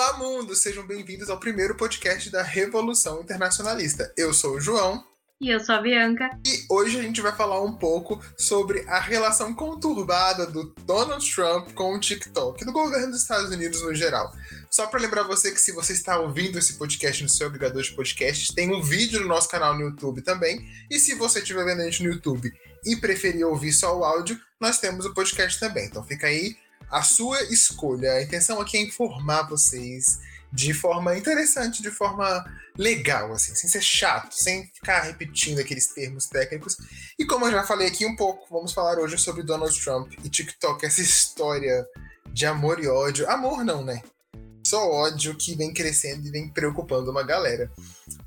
Olá, 0.00 0.16
mundo! 0.16 0.56
Sejam 0.56 0.86
bem-vindos 0.86 1.28
ao 1.28 1.38
primeiro 1.38 1.74
podcast 1.74 2.30
da 2.30 2.42
Revolução 2.42 3.20
Internacionalista. 3.20 4.10
Eu 4.16 4.32
sou 4.32 4.54
o 4.54 4.60
João. 4.60 5.04
E 5.38 5.50
eu 5.50 5.60
sou 5.60 5.74
a 5.74 5.82
Bianca. 5.82 6.30
E 6.46 6.64
hoje 6.70 6.98
a 6.98 7.02
gente 7.02 7.20
vai 7.20 7.36
falar 7.36 7.62
um 7.62 7.76
pouco 7.76 8.18
sobre 8.34 8.80
a 8.88 8.98
relação 8.98 9.54
conturbada 9.54 10.46
do 10.46 10.74
Donald 10.86 11.22
Trump 11.34 11.72
com 11.74 11.94
o 11.94 12.00
TikTok, 12.00 12.64
do 12.64 12.72
governo 12.72 13.08
dos 13.08 13.20
Estados 13.20 13.50
Unidos 13.50 13.82
no 13.82 13.94
geral. 13.94 14.32
Só 14.70 14.86
para 14.86 15.00
lembrar 15.00 15.24
você 15.24 15.52
que 15.52 15.60
se 15.60 15.70
você 15.70 15.92
está 15.92 16.18
ouvindo 16.18 16.58
esse 16.58 16.78
podcast 16.78 17.22
no 17.22 17.28
seu 17.28 17.48
agregador 17.48 17.82
de 17.82 17.92
podcasts, 17.92 18.54
tem 18.54 18.74
um 18.74 18.80
vídeo 18.80 19.20
no 19.20 19.28
nosso 19.28 19.50
canal 19.50 19.74
no 19.74 19.82
YouTube 19.82 20.22
também. 20.22 20.66
E 20.90 20.98
se 20.98 21.14
você 21.14 21.40
estiver 21.40 21.66
vendo 21.66 21.82
a 21.82 21.84
gente 21.84 22.02
no 22.02 22.10
YouTube 22.10 22.50
e 22.86 22.96
preferir 22.96 23.46
ouvir 23.46 23.74
só 23.74 23.98
o 23.98 24.02
áudio, 24.02 24.40
nós 24.58 24.78
temos 24.78 25.04
o 25.04 25.12
podcast 25.12 25.60
também. 25.60 25.84
Então 25.84 26.02
fica 26.02 26.26
aí 26.26 26.56
a 26.90 27.02
sua 27.02 27.42
escolha. 27.44 28.12
A 28.12 28.22
intenção 28.22 28.60
aqui 28.60 28.76
é 28.76 28.82
informar 28.82 29.48
vocês 29.48 30.18
de 30.52 30.74
forma 30.74 31.16
interessante, 31.16 31.80
de 31.80 31.90
forma 31.90 32.44
legal, 32.76 33.32
assim, 33.32 33.54
sem 33.54 33.70
ser 33.70 33.82
chato, 33.82 34.34
sem 34.34 34.66
ficar 34.66 35.02
repetindo 35.02 35.60
aqueles 35.60 35.86
termos 35.88 36.26
técnicos. 36.26 36.76
E 37.18 37.24
como 37.24 37.46
eu 37.46 37.52
já 37.52 37.62
falei 37.62 37.86
aqui 37.86 38.04
um 38.04 38.16
pouco, 38.16 38.46
vamos 38.50 38.72
falar 38.72 38.98
hoje 38.98 39.16
sobre 39.16 39.42
Donald 39.42 39.78
Trump 39.80 40.12
e 40.24 40.28
TikTok, 40.28 40.84
essa 40.84 41.00
história 41.00 41.86
de 42.32 42.46
amor 42.46 42.82
e 42.82 42.88
ódio. 42.88 43.28
Amor 43.30 43.64
não, 43.64 43.84
né? 43.84 44.02
Só 44.66 44.90
ódio 44.90 45.34
que 45.36 45.54
vem 45.54 45.72
crescendo 45.72 46.26
e 46.26 46.30
vem 46.30 46.48
preocupando 46.48 47.10
uma 47.10 47.22
galera. 47.22 47.70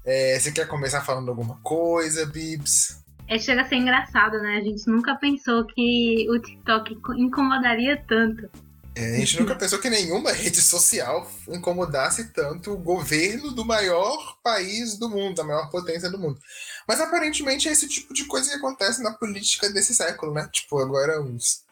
É, 0.05 0.39
você 0.39 0.51
quer 0.51 0.67
começar 0.67 1.01
falando 1.01 1.29
alguma 1.29 1.59
coisa, 1.61 2.25
Bibs? 2.25 3.02
É, 3.27 3.39
chega 3.39 3.61
a 3.61 3.65
ser 3.65 3.75
engraçado, 3.75 4.39
né? 4.39 4.57
A 4.57 4.61
gente 4.61 4.87
nunca 4.87 5.15
pensou 5.15 5.65
que 5.65 6.27
o 6.29 6.39
TikTok 6.39 6.97
incomodaria 7.17 8.03
tanto. 8.07 8.49
É, 8.95 9.15
a 9.15 9.19
gente 9.19 9.39
nunca 9.39 9.55
pensou 9.55 9.79
que 9.79 9.89
nenhuma 9.89 10.31
rede 10.33 10.61
social 10.61 11.29
incomodasse 11.47 12.25
tanto 12.25 12.73
o 12.73 12.77
governo 12.77 13.51
do 13.51 13.65
maior 13.65 14.37
país 14.43 14.97
do 14.97 15.09
mundo, 15.09 15.35
da 15.35 15.43
maior 15.43 15.69
potência 15.69 16.09
do 16.09 16.19
mundo. 16.19 16.39
Mas 16.87 17.01
aparentemente 17.01 17.67
é 17.67 17.71
esse 17.71 17.87
tipo 17.87 18.13
de 18.13 18.25
coisa 18.25 18.49
que 18.49 18.55
acontece 18.55 19.01
na 19.01 19.11
política 19.11 19.69
desse 19.69 19.95
século, 19.95 20.33
né? 20.33 20.47
Tipo, 20.51 20.79
agora 20.79 21.21
os, 21.21 21.63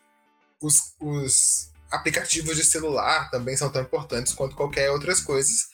os, 0.60 0.96
os 1.00 1.70
aplicativos 1.92 2.56
de 2.56 2.64
celular 2.64 3.30
também 3.30 3.56
são 3.56 3.70
tão 3.70 3.82
importantes 3.82 4.34
quanto 4.34 4.56
qualquer 4.56 4.90
outras 4.90 5.20
coisas. 5.20 5.70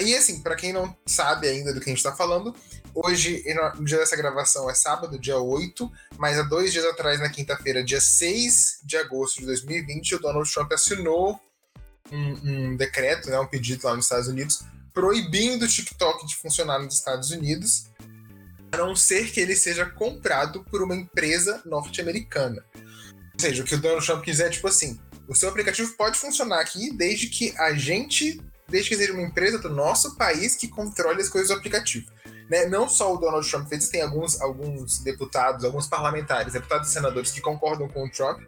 E 0.00 0.14
assim, 0.14 0.40
para 0.40 0.54
quem 0.54 0.72
não 0.72 0.96
sabe 1.04 1.48
ainda 1.48 1.74
do 1.74 1.80
que 1.80 1.86
a 1.86 1.92
gente 1.92 1.98
está 1.98 2.14
falando, 2.14 2.54
hoje, 2.94 3.42
no 3.76 3.84
dia 3.84 3.98
dessa 3.98 4.16
gravação 4.16 4.70
é 4.70 4.74
sábado, 4.74 5.18
dia 5.18 5.38
8, 5.38 5.90
mas 6.16 6.38
há 6.38 6.42
dois 6.42 6.72
dias 6.72 6.84
atrás, 6.84 7.18
na 7.18 7.28
quinta-feira, 7.28 7.82
dia 7.82 8.00
6 8.00 8.80
de 8.84 8.96
agosto 8.96 9.40
de 9.40 9.46
2020, 9.46 10.14
o 10.14 10.20
Donald 10.20 10.52
Trump 10.52 10.72
assinou 10.72 11.40
um, 12.12 12.50
um 12.50 12.76
decreto, 12.76 13.30
né, 13.30 13.38
um 13.38 13.46
pedido 13.46 13.86
lá 13.86 13.96
nos 13.96 14.06
Estados 14.06 14.28
Unidos, 14.28 14.62
proibindo 14.92 15.64
o 15.64 15.68
TikTok 15.68 16.26
de 16.26 16.36
funcionar 16.36 16.78
nos 16.78 16.94
Estados 16.94 17.30
Unidos, 17.30 17.86
a 18.72 18.76
não 18.76 18.94
ser 18.94 19.30
que 19.32 19.40
ele 19.40 19.56
seja 19.56 19.86
comprado 19.86 20.64
por 20.64 20.82
uma 20.82 20.94
empresa 20.94 21.62
norte-americana. 21.64 22.64
Ou 22.74 23.40
seja, 23.40 23.62
o 23.62 23.66
que 23.66 23.74
o 23.74 23.80
Donald 23.80 24.04
Trump 24.04 24.24
quiser 24.24 24.50
tipo 24.50 24.68
assim: 24.68 25.00
o 25.26 25.34
seu 25.34 25.48
aplicativo 25.48 25.92
pode 25.96 26.18
funcionar 26.18 26.60
aqui 26.60 26.92
desde 26.92 27.28
que 27.28 27.54
a 27.58 27.72
gente 27.72 28.40
desde 28.70 28.90
que 28.90 28.96
seja 28.96 29.12
uma 29.12 29.22
empresa 29.22 29.58
do 29.58 29.68
nosso 29.68 30.16
país 30.16 30.54
que 30.54 30.68
controle 30.68 31.20
as 31.20 31.28
coisas 31.28 31.50
do 31.50 31.56
aplicativo. 31.56 32.10
Né? 32.48 32.66
Não 32.66 32.88
só 32.88 33.14
o 33.14 33.16
Donald 33.16 33.48
Trump 33.48 33.68
fez, 33.68 33.88
tem 33.88 34.02
alguns, 34.02 34.40
alguns 34.40 34.98
deputados, 34.98 35.64
alguns 35.64 35.86
parlamentares, 35.86 36.52
deputados 36.52 36.88
e 36.88 36.92
senadores 36.92 37.30
que 37.30 37.40
concordam 37.40 37.88
com 37.88 38.04
o 38.04 38.10
Trump 38.10 38.40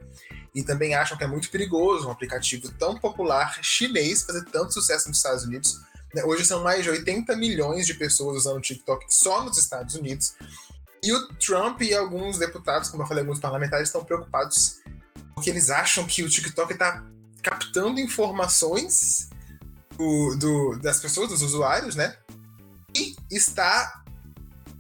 e 0.55 0.63
também 0.63 0.95
acham 0.95 1.17
que 1.17 1.25
é 1.25 1.27
muito 1.27 1.51
perigoso 1.51 2.09
um 2.09 2.11
aplicativo 2.11 2.71
tão 2.79 2.99
popular 2.99 3.59
chinês 3.63 4.23
fazer 4.23 4.45
tanto 4.47 4.75
sucesso 4.75 5.09
nos 5.09 5.19
Estados 5.19 5.45
Unidos. 5.45 5.81
Né? 6.15 6.25
Hoje 6.25 6.45
são 6.45 6.63
mais 6.63 6.83
de 6.83 6.91
80 6.91 7.37
milhões 7.37 7.87
de 7.87 7.95
pessoas 7.95 8.39
usando 8.39 8.59
o 8.59 8.61
TikTok 8.61 9.07
só 9.09 9.45
nos 9.45 9.57
Estados 9.59 9.95
Unidos. 9.95 10.35
E 11.03 11.13
o 11.13 11.29
Trump 11.35 11.81
e 11.83 11.95
alguns 11.95 12.39
deputados, 12.39 12.89
como 12.89 13.03
eu 13.03 13.07
falei, 13.07 13.23
alguns 13.23 13.41
parlamentares, 13.41 13.89
estão 13.89 14.05
preocupados 14.05 14.81
porque 15.35 15.51
eles 15.51 15.71
acham 15.71 16.07
que 16.07 16.23
o 16.23 16.29
TikTok 16.29 16.73
está 16.73 17.05
captando 17.43 17.99
informações 17.99 19.29
do, 19.97 20.37
do, 20.37 20.79
das 20.79 21.01
pessoas, 21.01 21.29
dos 21.29 21.43
usuários, 21.43 21.95
né? 21.95 22.17
E 22.95 23.17
está 23.31 24.03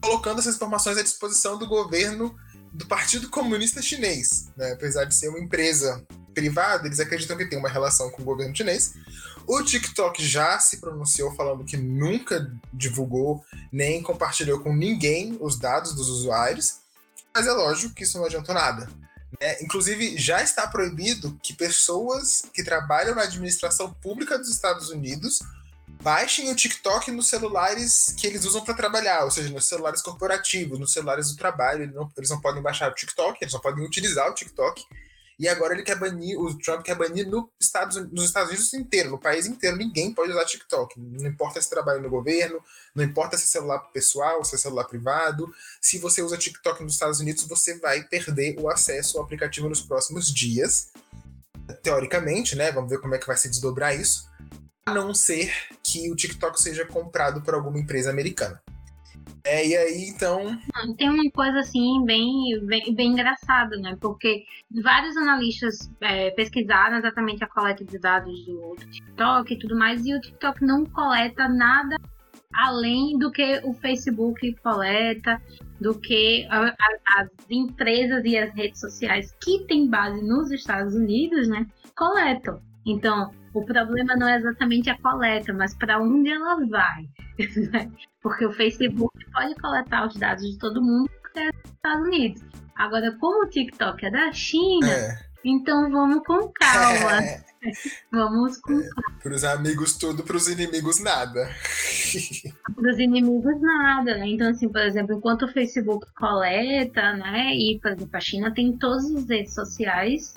colocando 0.00 0.40
essas 0.40 0.56
informações 0.56 0.98
à 0.98 1.02
disposição 1.02 1.56
do 1.56 1.66
governo 1.66 2.34
do 2.72 2.86
Partido 2.86 3.28
Comunista 3.28 3.80
Chinês. 3.80 4.50
Né? 4.56 4.72
Apesar 4.72 5.04
de 5.04 5.14
ser 5.14 5.28
uma 5.28 5.38
empresa 5.38 6.04
privada, 6.34 6.86
eles 6.86 7.00
acreditam 7.00 7.36
que 7.36 7.46
tem 7.46 7.58
uma 7.58 7.68
relação 7.68 8.10
com 8.10 8.22
o 8.22 8.24
governo 8.24 8.56
chinês. 8.56 8.94
O 9.46 9.62
TikTok 9.62 10.24
já 10.26 10.58
se 10.58 10.80
pronunciou 10.80 11.34
falando 11.34 11.64
que 11.64 11.76
nunca 11.76 12.50
divulgou 12.72 13.44
nem 13.70 14.02
compartilhou 14.02 14.60
com 14.60 14.74
ninguém 14.74 15.36
os 15.40 15.58
dados 15.58 15.94
dos 15.94 16.08
usuários, 16.08 16.78
mas 17.34 17.46
é 17.46 17.52
lógico 17.52 17.94
que 17.94 18.04
isso 18.04 18.18
não 18.18 18.24
adiantou 18.24 18.54
nada. 18.54 18.88
É, 19.40 19.62
inclusive, 19.64 20.16
já 20.16 20.42
está 20.42 20.66
proibido 20.66 21.38
que 21.42 21.52
pessoas 21.52 22.42
que 22.52 22.62
trabalham 22.62 23.14
na 23.14 23.22
administração 23.22 23.92
pública 23.94 24.38
dos 24.38 24.48
Estados 24.48 24.90
Unidos 24.90 25.40
baixem 26.02 26.50
o 26.50 26.56
TikTok 26.56 27.10
nos 27.10 27.28
celulares 27.28 28.14
que 28.18 28.26
eles 28.26 28.44
usam 28.44 28.64
para 28.64 28.74
trabalhar, 28.74 29.24
ou 29.24 29.30
seja, 29.30 29.48
nos 29.50 29.66
celulares 29.66 30.02
corporativos, 30.02 30.78
nos 30.78 30.92
celulares 30.92 31.30
do 31.30 31.36
trabalho. 31.36 31.84
Eles 31.84 31.94
não, 31.94 32.10
eles 32.16 32.30
não 32.30 32.40
podem 32.40 32.62
baixar 32.62 32.90
o 32.90 32.94
TikTok, 32.94 33.38
eles 33.40 33.52
não 33.52 33.60
podem 33.60 33.84
utilizar 33.84 34.28
o 34.28 34.34
TikTok. 34.34 34.84
E 35.42 35.48
agora 35.48 35.74
ele 35.74 35.82
quer 35.82 35.98
banir, 35.98 36.38
o 36.38 36.56
Trump 36.56 36.84
quer 36.84 36.94
banir 36.94 37.28
no 37.28 37.50
Estados, 37.60 37.96
nos 38.12 38.26
Estados 38.26 38.50
Unidos 38.50 38.72
inteiro, 38.74 39.10
no 39.10 39.18
país 39.18 39.44
inteiro, 39.44 39.76
ninguém 39.76 40.14
pode 40.14 40.30
usar 40.30 40.44
TikTok. 40.44 40.94
Não 41.00 41.28
importa 41.28 41.60
se 41.60 41.68
trabalha 41.68 42.00
no 42.00 42.08
governo, 42.08 42.62
não 42.94 43.02
importa 43.02 43.36
se 43.36 43.42
é 43.42 43.46
celular 43.48 43.80
pessoal, 43.92 44.44
se 44.44 44.54
é 44.54 44.58
celular 44.58 44.84
privado. 44.84 45.52
Se 45.80 45.98
você 45.98 46.22
usa 46.22 46.38
TikTok 46.38 46.84
nos 46.84 46.92
Estados 46.92 47.18
Unidos, 47.18 47.42
você 47.42 47.76
vai 47.80 48.04
perder 48.04 48.54
o 48.56 48.70
acesso 48.70 49.18
ao 49.18 49.24
aplicativo 49.24 49.68
nos 49.68 49.80
próximos 49.80 50.32
dias. 50.32 50.92
Teoricamente, 51.82 52.54
né? 52.54 52.70
Vamos 52.70 52.88
ver 52.88 53.00
como 53.00 53.16
é 53.16 53.18
que 53.18 53.26
vai 53.26 53.36
se 53.36 53.48
desdobrar 53.48 53.98
isso. 53.98 54.30
A 54.86 54.94
não 54.94 55.12
ser 55.12 55.52
que 55.82 56.08
o 56.08 56.14
TikTok 56.14 56.62
seja 56.62 56.86
comprado 56.86 57.42
por 57.42 57.54
alguma 57.54 57.80
empresa 57.80 58.10
americana. 58.10 58.62
É, 59.44 59.66
e 59.66 59.76
aí, 59.76 60.08
então. 60.08 60.58
Tem 60.96 61.10
uma 61.10 61.30
coisa 61.30 61.60
assim, 61.60 62.04
bem, 62.04 62.60
bem, 62.64 62.94
bem 62.94 63.12
engraçada, 63.12 63.76
né? 63.76 63.96
Porque 64.00 64.44
vários 64.82 65.16
analistas 65.16 65.90
é, 66.00 66.30
pesquisaram 66.30 66.96
exatamente 66.98 67.42
a 67.42 67.48
coleta 67.48 67.84
de 67.84 67.98
dados 67.98 68.44
do 68.44 68.76
TikTok 68.76 69.52
e 69.52 69.58
tudo 69.58 69.76
mais, 69.76 70.04
e 70.06 70.14
o 70.14 70.20
TikTok 70.20 70.64
não 70.64 70.84
coleta 70.86 71.48
nada 71.48 71.96
além 72.52 73.18
do 73.18 73.30
que 73.30 73.60
o 73.64 73.72
Facebook 73.72 74.54
coleta, 74.62 75.40
do 75.80 75.98
que 75.98 76.46
a, 76.50 76.68
a, 76.68 77.20
as 77.20 77.28
empresas 77.50 78.24
e 78.24 78.36
as 78.36 78.54
redes 78.54 78.80
sociais 78.80 79.34
que 79.42 79.64
têm 79.66 79.88
base 79.88 80.22
nos 80.22 80.50
Estados 80.50 80.94
Unidos, 80.94 81.48
né, 81.48 81.66
coletam. 81.96 82.60
Então, 82.84 83.30
o 83.54 83.64
problema 83.64 84.16
não 84.16 84.28
é 84.28 84.36
exatamente 84.36 84.88
a 84.90 84.98
coleta, 84.98 85.52
mas 85.52 85.74
para 85.74 86.00
onde 86.00 86.30
ela 86.30 86.56
vai. 86.66 87.08
porque 88.22 88.46
o 88.46 88.52
Facebook 88.52 89.12
pode 89.32 89.54
coletar 89.56 90.06
os 90.06 90.14
dados 90.16 90.42
de 90.42 90.58
todo 90.58 90.82
mundo 90.82 91.10
porque 91.20 91.40
é 91.40 91.50
dos 91.50 91.72
Estados 91.72 92.06
Unidos. 92.06 92.42
Agora, 92.76 93.16
como 93.18 93.44
o 93.44 93.48
TikTok 93.48 94.06
é 94.06 94.10
da 94.10 94.32
China, 94.32 94.88
é. 94.88 95.18
então 95.44 95.90
vamos 95.90 96.24
com 96.24 96.50
calma. 96.52 97.22
É. 97.22 97.51
Vamos 98.10 98.58
com 98.58 98.78
é. 98.78 98.88
Para 99.22 99.34
os 99.34 99.44
amigos 99.44 99.96
tudo, 99.96 100.22
para 100.22 100.36
os 100.36 100.48
inimigos 100.48 101.00
nada. 101.00 101.48
para 102.74 102.90
os 102.90 102.98
inimigos 102.98 103.60
nada, 103.60 104.18
né? 104.18 104.28
Então, 104.28 104.50
assim, 104.50 104.68
por 104.68 104.80
exemplo, 104.80 105.16
enquanto 105.16 105.44
o 105.44 105.52
Facebook 105.52 106.06
coleta, 106.14 107.14
né? 107.14 107.54
E, 107.54 107.78
por 107.80 107.92
exemplo, 107.92 108.16
a 108.16 108.20
China 108.20 108.52
tem 108.52 108.76
todas 108.76 109.14
as 109.14 109.28
redes 109.28 109.54
sociais 109.54 110.34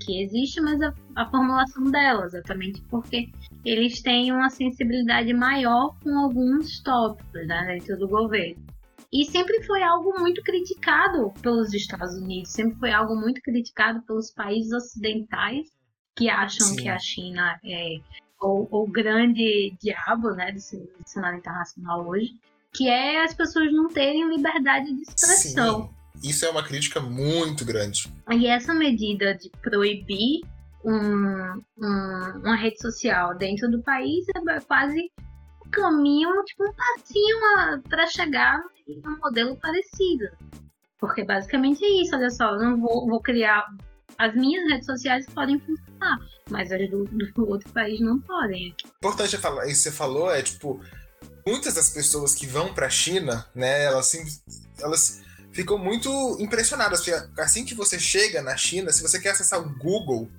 que 0.00 0.22
existem, 0.22 0.64
mas 0.64 0.82
a, 0.82 0.92
a 1.16 1.30
formulação 1.30 1.84
delas, 1.84 2.34
exatamente 2.34 2.82
porque 2.90 3.30
eles 3.64 4.02
têm 4.02 4.32
uma 4.32 4.50
sensibilidade 4.50 5.32
maior 5.32 5.96
com 6.02 6.18
alguns 6.18 6.80
tópicos 6.82 7.46
né, 7.46 7.78
dentro 7.78 7.98
do 7.98 8.08
governo. 8.08 8.62
E 9.12 9.24
sempre 9.26 9.62
foi 9.62 9.80
algo 9.80 10.12
muito 10.18 10.42
criticado 10.42 11.32
pelos 11.40 11.72
Estados 11.72 12.16
Unidos, 12.16 12.50
sempre 12.50 12.76
foi 12.80 12.90
algo 12.90 13.14
muito 13.14 13.40
criticado 13.42 14.02
pelos 14.02 14.32
países 14.32 14.72
ocidentais 14.72 15.68
que 16.16 16.28
acham 16.28 16.68
Sim. 16.68 16.76
que 16.76 16.88
a 16.88 16.98
China 16.98 17.58
é 17.64 17.98
o, 18.40 18.86
grande 18.86 19.74
diabo 19.80 20.30
né, 20.30 20.52
do 20.52 20.60
cenário 21.06 21.38
internacional 21.38 22.06
hoje, 22.06 22.34
que 22.72 22.88
é 22.88 23.22
as 23.24 23.32
pessoas 23.32 23.72
não 23.72 23.88
terem 23.88 24.28
liberdade 24.28 24.92
de 24.92 25.02
expressão. 25.02 25.82
Sim. 25.82 26.28
Isso 26.28 26.44
é 26.44 26.50
uma 26.50 26.62
crítica 26.62 27.00
muito 27.00 27.64
grande. 27.64 28.12
E 28.30 28.46
essa 28.46 28.72
medida 28.72 29.34
de 29.34 29.50
proibir 29.62 30.42
um, 30.84 31.62
um, 31.78 32.40
uma 32.42 32.56
rede 32.56 32.80
social 32.80 33.36
dentro 33.36 33.70
do 33.70 33.82
país 33.82 34.24
é 34.28 34.60
quase 34.60 35.10
um 35.64 35.70
caminho, 35.70 36.30
tipo 36.44 36.64
um 36.64 36.72
passinho 36.72 37.82
para 37.88 38.06
chegar 38.06 38.62
em 38.86 39.00
um 39.06 39.18
modelo 39.18 39.56
parecido. 39.56 40.28
Porque 40.98 41.24
basicamente 41.24 41.84
é 41.84 42.02
isso, 42.02 42.14
olha 42.14 42.30
só, 42.30 42.52
eu 42.52 42.60
não 42.60 42.80
vou, 42.80 43.06
vou 43.06 43.20
criar 43.20 43.66
As 44.18 44.34
minhas 44.34 44.68
redes 44.70 44.86
sociais 44.86 45.26
podem 45.34 45.58
funcionar, 45.60 46.18
mas 46.50 46.70
as 46.70 46.90
do, 46.90 47.04
do 47.04 47.48
outro 47.48 47.70
país 47.72 48.00
não 48.00 48.20
podem. 48.20 48.74
Importante 48.96 49.36
falar, 49.38 49.66
isso 49.66 49.84
que 49.84 49.90
você 49.90 49.92
falou 49.92 50.30
é 50.30 50.42
tipo, 50.42 50.80
muitas 51.46 51.74
das 51.74 51.90
pessoas 51.90 52.34
que 52.34 52.46
vão 52.46 52.72
para 52.72 52.86
a 52.86 52.90
China, 52.90 53.46
né, 53.54 53.84
elas, 53.84 54.12
elas 54.80 55.22
ficam 55.52 55.78
muito 55.78 56.10
impressionadas. 56.40 57.00
Porque 57.00 57.40
assim 57.40 57.64
que 57.64 57.74
você 57.74 57.98
chega 57.98 58.42
na 58.42 58.56
China, 58.56 58.92
se 58.92 59.02
você 59.02 59.18
quer 59.20 59.30
acessar 59.30 59.60
o 59.60 59.78
Google, 59.78 60.30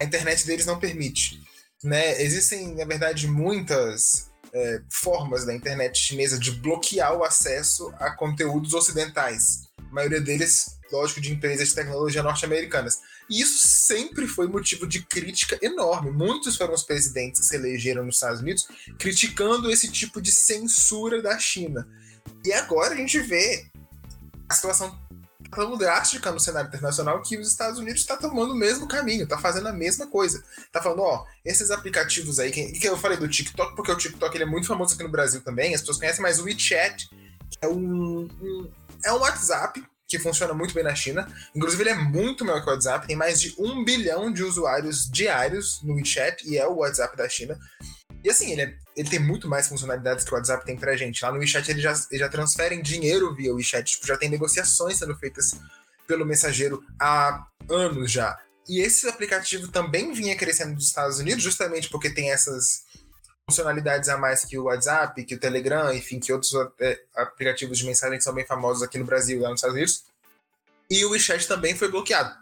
a 0.00 0.04
internet 0.04 0.46
deles 0.46 0.66
não 0.66 0.78
permite. 0.78 1.40
Né? 1.82 2.20
Existem, 2.20 2.74
na 2.74 2.84
verdade, 2.84 3.26
muitas 3.26 4.30
é, 4.52 4.82
formas 4.90 5.46
da 5.46 5.54
internet 5.54 5.98
chinesa 5.98 6.38
de 6.38 6.50
bloquear 6.50 7.16
o 7.16 7.24
acesso 7.24 7.92
a 7.98 8.10
conteúdos 8.10 8.74
ocidentais. 8.74 9.68
A 9.78 9.94
maioria 9.94 10.20
deles, 10.20 10.78
lógico, 10.92 11.20
de 11.20 11.32
empresas 11.32 11.68
de 11.68 11.74
tecnologia 11.74 12.22
norte-americanas. 12.22 13.00
E 13.28 13.40
isso 13.40 13.66
sempre 13.66 14.26
foi 14.26 14.48
motivo 14.48 14.86
de 14.86 15.02
crítica 15.02 15.58
enorme. 15.62 16.10
Muitos 16.10 16.56
foram 16.56 16.74
os 16.74 16.82
presidentes 16.82 17.40
que 17.40 17.46
se 17.46 17.56
elegeram 17.56 18.04
nos 18.04 18.16
Estados 18.16 18.40
Unidos 18.40 18.68
criticando 18.98 19.70
esse 19.70 19.90
tipo 19.90 20.20
de 20.20 20.32
censura 20.32 21.22
da 21.22 21.38
China. 21.38 21.88
E 22.44 22.52
agora 22.52 22.94
a 22.94 22.96
gente 22.96 23.18
vê 23.20 23.66
a 24.48 24.54
situação 24.54 24.98
tão 25.50 25.76
drástica 25.76 26.30
no 26.30 26.38
cenário 26.38 26.68
internacional 26.68 27.20
que 27.22 27.36
os 27.36 27.48
Estados 27.48 27.78
Unidos 27.78 28.00
está 28.00 28.16
tomando 28.16 28.52
o 28.52 28.56
mesmo 28.56 28.86
caminho, 28.86 29.24
está 29.24 29.36
fazendo 29.38 29.68
a 29.68 29.72
mesma 29.72 30.06
coisa. 30.06 30.42
Está 30.58 30.80
falando, 30.80 31.02
ó, 31.02 31.24
esses 31.44 31.70
aplicativos 31.70 32.38
aí, 32.38 32.50
que, 32.50 32.72
que 32.72 32.88
eu 32.88 32.96
falei 32.96 33.18
do 33.18 33.28
TikTok, 33.28 33.74
porque 33.74 33.90
o 33.90 33.96
TikTok 33.96 34.34
ele 34.36 34.44
é 34.44 34.46
muito 34.46 34.66
famoso 34.66 34.94
aqui 34.94 35.02
no 35.02 35.10
Brasil 35.10 35.40
também, 35.40 35.74
as 35.74 35.80
pessoas 35.80 35.98
conhecem, 35.98 36.22
mas 36.22 36.38
o 36.38 36.44
WeChat 36.44 37.10
é 37.60 37.68
um, 37.68 38.28
um, 38.40 38.70
é 39.04 39.12
um 39.12 39.18
WhatsApp 39.18 39.82
que 40.10 40.18
funciona 40.18 40.52
muito 40.52 40.74
bem 40.74 40.82
na 40.82 40.94
China. 40.94 41.26
Inclusive, 41.54 41.84
ele 41.84 41.90
é 41.90 41.94
muito 41.94 42.44
maior 42.44 42.60
que 42.60 42.68
o 42.68 42.72
WhatsApp, 42.72 43.06
tem 43.06 43.14
mais 43.14 43.40
de 43.40 43.54
um 43.56 43.84
bilhão 43.84 44.32
de 44.32 44.42
usuários 44.42 45.08
diários 45.08 45.80
no 45.84 45.94
WeChat 45.94 46.46
e 46.46 46.58
é 46.58 46.66
o 46.66 46.78
WhatsApp 46.78 47.16
da 47.16 47.28
China. 47.28 47.56
E 48.24 48.28
assim, 48.28 48.50
ele, 48.50 48.62
é, 48.62 48.74
ele 48.96 49.08
tem 49.08 49.20
muito 49.20 49.48
mais 49.48 49.68
funcionalidades 49.68 50.24
que 50.24 50.32
o 50.32 50.34
WhatsApp 50.34 50.66
tem 50.66 50.76
pra 50.76 50.96
gente. 50.96 51.22
Lá 51.22 51.30
no 51.30 51.38
WeChat 51.38 51.70
eles 51.70 51.82
já, 51.82 51.92
eles 51.92 52.18
já 52.18 52.28
transferem 52.28 52.82
dinheiro 52.82 53.32
via 53.34 53.54
WeChat, 53.54 53.92
tipo, 53.92 54.06
já 54.06 54.16
tem 54.16 54.28
negociações 54.28 54.98
sendo 54.98 55.16
feitas 55.16 55.54
pelo 56.08 56.26
mensageiro 56.26 56.82
há 57.00 57.46
anos 57.68 58.10
já. 58.10 58.36
E 58.68 58.80
esse 58.80 59.08
aplicativo 59.08 59.68
também 59.68 60.12
vinha 60.12 60.36
crescendo 60.36 60.74
nos 60.74 60.86
Estados 60.86 61.20
Unidos, 61.20 61.42
justamente 61.42 61.88
porque 61.88 62.10
tem 62.10 62.32
essas 62.32 62.82
funcionalidades 63.50 64.08
a 64.08 64.16
mais 64.16 64.44
que 64.44 64.56
o 64.56 64.64
WhatsApp, 64.64 65.24
que 65.24 65.34
o 65.34 65.38
Telegram, 65.38 65.92
enfim, 65.92 66.20
que 66.20 66.32
outros 66.32 66.52
é, 66.80 67.00
aplicativos 67.16 67.78
de 67.78 67.84
mensagem 67.84 68.16
que 68.16 68.24
são 68.24 68.32
bem 68.32 68.46
famosos 68.46 68.82
aqui 68.82 68.98
no 68.98 69.04
Brasil 69.04 69.38
e 69.38 69.40
lá 69.40 69.50
nos 69.50 69.58
Estados 69.58 69.74
Unidos. 69.76 70.04
E 70.88 71.04
o 71.04 71.10
WeChat 71.10 71.46
também 71.46 71.76
foi 71.76 71.90
bloqueado. 71.90 72.34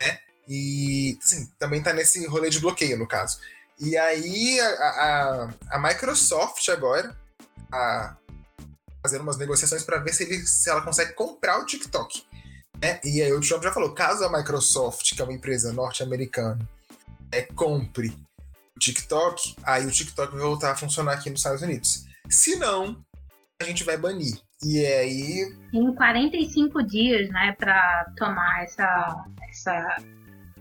Né? 0.00 0.18
E 0.48 1.18
assim, 1.22 1.48
também 1.58 1.78
está 1.78 1.92
nesse 1.92 2.26
rolê 2.26 2.50
de 2.50 2.60
bloqueio, 2.60 2.98
no 2.98 3.06
caso. 3.06 3.38
E 3.78 3.96
aí 3.96 4.60
a, 4.60 4.66
a, 4.66 5.54
a 5.70 5.78
Microsoft 5.78 6.68
agora 6.68 7.16
a 7.72 8.16
fazendo 9.02 9.22
umas 9.22 9.36
negociações 9.36 9.82
para 9.82 9.98
ver 9.98 10.14
se, 10.14 10.22
ele, 10.22 10.46
se 10.46 10.70
ela 10.70 10.80
consegue 10.80 11.12
comprar 11.14 11.58
o 11.58 11.66
TikTok. 11.66 12.24
Né? 12.80 13.00
E 13.02 13.20
aí 13.20 13.32
o 13.32 13.40
Trump 13.40 13.62
já 13.62 13.72
falou, 13.72 13.92
caso 13.92 14.24
a 14.24 14.30
Microsoft, 14.30 15.14
que 15.14 15.20
é 15.20 15.24
uma 15.24 15.32
empresa 15.32 15.72
norte-americana, 15.72 16.68
é, 17.32 17.42
compre 17.42 18.16
TikTok, 18.82 19.54
aí 19.62 19.86
o 19.86 19.90
TikTok 19.90 20.32
vai 20.32 20.42
voltar 20.42 20.72
a 20.72 20.76
funcionar 20.76 21.12
aqui 21.12 21.30
nos 21.30 21.40
Estados 21.40 21.62
Unidos. 21.62 22.06
Se 22.28 22.56
não, 22.56 22.96
a 23.60 23.64
gente 23.64 23.84
vai 23.84 23.96
banir. 23.96 24.38
E 24.64 24.84
aí. 24.84 25.56
Em 25.72 25.94
45 25.94 26.82
dias, 26.82 27.28
né, 27.30 27.54
para 27.58 28.12
tomar 28.16 28.64
essa, 28.64 29.24
essa, 29.48 29.96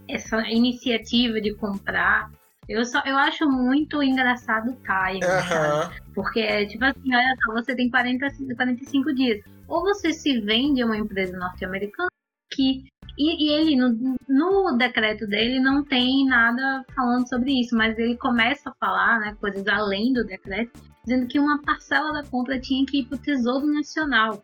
essa 0.08 0.38
iniciativa 0.50 1.40
de 1.42 1.54
comprar 1.56 2.30
eu, 2.72 2.86
só, 2.86 3.02
eu 3.06 3.18
acho 3.18 3.50
muito 3.50 4.02
engraçado 4.02 4.72
o 4.72 4.76
time, 4.76 5.20
uhum. 5.26 6.14
Porque 6.14 6.40
é 6.40 6.66
tipo 6.66 6.86
assim, 6.86 7.14
olha 7.14 7.36
só, 7.44 7.54
você 7.54 7.76
tem 7.76 7.90
40, 7.90 8.28
45 8.56 9.14
dias. 9.14 9.44
Ou 9.68 9.82
você 9.82 10.14
se 10.14 10.40
vende 10.40 10.82
a 10.82 10.86
uma 10.86 10.98
empresa 10.98 11.38
norte-americana 11.38 12.08
que. 12.50 12.86
E, 13.18 13.46
e 13.46 13.60
ele, 13.60 13.76
no, 13.76 14.16
no, 14.28 14.78
decreto 14.78 15.28
dele, 15.28 15.60
não 15.60 15.84
tem 15.84 16.26
nada 16.26 16.84
falando 16.96 17.28
sobre 17.28 17.60
isso, 17.60 17.76
mas 17.76 17.98
ele 17.98 18.18
começa 18.18 18.70
a 18.70 18.76
falar 18.80 19.20
né, 19.20 19.36
coisas 19.40 19.68
além 19.68 20.14
do 20.14 20.26
decreto, 20.26 20.80
dizendo 21.04 21.28
que 21.28 21.40
uma 21.40 21.62
parcela 21.62 22.14
da 22.14 22.24
compra 22.24 22.60
tinha 22.60 22.86
que 22.86 23.00
ir 23.00 23.06
para 23.06 23.16
o 23.18 23.22
Tesouro 23.22 23.68
Nacional. 23.68 24.44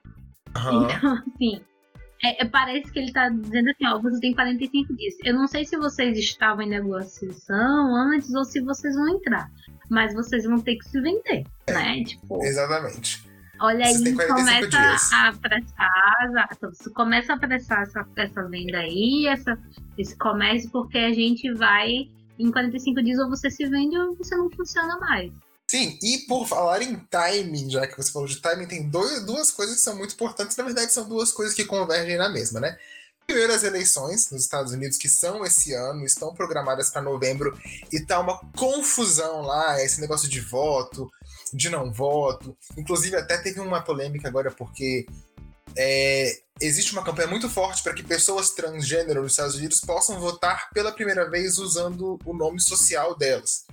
Uhum. 0.56 0.84
Então, 0.84 1.14
assim, 1.14 1.62
é, 2.24 2.44
é, 2.44 2.46
parece 2.46 2.92
que 2.92 3.00
ele 3.00 3.08
está 3.08 3.30
dizendo 3.30 3.69
assim, 3.69 3.86
ó, 3.88 4.00
você 4.00 4.19
tem 4.19 4.34
45 4.34 4.96
dias. 4.96 5.16
Eu 5.24 5.34
não 5.34 5.48
sei 5.48 5.66
se 5.66 5.78
vocês 5.78 6.18
estavam 6.18 6.64
em 6.64 6.69
negociação 6.69 7.96
antes 7.96 8.34
ou 8.34 8.44
se 8.44 8.62
vocês 8.62 8.96
vão 8.96 9.10
entrar. 9.10 9.50
Mas 9.90 10.14
vocês 10.14 10.44
vão 10.44 10.60
ter 10.60 10.75
que 10.75 10.90
se 10.90 11.00
vender, 11.00 11.46
é, 11.68 11.74
né? 11.74 12.04
Tipo, 12.04 12.44
exatamente. 12.44 13.27
Olha 13.59 13.86
aí, 13.86 14.13
começa 14.15 14.68
dias. 14.68 15.12
a 15.13 15.30
apressar, 15.30 16.25
exato. 16.25 16.69
Você 16.74 16.89
começa 16.92 17.33
a 17.33 17.36
apressar 17.36 17.81
essa, 17.83 18.07
essa 18.15 18.44
venda 18.48 18.77
aí, 18.77 19.27
essa, 19.27 19.57
esse 19.98 20.15
comércio, 20.18 20.69
porque 20.69 20.98
a 20.98 21.13
gente 21.13 21.51
vai, 21.54 22.09
em 22.38 22.51
45 22.51 23.04
dias, 23.04 23.19
ou 23.19 23.30
você 23.30 23.50
se 23.50 23.65
vende 23.65 23.98
ou 23.98 24.15
você 24.15 24.36
não 24.36 24.50
funciona 24.50 24.98
mais. 25.00 25.31
Sim, 25.69 26.00
e 26.01 26.19
por 26.19 26.48
falar 26.48 26.81
em 26.81 26.95
timing, 27.09 27.69
já 27.69 27.86
que 27.86 27.98
você 27.98 28.12
falou 28.12 28.27
de 28.27 28.39
timing, 28.42 28.68
tem 28.68 28.89
dois, 28.89 29.25
duas 29.25 29.51
coisas 29.51 29.75
que 29.75 29.81
são 29.81 29.98
muito 29.98 30.13
importantes. 30.13 30.56
Na 30.56 30.63
verdade, 30.63 30.94
são 30.94 31.07
duas 31.07 31.31
coisas 31.31 31.54
que 31.54 31.65
convergem 31.65 32.18
na 32.18 32.30
mesma, 32.30 32.59
né? 32.59 32.77
Primeiro, 33.27 33.54
as 33.54 33.63
eleições 33.63 34.31
nos 34.31 34.44
Estados 34.44 34.71
Unidos, 34.71 34.98
que 34.98 35.09
são 35.09 35.44
esse 35.44 35.74
ano, 35.74 36.06
estão 36.06 36.33
programadas 36.33 36.89
para 36.89 37.01
novembro, 37.01 37.59
e 37.92 38.00
tá 38.00 38.21
uma 38.21 38.39
confusão 38.56 39.42
lá, 39.42 39.83
esse 39.83 40.00
negócio 40.00 40.30
de 40.30 40.39
voto, 40.39 41.12
de 41.54 41.70
não 41.70 41.92
voto. 41.92 42.56
Inclusive, 42.78 43.16
até 43.16 43.38
teve 43.38 43.60
uma 43.60 43.82
polêmica 43.82 44.28
agora, 44.28 44.52
porque 44.52 45.06
é, 45.76 46.40
existe 46.62 46.94
uma 46.94 47.04
campanha 47.04 47.28
muito 47.28 47.50
forte 47.50 47.84
para 47.84 47.94
que 47.94 48.04
pessoas 48.04 48.52
transgênero 48.52 49.22
nos 49.22 49.34
Estados 49.34 49.56
Unidos 49.56 49.80
possam 49.80 50.20
votar 50.20 50.70
pela 50.72 50.92
primeira 50.92 51.30
vez 51.30 51.58
usando 51.58 52.20
o 52.26 52.34
nome 52.34 52.60
social 52.60 53.16
delas, 53.16 53.66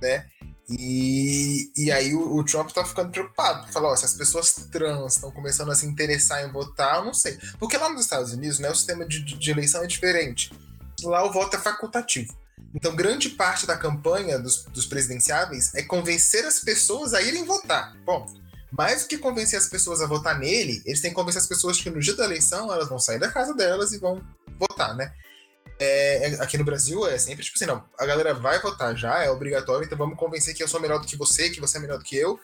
né? 0.00 0.26
E, 0.70 1.72
e 1.76 1.90
aí 1.90 2.14
o, 2.14 2.36
o 2.36 2.44
Trump 2.44 2.70
tá 2.70 2.84
ficando 2.84 3.10
preocupado. 3.10 3.70
Falou, 3.72 3.96
se 3.96 4.04
as 4.04 4.14
pessoas 4.14 4.52
trans 4.70 5.16
estão 5.16 5.30
começando 5.32 5.70
a 5.72 5.74
se 5.74 5.84
interessar 5.84 6.44
em 6.44 6.52
votar, 6.52 6.98
eu 6.98 7.06
não 7.06 7.14
sei. 7.14 7.38
Porque 7.58 7.76
lá 7.76 7.88
nos 7.88 8.02
Estados 8.02 8.32
Unidos, 8.32 8.60
né, 8.60 8.70
o 8.70 8.74
sistema 8.74 9.04
de, 9.04 9.20
de 9.20 9.50
eleição 9.50 9.82
é 9.82 9.86
diferente. 9.86 10.52
Lá 11.02 11.24
o 11.24 11.32
voto 11.32 11.56
é 11.56 11.58
facultativo. 11.58 12.32
Então, 12.74 12.94
grande 12.94 13.30
parte 13.30 13.66
da 13.66 13.76
campanha 13.76 14.38
dos, 14.38 14.64
dos 14.64 14.86
presidenciáveis 14.86 15.74
é 15.74 15.82
convencer 15.82 16.44
as 16.44 16.60
pessoas 16.60 17.14
a 17.14 17.22
irem 17.22 17.44
votar. 17.44 17.96
Bom, 18.04 18.26
mais 18.70 19.02
do 19.02 19.08
que 19.08 19.18
convencer 19.18 19.58
as 19.58 19.68
pessoas 19.68 20.00
a 20.00 20.06
votar 20.06 20.38
nele, 20.38 20.80
eles 20.86 21.00
têm 21.00 21.10
que 21.10 21.16
convencer 21.16 21.40
as 21.40 21.48
pessoas 21.48 21.80
que 21.80 21.90
no 21.90 21.98
dia 21.98 22.14
da 22.14 22.24
eleição 22.24 22.72
elas 22.72 22.88
vão 22.88 22.98
sair 22.98 23.18
da 23.18 23.30
casa 23.30 23.54
delas 23.54 23.92
e 23.92 23.98
vão 23.98 24.22
votar, 24.58 24.94
né? 24.94 25.12
É, 25.80 26.28
é, 26.28 26.42
aqui 26.42 26.58
no 26.58 26.64
Brasil 26.64 27.06
é 27.06 27.18
sempre 27.18 27.42
tipo 27.42 27.56
assim, 27.56 27.64
não, 27.64 27.82
a 27.98 28.04
galera 28.04 28.34
vai 28.34 28.60
votar 28.60 28.94
já, 28.94 29.24
é 29.24 29.30
obrigatório, 29.30 29.86
então 29.86 29.96
vamos 29.96 30.18
convencer 30.18 30.54
que 30.54 30.62
eu 30.62 30.68
sou 30.68 30.78
melhor 30.78 31.00
do 31.00 31.06
que 31.06 31.16
você, 31.16 31.48
que 31.48 31.60
você 31.60 31.78
é 31.78 31.80
melhor 31.80 31.98
do 31.98 32.04
que 32.04 32.16
eu. 32.16 32.38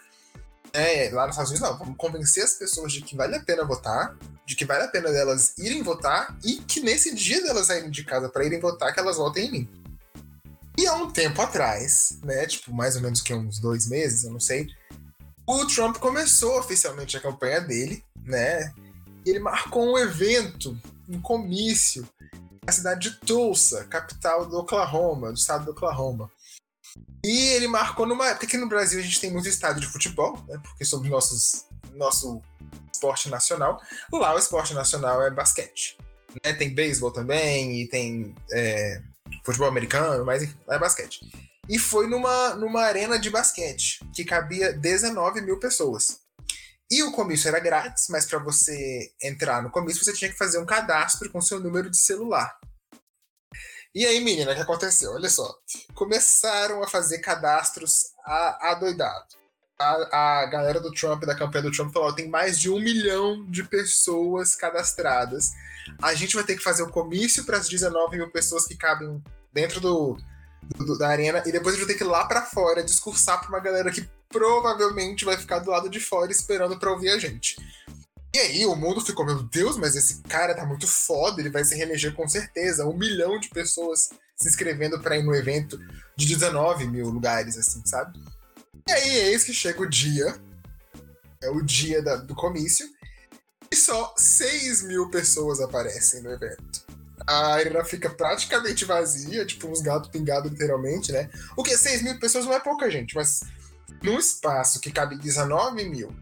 É, 0.72 1.10
lá 1.12 1.26
nos 1.26 1.34
Estados 1.34 1.50
Unidos, 1.52 1.70
não, 1.70 1.78
vamos 1.78 1.96
convencer 1.96 2.42
as 2.42 2.54
pessoas 2.54 2.92
de 2.92 3.02
que 3.02 3.14
vale 3.14 3.36
a 3.36 3.40
pena 3.40 3.64
votar, 3.64 4.16
de 4.44 4.56
que 4.56 4.64
vale 4.64 4.84
a 4.84 4.88
pena 4.88 5.12
delas 5.12 5.54
irem 5.58 5.82
votar 5.82 6.36
e 6.44 6.56
que 6.56 6.80
nesse 6.80 7.14
dia 7.14 7.42
delas 7.42 7.66
saírem 7.66 7.90
de 7.90 8.04
casa 8.04 8.28
para 8.28 8.44
irem 8.44 8.58
votar, 8.58 8.92
que 8.92 8.98
elas 8.98 9.16
votem 9.16 9.46
em 9.46 9.50
mim. 9.50 9.85
E 10.78 10.86
há 10.86 10.94
um 10.94 11.10
tempo 11.10 11.40
atrás, 11.40 12.18
né, 12.22 12.46
tipo, 12.46 12.72
mais 12.72 12.96
ou 12.96 13.02
menos 13.02 13.20
que 13.20 13.32
uns 13.32 13.58
dois 13.58 13.88
meses, 13.88 14.24
eu 14.24 14.32
não 14.32 14.40
sei, 14.40 14.66
o 15.46 15.64
Trump 15.66 15.96
começou 15.96 16.58
oficialmente 16.58 17.16
a 17.16 17.20
campanha 17.20 17.60
dele, 17.60 18.04
né, 18.22 18.72
ele 19.24 19.38
marcou 19.38 19.92
um 19.92 19.98
evento, 19.98 20.78
um 21.08 21.20
comício 21.20 22.06
a 22.66 22.72
cidade 22.72 23.10
de 23.10 23.20
Tulsa, 23.20 23.84
capital 23.84 24.44
do 24.44 24.58
Oklahoma, 24.58 25.28
do 25.28 25.38
estado 25.38 25.64
do 25.64 25.70
Oklahoma. 25.70 26.30
E 27.24 27.48
ele 27.52 27.68
marcou 27.68 28.06
numa 28.06 28.28
época 28.28 28.46
que 28.46 28.56
no 28.56 28.68
Brasil 28.68 28.98
a 28.98 29.02
gente 29.02 29.20
tem 29.20 29.30
muito 29.30 29.48
estádio 29.48 29.80
de 29.80 29.86
futebol, 29.86 30.44
né? 30.48 30.58
Porque 30.62 30.84
somos 30.84 31.08
nossos 31.08 31.66
nosso 31.94 32.42
esporte 32.92 33.30
nacional. 33.30 33.80
Lá 34.12 34.34
o 34.34 34.38
esporte 34.38 34.74
nacional 34.74 35.22
é 35.22 35.30
basquete. 35.30 35.96
Né? 36.44 36.52
Tem 36.52 36.74
beisebol 36.74 37.10
também, 37.10 37.80
e 37.82 37.88
tem 37.88 38.34
é, 38.52 39.00
futebol 39.46 39.68
americano, 39.68 40.24
mas 40.24 40.42
é 40.68 40.78
basquete. 40.78 41.20
E 41.68 41.78
foi 41.78 42.06
numa, 42.06 42.54
numa 42.54 42.82
arena 42.82 43.18
de 43.18 43.30
basquete, 43.30 44.00
que 44.14 44.24
cabia 44.24 44.72
19 44.72 45.40
mil 45.40 45.58
pessoas. 45.58 46.20
E 46.90 47.02
o 47.02 47.10
comício 47.10 47.48
era 47.48 47.58
grátis, 47.58 48.06
mas 48.08 48.26
para 48.26 48.38
você 48.38 49.12
entrar 49.20 49.62
no 49.62 49.70
comício 49.70 50.04
você 50.04 50.12
tinha 50.12 50.30
que 50.30 50.38
fazer 50.38 50.58
um 50.58 50.66
cadastro 50.66 51.30
com 51.30 51.40
seu 51.40 51.58
número 51.58 51.90
de 51.90 51.96
celular. 51.96 52.56
E 53.92 54.04
aí, 54.04 54.20
menina, 54.20 54.52
o 54.52 54.54
que 54.54 54.60
aconteceu? 54.60 55.12
Olha 55.12 55.30
só. 55.30 55.58
Começaram 55.94 56.82
a 56.82 56.86
fazer 56.86 57.18
cadastros 57.20 58.12
adoidado. 58.60 59.34
a, 59.78 60.42
a 60.42 60.46
galera 60.46 60.78
do 60.78 60.92
Trump, 60.92 61.24
da 61.24 61.34
campanha 61.34 61.62
do 61.62 61.72
Trump, 61.72 61.92
falou: 61.92 62.14
tem 62.14 62.28
mais 62.28 62.60
de 62.60 62.70
um 62.70 62.78
milhão 62.78 63.44
de 63.50 63.64
pessoas 63.64 64.54
cadastradas. 64.54 65.50
A 66.02 66.14
gente 66.14 66.34
vai 66.34 66.44
ter 66.44 66.56
que 66.56 66.62
fazer 66.62 66.82
o 66.82 66.90
comício 66.90 67.44
para 67.44 67.56
as 67.56 67.68
19 67.68 68.18
mil 68.18 68.30
pessoas 68.30 68.66
que 68.66 68.76
cabem 68.76 69.22
dentro 69.56 69.80
do, 69.80 70.18
do, 70.76 70.98
da 70.98 71.08
arena 71.08 71.42
e 71.46 71.50
depois 71.50 71.74
gente 71.74 71.86
vai 71.86 71.94
ter 71.94 71.98
que 71.98 72.04
ir 72.04 72.06
lá 72.06 72.26
para 72.26 72.42
fora 72.42 72.84
discursar 72.84 73.40
para 73.40 73.48
uma 73.48 73.58
galera 73.58 73.90
que 73.90 74.06
provavelmente 74.28 75.24
vai 75.24 75.38
ficar 75.38 75.60
do 75.60 75.70
lado 75.70 75.88
de 75.88 75.98
fora 75.98 76.30
esperando 76.30 76.78
para 76.78 76.92
ouvir 76.92 77.08
a 77.08 77.18
gente. 77.18 77.56
E 78.34 78.38
aí 78.38 78.66
o 78.66 78.76
mundo 78.76 79.00
ficou, 79.00 79.24
meu 79.24 79.42
Deus, 79.44 79.78
mas 79.78 79.96
esse 79.96 80.20
cara 80.22 80.54
tá 80.54 80.66
muito 80.66 80.86
foda, 80.86 81.40
ele 81.40 81.48
vai 81.48 81.64
se 81.64 81.74
reeleger 81.74 82.14
com 82.14 82.28
certeza. 82.28 82.84
Um 82.84 82.96
milhão 82.96 83.40
de 83.40 83.48
pessoas 83.48 84.10
se 84.36 84.46
inscrevendo 84.46 85.00
para 85.00 85.16
ir 85.16 85.22
no 85.22 85.34
evento 85.34 85.80
de 86.14 86.26
19 86.26 86.86
mil 86.86 87.08
lugares, 87.08 87.56
assim, 87.56 87.80
sabe? 87.86 88.18
E 88.86 88.92
aí 88.92 89.16
eis 89.30 89.42
que 89.42 89.54
chega 89.54 89.80
o 89.80 89.88
dia, 89.88 90.38
é 91.42 91.48
o 91.48 91.62
dia 91.62 92.02
da, 92.02 92.16
do 92.16 92.34
comício, 92.34 92.86
e 93.70 93.74
só 93.74 94.14
6 94.18 94.82
mil 94.82 95.08
pessoas 95.10 95.58
aparecem 95.60 96.22
no 96.22 96.30
evento. 96.30 96.85
A 97.26 97.54
arena 97.54 97.84
fica 97.84 98.10
praticamente 98.10 98.84
vazia, 98.84 99.46
tipo 99.46 99.68
uns 99.68 99.80
gatos 99.80 100.10
pingados 100.10 100.50
literalmente, 100.50 101.12
né? 101.12 101.30
O 101.56 101.62
que? 101.62 101.76
6 101.76 102.02
mil 102.02 102.18
pessoas 102.18 102.44
não 102.44 102.52
é 102.52 102.60
pouca 102.60 102.90
gente, 102.90 103.14
mas 103.14 103.40
num 104.02 104.18
espaço 104.18 104.80
que 104.80 104.90
cabe 104.90 105.16
19 105.16 105.88
mil, 105.88 106.12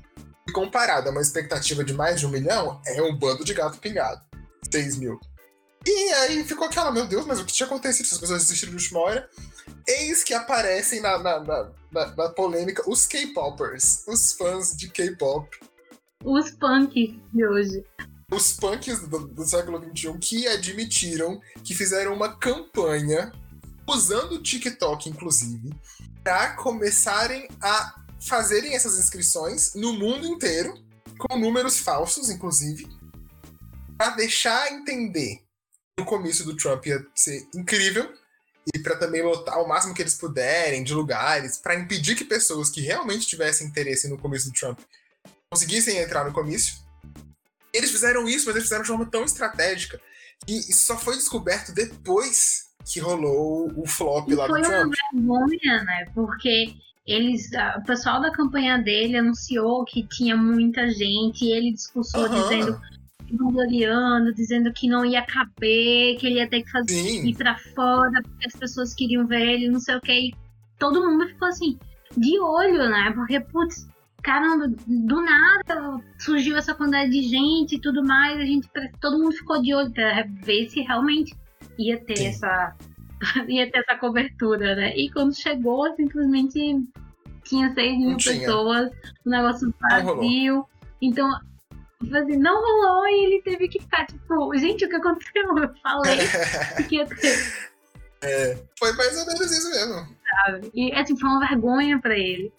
e 0.46 0.52
comparado 0.52 1.08
a 1.08 1.12
uma 1.12 1.22
expectativa 1.22 1.82
de 1.82 1.94
mais 1.94 2.20
de 2.20 2.26
um 2.26 2.30
milhão, 2.30 2.80
é 2.86 3.02
um 3.02 3.16
bando 3.16 3.44
de 3.44 3.54
gato 3.54 3.78
pingado. 3.78 4.20
6 4.70 4.96
mil. 4.96 5.18
E 5.86 6.12
aí 6.14 6.44
ficou 6.44 6.66
aquela, 6.66 6.90
meu 6.90 7.06
Deus, 7.06 7.26
mas 7.26 7.40
o 7.40 7.44
que 7.44 7.52
tinha 7.52 7.66
acontecido? 7.66 8.06
As 8.06 8.18
pessoas 8.18 8.42
desistiram 8.42 8.74
de 8.74 8.82
última 8.82 9.00
hora. 9.00 9.28
Eis 9.86 10.24
que 10.24 10.32
aparecem 10.32 11.00
na, 11.00 11.18
na, 11.18 11.40
na, 11.40 11.70
na, 11.92 12.16
na 12.16 12.28
polêmica 12.30 12.82
os 12.88 13.06
K-popers, 13.06 14.02
os 14.06 14.32
fãs 14.32 14.74
de 14.74 14.88
K-pop. 14.88 15.48
Os 16.24 16.50
punks 16.52 17.14
de 17.32 17.46
hoje. 17.46 17.84
Os 18.32 18.52
punks 18.52 19.00
do, 19.00 19.26
do 19.28 19.44
século 19.44 19.78
XXI 19.78 20.18
que 20.18 20.48
admitiram 20.48 21.40
que 21.62 21.74
fizeram 21.74 22.14
uma 22.14 22.36
campanha, 22.36 23.32
usando 23.86 24.32
o 24.32 24.42
TikTok, 24.42 25.08
inclusive, 25.08 25.70
para 26.22 26.54
começarem 26.54 27.48
a 27.60 28.02
fazerem 28.20 28.74
essas 28.74 28.98
inscrições 28.98 29.74
no 29.74 29.92
mundo 29.92 30.26
inteiro, 30.26 30.74
com 31.18 31.38
números 31.38 31.78
falsos, 31.78 32.30
inclusive, 32.30 32.88
para 33.96 34.10
deixar 34.10 34.72
entender 34.72 35.44
que 35.96 36.02
o 36.02 36.06
comício 36.06 36.44
do 36.44 36.56
Trump 36.56 36.86
ia 36.86 37.06
ser 37.14 37.46
incrível 37.54 38.10
e 38.74 38.78
para 38.78 38.96
também 38.96 39.22
lotar 39.22 39.60
o 39.60 39.68
máximo 39.68 39.94
que 39.94 40.02
eles 40.02 40.14
puderem 40.14 40.82
de 40.82 40.94
lugares, 40.94 41.58
para 41.58 41.78
impedir 41.78 42.16
que 42.16 42.24
pessoas 42.24 42.70
que 42.70 42.80
realmente 42.80 43.26
tivessem 43.26 43.66
interesse 43.66 44.08
no 44.08 44.18
comício 44.18 44.50
do 44.50 44.58
Trump 44.58 44.78
conseguissem 45.50 45.98
entrar 45.98 46.24
no 46.24 46.32
comício. 46.32 46.83
Eles 47.74 47.90
fizeram 47.90 48.28
isso, 48.28 48.46
mas 48.46 48.54
eles 48.54 48.64
fizeram 48.64 48.82
de 48.82 48.88
forma 48.88 49.06
tão 49.06 49.24
estratégica 49.24 50.00
que 50.46 50.52
isso 50.52 50.86
só 50.86 50.96
foi 50.96 51.16
descoberto 51.16 51.74
depois 51.74 52.64
que 52.84 53.00
rolou 53.00 53.72
o 53.76 53.86
flop 53.86 54.28
e 54.28 54.34
lá 54.34 54.46
do 54.46 54.52
Trump. 54.52 54.66
Foi 54.66 54.84
uma 54.84 54.90
vergonha, 55.12 55.84
né? 55.84 56.06
Porque 56.14 56.74
eles, 57.06 57.50
o 57.78 57.82
pessoal 57.84 58.20
da 58.20 58.30
campanha 58.30 58.78
dele 58.78 59.18
anunciou 59.18 59.84
que 59.84 60.06
tinha 60.06 60.36
muita 60.36 60.90
gente 60.90 61.44
e 61.44 61.52
ele 61.52 61.72
discursou 61.72 62.28
uhum. 62.28 62.42
dizendo 62.42 62.80
gloriando, 63.32 64.34
dizendo 64.34 64.72
que 64.72 64.88
não 64.88 65.04
ia 65.04 65.22
caber, 65.22 66.16
que 66.18 66.26
ele 66.26 66.36
ia 66.36 66.48
ter 66.48 66.62
que 66.62 66.70
fazer 66.70 66.94
Sim. 66.94 67.26
ir 67.26 67.34
pra 67.34 67.56
fora, 67.74 68.22
porque 68.22 68.46
as 68.46 68.54
pessoas 68.54 68.94
queriam 68.94 69.26
ver 69.26 69.40
ele, 69.40 69.68
não 69.68 69.80
sei 69.80 69.96
o 69.96 70.00
que. 70.00 70.12
E 70.12 70.34
todo 70.78 71.02
mundo 71.02 71.26
ficou 71.26 71.48
assim, 71.48 71.78
de 72.16 72.38
olho, 72.38 72.88
né? 72.88 73.12
Porque, 73.14 73.40
putz, 73.40 73.86
caramba, 74.24 74.72
do 74.86 75.20
nada 75.20 76.00
surgiu 76.18 76.56
essa 76.56 76.74
quantidade 76.74 77.10
de 77.10 77.22
gente 77.22 77.76
e 77.76 77.80
tudo 77.80 78.02
mais, 78.02 78.40
a 78.40 78.44
gente, 78.44 78.66
todo 79.00 79.18
mundo 79.18 79.36
ficou 79.36 79.60
de 79.60 79.74
olho 79.74 79.92
pra 79.92 80.24
ver 80.42 80.68
se 80.70 80.80
realmente 80.80 81.36
ia 81.78 82.02
ter 82.02 82.16
Sim. 82.16 82.26
essa 82.28 82.74
ia 83.46 83.70
ter 83.70 83.78
essa 83.78 83.96
cobertura, 83.98 84.74
né? 84.74 84.96
E 84.96 85.10
quando 85.10 85.34
chegou, 85.36 85.94
simplesmente 85.94 86.82
tinha 87.44 87.72
6 87.74 87.98
mil 87.98 88.16
pessoas, 88.16 88.90
o 89.26 89.30
negócio 89.30 89.72
vazio. 89.78 90.66
Então, 91.02 91.28
assim, 91.30 92.36
não 92.38 92.60
rolou 92.60 93.06
e 93.06 93.26
ele 93.26 93.42
teve 93.42 93.68
que 93.68 93.80
ficar, 93.80 94.06
tipo, 94.06 94.56
gente, 94.56 94.86
o 94.86 94.88
que 94.88 94.96
aconteceu? 94.96 95.58
Eu 95.58 95.74
falei 95.82 96.18
que 96.88 96.96
ia 96.96 97.06
ter. 97.06 97.74
É, 98.22 98.58
foi 98.78 98.92
mais 98.94 99.18
ou 99.18 99.26
menos 99.26 99.52
isso 99.52 99.70
mesmo. 99.70 100.16
Sabe? 100.30 100.70
E 100.74 100.92
assim, 100.94 101.18
foi 101.18 101.28
uma 101.28 101.46
vergonha 101.46 102.00
pra 102.00 102.18
ele. 102.18 102.50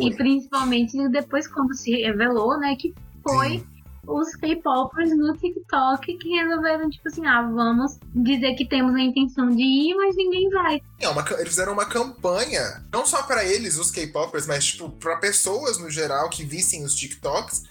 E 0.00 0.14
principalmente 0.14 1.08
depois 1.08 1.46
quando 1.46 1.74
se 1.74 1.92
revelou, 2.02 2.58
né, 2.58 2.74
que 2.76 2.92
foi 3.22 3.58
Sim 3.58 3.74
os 4.06 4.34
K-popers 4.36 5.16
no 5.16 5.36
TikTok 5.36 6.16
que 6.18 6.28
resolveram, 6.28 6.90
tipo 6.90 7.08
assim, 7.08 7.26
ah, 7.26 7.42
vamos 7.42 7.98
dizer 8.14 8.54
que 8.54 8.68
temos 8.68 8.94
a 8.94 9.00
intenção 9.00 9.48
de 9.48 9.62
ir, 9.62 9.94
mas 9.94 10.16
ninguém 10.16 10.48
vai. 10.50 10.80
É 11.00 11.08
uma, 11.08 11.24
eles 11.32 11.48
fizeram 11.48 11.72
uma 11.72 11.86
campanha, 11.86 12.84
não 12.92 13.06
só 13.06 13.22
para 13.22 13.44
eles, 13.44 13.78
os 13.78 13.90
K-popers, 13.90 14.46
mas, 14.46 14.64
tipo, 14.64 14.90
pra 14.90 15.16
pessoas 15.16 15.78
no 15.78 15.90
geral 15.90 16.28
que 16.28 16.44
vissem 16.44 16.84
os 16.84 16.94
TikToks, 16.94 17.62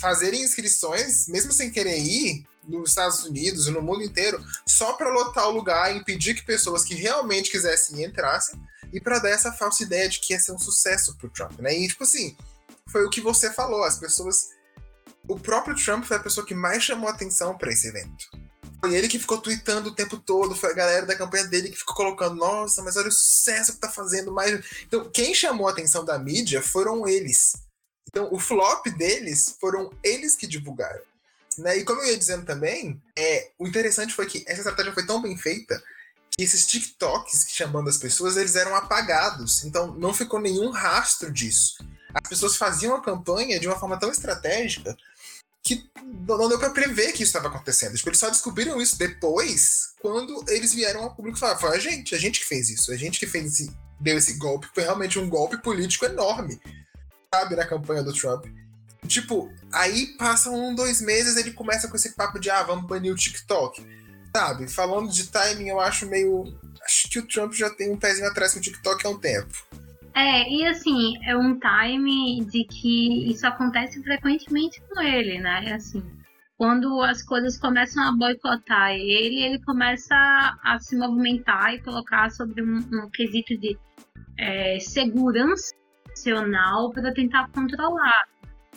fazerem 0.00 0.42
inscrições, 0.42 1.28
mesmo 1.28 1.52
sem 1.52 1.70
querer 1.70 1.98
ir, 1.98 2.46
nos 2.66 2.90
Estados 2.90 3.22
Unidos 3.24 3.66
e 3.66 3.70
no 3.70 3.82
mundo 3.82 4.02
inteiro, 4.02 4.42
só 4.66 4.94
para 4.94 5.12
lotar 5.12 5.48
o 5.48 5.52
lugar 5.52 5.94
e 5.94 5.98
impedir 5.98 6.34
que 6.34 6.46
pessoas 6.46 6.82
que 6.82 6.94
realmente 6.94 7.50
quisessem 7.50 8.02
entrassem, 8.02 8.58
e 8.94 9.00
para 9.00 9.18
dar 9.18 9.30
essa 9.30 9.52
falsa 9.52 9.82
ideia 9.82 10.08
de 10.08 10.20
que 10.20 10.32
ia 10.32 10.40
ser 10.40 10.52
um 10.52 10.58
sucesso 10.58 11.16
pro 11.18 11.28
Trump, 11.28 11.58
né? 11.58 11.76
E, 11.76 11.88
tipo 11.88 12.04
assim, 12.04 12.36
foi 12.88 13.04
o 13.04 13.10
que 13.10 13.20
você 13.20 13.52
falou, 13.52 13.84
as 13.84 13.98
pessoas 13.98 14.54
o 15.28 15.38
próprio 15.38 15.74
Trump 15.74 16.04
foi 16.04 16.16
a 16.16 16.20
pessoa 16.20 16.46
que 16.46 16.54
mais 16.54 16.82
chamou 16.82 17.08
atenção 17.08 17.56
para 17.56 17.72
esse 17.72 17.88
evento. 17.88 18.26
Foi 18.80 18.94
ele 18.94 19.08
que 19.08 19.18
ficou 19.18 19.38
tweetando 19.38 19.88
o 19.88 19.94
tempo 19.94 20.18
todo, 20.18 20.54
foi 20.54 20.70
a 20.70 20.74
galera 20.74 21.06
da 21.06 21.16
campanha 21.16 21.44
dele 21.44 21.70
que 21.70 21.78
ficou 21.78 21.94
colocando, 21.94 22.34
nossa, 22.34 22.82
mas 22.82 22.96
olha 22.96 23.08
o 23.08 23.12
sucesso 23.12 23.72
que 23.72 23.80
tá 23.80 23.90
fazendo 23.90 24.30
mais. 24.30 24.62
Então, 24.82 25.10
quem 25.10 25.34
chamou 25.34 25.66
a 25.66 25.70
atenção 25.70 26.04
da 26.04 26.18
mídia 26.18 26.60
foram 26.60 27.08
eles. 27.08 27.56
Então, 28.08 28.28
o 28.30 28.38
flop 28.38 28.86
deles 28.98 29.56
foram 29.58 29.90
eles 30.02 30.36
que 30.36 30.46
divulgaram. 30.46 31.00
Né? 31.56 31.78
E 31.78 31.84
como 31.84 32.02
eu 32.02 32.08
ia 32.08 32.18
dizendo 32.18 32.44
também, 32.44 33.00
é, 33.16 33.50
o 33.58 33.66
interessante 33.66 34.12
foi 34.12 34.26
que 34.26 34.44
essa 34.46 34.60
estratégia 34.60 34.92
foi 34.92 35.06
tão 35.06 35.22
bem 35.22 35.36
feita 35.38 35.82
que 36.36 36.42
esses 36.42 36.66
TikToks 36.66 37.46
chamando 37.48 37.88
as 37.88 37.96
pessoas, 37.96 38.36
eles 38.36 38.56
eram 38.56 38.74
apagados. 38.74 39.64
Então, 39.64 39.94
não 39.94 40.12
ficou 40.12 40.40
nenhum 40.40 40.70
rastro 40.70 41.32
disso. 41.32 41.76
As 42.12 42.28
pessoas 42.28 42.56
faziam 42.56 42.96
a 42.96 43.02
campanha 43.02 43.58
de 43.58 43.66
uma 43.66 43.78
forma 43.78 43.98
tão 43.98 44.10
estratégica 44.10 44.96
que 45.62 45.88
não 46.28 46.48
deu 46.48 46.58
para 46.58 46.70
prever 46.70 47.12
que 47.12 47.22
isso 47.22 47.36
estava 47.36 47.48
acontecendo. 47.48 47.96
Tipo, 47.96 48.10
eles 48.10 48.18
só 48.18 48.28
descobriram 48.28 48.80
isso 48.80 48.98
depois, 48.98 49.94
quando 50.00 50.44
eles 50.48 50.74
vieram 50.74 51.04
ao 51.04 51.14
público 51.14 51.38
e 51.38 51.40
falaram: 51.40 51.60
foi 51.60 51.76
a 51.76 51.80
gente, 51.80 52.14
a 52.14 52.18
gente 52.18 52.40
que 52.40 52.46
fez 52.46 52.68
isso, 52.68 52.92
a 52.92 52.96
gente 52.96 53.18
que 53.18 53.26
fez 53.26 53.46
esse, 53.46 53.74
deu 53.98 54.18
esse 54.18 54.34
golpe, 54.34 54.68
foi 54.74 54.82
realmente 54.82 55.18
um 55.18 55.28
golpe 55.28 55.56
político 55.62 56.04
enorme, 56.04 56.60
sabe, 57.34 57.56
na 57.56 57.66
campanha 57.66 58.02
do 58.02 58.12
Trump. 58.12 58.44
Tipo, 59.08 59.52
aí 59.72 60.16
passam 60.18 60.54
um, 60.54 60.74
dois 60.74 61.00
meses, 61.00 61.36
ele 61.36 61.52
começa 61.52 61.88
com 61.88 61.96
esse 61.96 62.10
papo 62.10 62.38
de 62.38 62.50
ah, 62.50 62.62
vamos 62.62 62.86
banir 62.86 63.12
o 63.12 63.16
TikTok. 63.16 64.03
Sabe, 64.36 64.68
falando 64.68 65.10
de 65.10 65.30
timing, 65.30 65.68
eu 65.68 65.80
acho 65.80 66.08
meio. 66.08 66.44
Acho 66.84 67.08
que 67.08 67.20
o 67.20 67.26
Trump 67.26 67.52
já 67.52 67.70
tem 67.70 67.92
um 67.92 67.96
pezinho 67.96 68.28
atrás 68.28 68.52
com 68.52 68.58
o 68.58 68.62
TikTok 68.62 69.06
há 69.06 69.10
um 69.10 69.18
tempo. 69.18 69.54
É, 70.12 70.48
e 70.50 70.66
assim, 70.66 71.14
é 71.24 71.36
um 71.36 71.58
time 71.58 72.44
de 72.44 72.64
que 72.64 73.30
isso 73.30 73.46
acontece 73.46 74.02
frequentemente 74.02 74.82
com 74.88 75.00
ele, 75.00 75.38
né? 75.38 75.72
Assim, 75.72 76.02
quando 76.58 77.00
as 77.02 77.22
coisas 77.22 77.58
começam 77.58 78.02
a 78.02 78.12
boicotar 78.12 78.92
ele, 78.92 79.42
ele 79.42 79.62
começa 79.64 80.14
a 80.64 80.78
se 80.80 80.96
movimentar 80.96 81.74
e 81.74 81.82
colocar 81.82 82.30
sobre 82.30 82.62
um, 82.62 82.78
um 82.78 83.10
quesito 83.10 83.56
de 83.56 83.78
é, 84.38 84.78
segurança 84.80 85.74
nacional 86.08 86.90
para 86.90 87.14
tentar 87.14 87.48
controlar. 87.50 88.28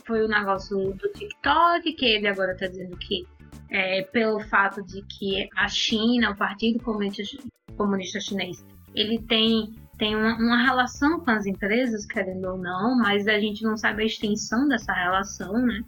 Foi 0.05 0.23
o 0.23 0.27
negócio 0.27 0.93
do 0.93 1.11
TikTok, 1.13 1.93
que 1.93 2.05
ele 2.05 2.27
agora 2.27 2.53
está 2.53 2.67
dizendo 2.67 2.95
que 2.97 3.27
é, 3.69 4.03
pelo 4.03 4.39
fato 4.39 4.83
de 4.83 5.01
que 5.03 5.47
a 5.55 5.67
China, 5.67 6.31
o 6.31 6.37
Partido 6.37 6.83
Comunista, 6.83 8.19
Chinês, 8.19 8.65
ele 8.95 9.19
tem 9.19 9.75
tem 9.97 10.15
uma, 10.15 10.35
uma, 10.35 10.63
relação 10.63 11.19
com 11.19 11.31
as 11.31 11.47
empresas, 11.47 12.05
querendo 12.05 12.45
ou 12.45 12.57
não, 12.57 12.95
mas 12.99 13.27
a 13.27 13.39
gente 13.39 13.63
não 13.63 13.75
sabe 13.75 14.03
a 14.03 14.05
extensão 14.05 14.67
dessa 14.67 14.93
relação, 14.93 15.53
né? 15.53 15.81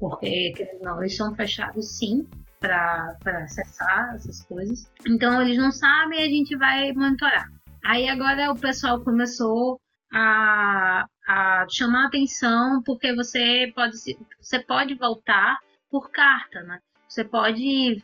Porque, 0.00 0.52
querendo 0.56 0.82
não, 0.82 1.00
eles 1.00 1.16
são 1.16 1.32
fechados 1.32 1.96
sim 1.96 2.26
para 2.58 3.16
acessar 3.44 4.14
essas 4.14 4.44
coisas. 4.44 4.90
Então 5.06 5.40
eles 5.40 5.58
não 5.58 5.70
sabem 5.70 6.20
e 6.20 6.24
a 6.24 6.28
gente 6.28 6.56
vai 6.56 6.92
monitorar. 6.92 7.48
Aí 7.84 8.08
agora 8.08 8.50
o 8.50 8.58
pessoal 8.58 9.00
começou 9.00 9.80
a, 10.12 11.06
a 11.26 11.66
chamar 11.68 12.06
atenção 12.06 12.82
porque 12.84 13.14
você 13.14 13.72
pode, 13.74 13.96
você 14.40 14.60
pode 14.60 14.94
voltar 14.94 15.58
por 15.90 16.10
carta, 16.10 16.62
né? 16.62 16.78
Você 17.12 17.24
pode 17.24 18.02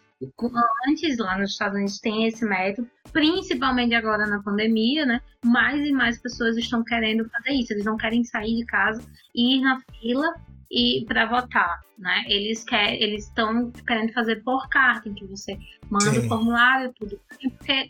Antes, 0.89 1.17
lá 1.17 1.39
nos 1.39 1.53
Estados 1.53 1.77
Unidos, 1.77 2.01
tem 2.01 2.27
esse 2.27 2.45
método, 2.45 2.91
principalmente 3.13 3.95
agora 3.95 4.27
na 4.27 4.43
pandemia, 4.43 5.07
né? 5.07 5.21
Mais 5.45 5.81
e 5.81 5.93
mais 5.93 6.21
pessoas 6.21 6.57
estão 6.57 6.83
querendo 6.83 7.29
fazer 7.31 7.53
isso. 7.53 7.73
Eles 7.73 7.85
não 7.85 7.97
querem 7.97 8.25
sair 8.25 8.57
de 8.57 8.67
casa 8.67 9.01
e 9.35 9.57
ir 9.57 9.61
na 9.61 9.81
fila 9.81 10.35
e 10.71 11.05
para 11.07 11.25
votar, 11.25 11.81
né? 11.97 12.25
Eles 12.27 12.65
querem, 12.65 13.01
eles 13.01 13.27
estão 13.27 13.71
querendo 13.87 14.13
fazer 14.13 14.43
por 14.43 14.69
carta, 14.69 15.09
em 15.09 15.15
que 15.15 15.25
você 15.25 15.57
manda 15.89 16.11
Sim. 16.11 16.19
o 16.19 16.29
formulário, 16.29 16.93
tudo. 16.99 17.21
Porque, 17.29 17.89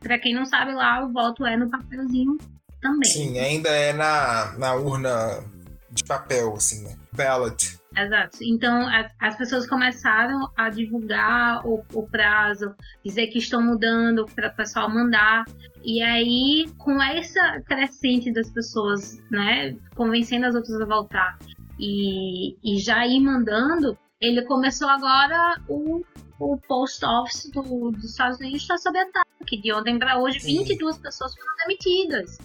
para 0.00 0.18
quem 0.18 0.34
não 0.34 0.44
sabe 0.44 0.72
lá, 0.72 1.04
o 1.04 1.12
voto 1.12 1.46
é 1.46 1.56
no 1.56 1.70
papelzinho 1.70 2.36
também. 2.82 3.08
Sim, 3.08 3.38
ainda 3.38 3.70
é 3.70 3.92
na, 3.92 4.58
na 4.58 4.74
urna 4.74 5.44
de 5.90 6.02
papel, 6.02 6.52
assim, 6.54 6.82
né? 6.82 6.98
Ballot. 7.12 7.79
Exato. 7.96 8.38
Então, 8.42 8.86
as, 8.88 9.12
as 9.18 9.36
pessoas 9.36 9.66
começaram 9.66 10.48
a 10.56 10.70
divulgar 10.70 11.66
o, 11.66 11.84
o 11.92 12.06
prazo, 12.08 12.74
dizer 13.04 13.26
que 13.28 13.38
estão 13.38 13.60
mudando 13.60 14.26
para 14.26 14.48
o 14.48 14.56
pessoal 14.56 14.88
mandar. 14.88 15.44
E 15.82 16.02
aí, 16.02 16.66
com 16.78 17.02
essa 17.02 17.60
crescente 17.66 18.32
das 18.32 18.50
pessoas, 18.50 19.20
né, 19.30 19.76
convencendo 19.96 20.46
as 20.46 20.54
outras 20.54 20.80
a 20.80 20.84
voltar 20.84 21.38
e, 21.78 22.56
e 22.62 22.78
já 22.78 23.06
ir 23.06 23.20
mandando, 23.20 23.98
ele 24.20 24.42
começou 24.42 24.88
agora 24.88 25.60
o, 25.68 26.04
o 26.38 26.58
post 26.68 27.04
office 27.04 27.50
do, 27.50 27.90
dos 27.90 28.04
Estados 28.04 28.38
Unidos 28.38 28.62
está 28.62 28.78
sob 28.78 28.98
ataque. 28.98 29.60
De 29.60 29.72
ontem 29.72 29.98
para 29.98 30.18
hoje, 30.18 30.38
Sim. 30.38 30.58
22 30.58 30.98
pessoas 30.98 31.34
foram 31.34 31.56
demitidas. 31.66 32.38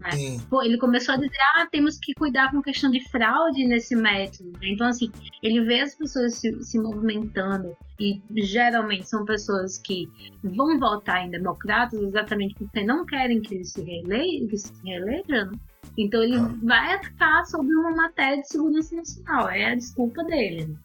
Né? 0.00 0.38
ele 0.64 0.78
começou 0.78 1.14
a 1.14 1.18
dizer, 1.18 1.36
ah, 1.56 1.66
temos 1.70 1.98
que 1.98 2.14
cuidar 2.14 2.50
com 2.50 2.62
questão 2.62 2.90
de 2.90 3.00
fraude 3.10 3.66
nesse 3.66 3.94
método. 3.94 4.50
Né? 4.52 4.70
Então, 4.70 4.86
assim, 4.86 5.12
ele 5.42 5.60
vê 5.60 5.80
as 5.80 5.94
pessoas 5.94 6.34
se, 6.36 6.62
se, 6.64 6.78
movimentando 6.78 7.76
e 7.98 8.20
geralmente 8.36 9.08
são 9.08 9.26
pessoas 9.26 9.76
que 9.78 10.08
vão 10.42 10.78
votar 10.78 11.26
em 11.26 11.30
democratas 11.30 12.00
exatamente 12.00 12.54
porque 12.54 12.82
não 12.82 13.04
querem 13.04 13.42
que 13.42 13.54
eles 13.54 13.72
se 13.72 13.82
reelejam, 13.82 14.48
que 14.48 14.56
se 14.56 14.72
reelejam. 14.82 15.50
Né? 15.50 15.58
Então 15.98 16.22
ele 16.22 16.36
ah. 16.36 16.50
vai 16.62 16.94
atacar 16.94 17.44
sobre 17.44 17.74
uma 17.74 17.90
matéria 17.90 18.40
de 18.40 18.48
segurança 18.48 18.96
nacional, 18.96 19.50
é 19.50 19.66
a 19.66 19.74
desculpa 19.74 20.24
dele. 20.24 20.76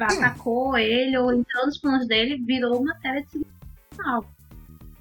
Atacou 0.00 0.76
ele, 0.76 1.16
ou 1.16 1.32
então 1.32 1.68
os 1.68 1.78
planos 1.78 2.08
dele 2.08 2.42
virou 2.44 2.82
matéria 2.82 3.22
de 3.22 3.30
segurança 3.30 3.56
nacional. 3.92 4.37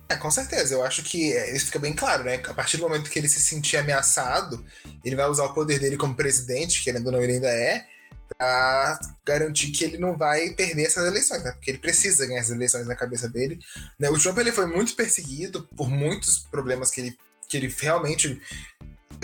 É, 0.10 0.16
com 0.16 0.32
certeza. 0.32 0.74
Eu 0.74 0.84
acho 0.84 1.04
que 1.04 1.34
é, 1.34 1.56
isso 1.56 1.68
fica 1.68 1.80
bem 1.80 1.94
claro, 1.94 2.24
né? 2.24 2.36
A 2.48 2.54
partir 2.54 2.78
do 2.78 2.84
momento 2.84 3.10
que 3.10 3.20
ele 3.20 3.28
se 3.28 3.42
sentir 3.42 3.78
ameaçado, 3.78 4.66
ele 5.04 5.16
vai 5.16 5.28
usar 5.28 5.46
o 5.46 5.54
poder 5.54 5.80
dele 5.80 5.98
como 5.98 6.16
presidente, 6.16 6.84
querendo 6.84 7.08
ou 7.08 7.12
não, 7.12 7.22
ele 7.22 7.34
ainda 7.34 7.50
é, 7.50 7.86
para 8.38 9.00
garantir 9.26 9.72
que 9.72 9.84
ele 9.84 9.98
não 9.98 10.18
vai 10.18 10.52
perder 10.52 10.86
essas 10.86 11.06
eleições, 11.06 11.44
né? 11.44 11.52
Porque 11.52 11.72
ele 11.72 11.78
precisa 11.78 12.26
ganhar 12.26 12.42
as 12.42 12.50
eleições 12.50 12.88
na 12.88 12.96
cabeça 12.96 13.28
dele. 13.28 13.60
Né? 14.00 14.10
O 14.10 14.18
Trump 14.18 14.38
ele 14.38 14.52
foi 14.52 14.66
muito 14.66 14.96
perseguido 14.96 15.68
por 15.76 15.90
muitos 15.90 16.40
problemas 16.40 16.90
que 16.90 17.02
ele, 17.02 17.18
que 17.50 17.58
ele 17.58 17.74
realmente 17.78 18.42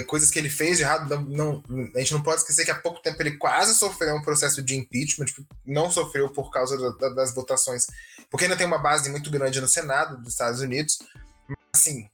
coisas 0.07 0.31
que 0.31 0.39
ele 0.39 0.50
fez 0.50 0.77
de 0.77 0.83
errado, 0.83 1.09
não, 1.09 1.63
não, 1.67 1.91
a 1.95 2.00
gente 2.00 2.13
não 2.13 2.23
pode 2.23 2.41
esquecer 2.41 2.65
que 2.65 2.71
há 2.71 2.75
pouco 2.75 3.01
tempo 3.01 3.21
ele 3.21 3.38
quase 3.38 3.75
sofreu 3.75 4.15
um 4.15 4.21
processo 4.21 4.62
de 4.62 4.75
impeachment, 4.75 5.25
tipo, 5.25 5.45
não 5.65 5.91
sofreu 5.91 6.29
por 6.29 6.50
causa 6.51 6.91
da, 6.93 7.09
das 7.09 7.33
votações, 7.33 7.85
porque 8.29 8.45
ainda 8.45 8.57
tem 8.57 8.65
uma 8.65 8.79
base 8.79 9.09
muito 9.09 9.29
grande 9.29 9.62
no 9.62 9.67
Senado 9.67 10.17
dos 10.17 10.33
Estados 10.33 10.62
Unidos. 10.62 11.00
Assim, 11.75 12.09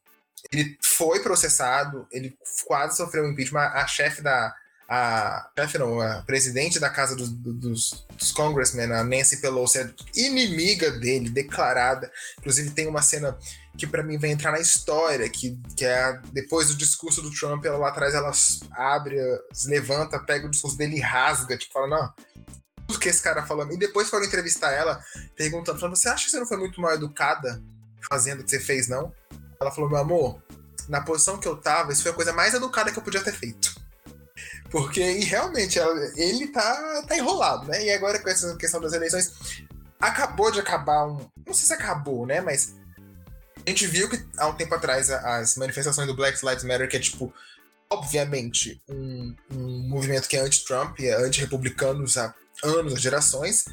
ele 0.51 0.77
foi 0.81 1.21
processado, 1.21 2.07
ele 2.12 2.38
quase 2.65 2.98
sofreu 2.98 3.24
um 3.24 3.31
impeachment. 3.31 3.59
A, 3.59 3.83
a 3.83 3.88
chefe 3.88 4.21
da. 4.21 4.55
A 4.91 5.51
chefe 5.55 5.77
não, 5.77 6.01
a 6.01 6.24
presidente 6.24 6.79
da 6.79 6.89
Casa 6.89 7.15
dos, 7.15 7.29
dos, 7.29 8.05
dos 8.17 8.31
Congressmen, 8.31 8.91
a 8.91 9.03
Nancy 9.03 9.38
Pelosi, 9.38 9.77
é 9.77 9.93
inimiga 10.15 10.89
dele, 10.89 11.29
declarada. 11.29 12.12
Inclusive, 12.39 12.71
tem 12.71 12.88
uma 12.88 13.03
cena 13.03 13.38
que 13.79 13.88
para 13.88 14.03
mim 14.03 14.17
vai 14.17 14.29
entrar 14.29 14.51
na 14.51 14.59
história, 14.59 15.27
que, 15.29 15.57
que 15.75 15.86
é 15.86 16.19
depois 16.33 16.67
do 16.67 16.75
discurso 16.75 17.21
do 17.21 17.31
Trump, 17.31 17.63
ela 17.63 17.77
lá 17.77 17.88
atrás 17.88 18.13
ela 18.13 18.31
abre, 18.71 19.17
se 19.53 19.69
levanta, 19.69 20.19
pega 20.19 20.45
o 20.45 20.51
discurso 20.51 20.77
dele 20.77 20.98
e 20.98 21.01
rasga, 21.01 21.57
tipo, 21.57 21.74
fala, 21.74 21.88
não, 21.88 22.13
tudo 22.86 23.00
que 23.00 23.07
esse 23.07 23.21
cara 23.21 23.45
falou. 23.45 23.71
E 23.71 23.77
depois 23.77 24.09
foram 24.09 24.25
entrevistar 24.25 24.71
ela, 24.71 25.01
perguntando, 25.36 25.79
falando, 25.79 25.95
você 25.95 26.09
acha 26.09 26.25
que 26.25 26.31
você 26.31 26.39
não 26.39 26.45
foi 26.45 26.57
muito 26.57 26.81
mal 26.81 26.93
educada 26.93 27.63
fazendo 28.12 28.41
o 28.41 28.43
que 28.43 28.50
você 28.50 28.59
fez, 28.59 28.89
não? 28.89 29.13
Ela 29.62 29.71
falou, 29.71 29.89
meu 29.89 30.00
amor, 30.00 30.43
na 30.89 31.00
posição 31.00 31.38
que 31.38 31.48
eu 31.48 31.55
tava, 31.55 31.93
isso 31.93 32.03
foi 32.03 32.12
a 32.12 32.15
coisa 32.15 32.33
mais 32.33 32.53
educada 32.53 32.91
que 32.91 33.00
eu 33.00 33.03
podia 33.03 33.24
ter 33.24 33.33
feito. 33.33 33.79
Porque, 34.69 35.01
e 35.01 35.24
realmente, 35.24 35.79
ele 36.15 36.48
tá, 36.48 37.03
tá 37.07 37.18
enrolado, 37.18 37.65
né? 37.68 37.83
E 37.85 37.92
agora 37.92 38.20
com 38.20 38.29
essa 38.29 38.55
questão 38.57 38.81
das 38.81 38.94
eleições, 38.94 39.63
acabou 40.00 40.51
de 40.51 40.59
acabar 40.59 41.07
um. 41.07 41.18
Não 41.46 41.53
sei 41.53 41.68
se 41.68 41.74
acabou, 41.74 42.25
né? 42.25 42.42
Mas 42.42 42.75
a 43.65 43.69
gente 43.69 43.87
viu 43.87 44.09
que 44.09 44.24
há 44.37 44.48
um 44.48 44.55
tempo 44.55 44.74
atrás 44.75 45.09
as 45.09 45.55
manifestações 45.55 46.07
do 46.07 46.15
Black 46.15 46.43
Lives 46.45 46.63
Matter, 46.63 46.89
que 46.89 46.98
é 46.98 47.00
tipo, 47.00 47.33
obviamente, 47.89 48.81
um, 48.87 49.35
um 49.51 49.89
movimento 49.89 50.27
que 50.27 50.37
é 50.37 50.41
anti-Trump, 50.41 51.00
é 51.00 51.13
anti-republicanos 51.13 52.17
há 52.17 52.33
anos, 52.63 52.93
há 52.93 53.00
gerações, 53.00 53.65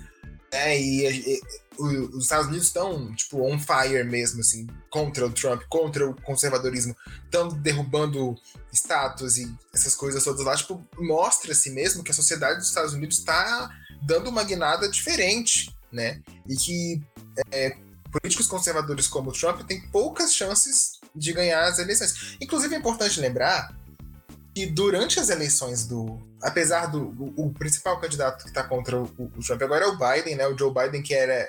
né? 0.52 0.78
E, 0.78 1.06
e, 1.06 1.40
os 1.78 2.22
Estados 2.22 2.46
Unidos 2.46 2.68
estão, 2.68 3.14
tipo, 3.14 3.42
on 3.42 3.58
fire 3.58 4.02
mesmo, 4.02 4.40
assim, 4.40 4.66
contra 4.88 5.26
o 5.26 5.30
Trump, 5.30 5.62
contra 5.68 6.08
o 6.08 6.14
conservadorismo, 6.22 6.96
estão 7.24 7.48
derrubando 7.48 8.34
status 8.72 9.36
e 9.36 9.54
essas 9.74 9.94
coisas 9.94 10.24
todas 10.24 10.44
lá, 10.44 10.56
tipo, 10.56 10.82
mostra-se 10.98 11.70
mesmo 11.70 12.02
que 12.02 12.10
a 12.10 12.14
sociedade 12.14 12.60
dos 12.60 12.68
Estados 12.68 12.94
Unidos 12.94 13.18
está 13.18 13.70
dando 14.02 14.30
uma 14.30 14.42
guinada 14.42 14.88
diferente, 14.88 15.74
né? 15.92 16.22
E 16.48 16.56
que 16.56 17.02
é, 17.52 17.76
políticos 18.20 18.46
conservadores 18.46 19.06
como 19.06 19.30
o 19.30 19.32
Trump 19.32 19.62
têm 19.66 19.80
poucas 19.88 20.34
chances 20.34 21.00
de 21.14 21.32
ganhar 21.32 21.64
as 21.64 21.78
eleições. 21.78 22.36
Inclusive, 22.40 22.74
é 22.74 22.78
importante 22.78 23.20
lembrar 23.20 23.74
que 24.54 24.66
durante 24.66 25.20
as 25.20 25.28
eleições 25.28 25.86
do. 25.86 26.18
Apesar 26.42 26.86
do. 26.86 27.08
O, 27.36 27.46
o 27.46 27.52
principal 27.52 28.00
candidato 28.00 28.42
que 28.42 28.48
está 28.48 28.62
contra 28.62 28.96
o, 28.98 29.04
o, 29.04 29.44
Trump 29.44 29.62
agora 29.62 29.84
é 29.84 29.88
o 29.88 29.98
Biden, 29.98 30.36
né? 30.36 30.46
O 30.46 30.56
Joe 30.56 30.72
Biden, 30.72 31.02
que 31.02 31.14
era 31.14 31.48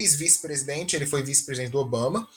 vice-presidente, 0.00 0.96
ele 0.96 1.06
foi 1.06 1.22
vice-presidente 1.22 1.72
do 1.72 1.78
Obama. 1.78 2.28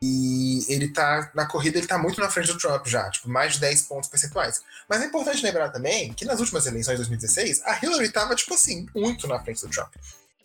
E 0.00 0.64
ele 0.68 0.88
tá. 0.88 1.30
Na 1.34 1.46
corrida, 1.46 1.78
ele 1.78 1.86
tá 1.86 1.98
muito 1.98 2.20
na 2.20 2.30
frente 2.30 2.52
do 2.52 2.58
Trump 2.58 2.86
já, 2.86 3.10
tipo, 3.10 3.28
mais 3.28 3.54
de 3.54 3.60
10 3.60 3.82
pontos 3.82 4.08
percentuais. 4.08 4.62
Mas 4.88 5.02
é 5.02 5.06
importante 5.06 5.42
lembrar 5.42 5.70
também 5.70 6.12
que 6.12 6.24
nas 6.24 6.38
últimas 6.38 6.66
eleições 6.66 6.94
de 6.94 7.08
2016, 7.08 7.62
a 7.64 7.78
Hillary 7.82 8.10
tava, 8.10 8.36
tipo 8.36 8.54
assim, 8.54 8.86
muito 8.94 9.26
na 9.26 9.40
frente 9.40 9.60
do 9.60 9.68
Trump. 9.68 9.92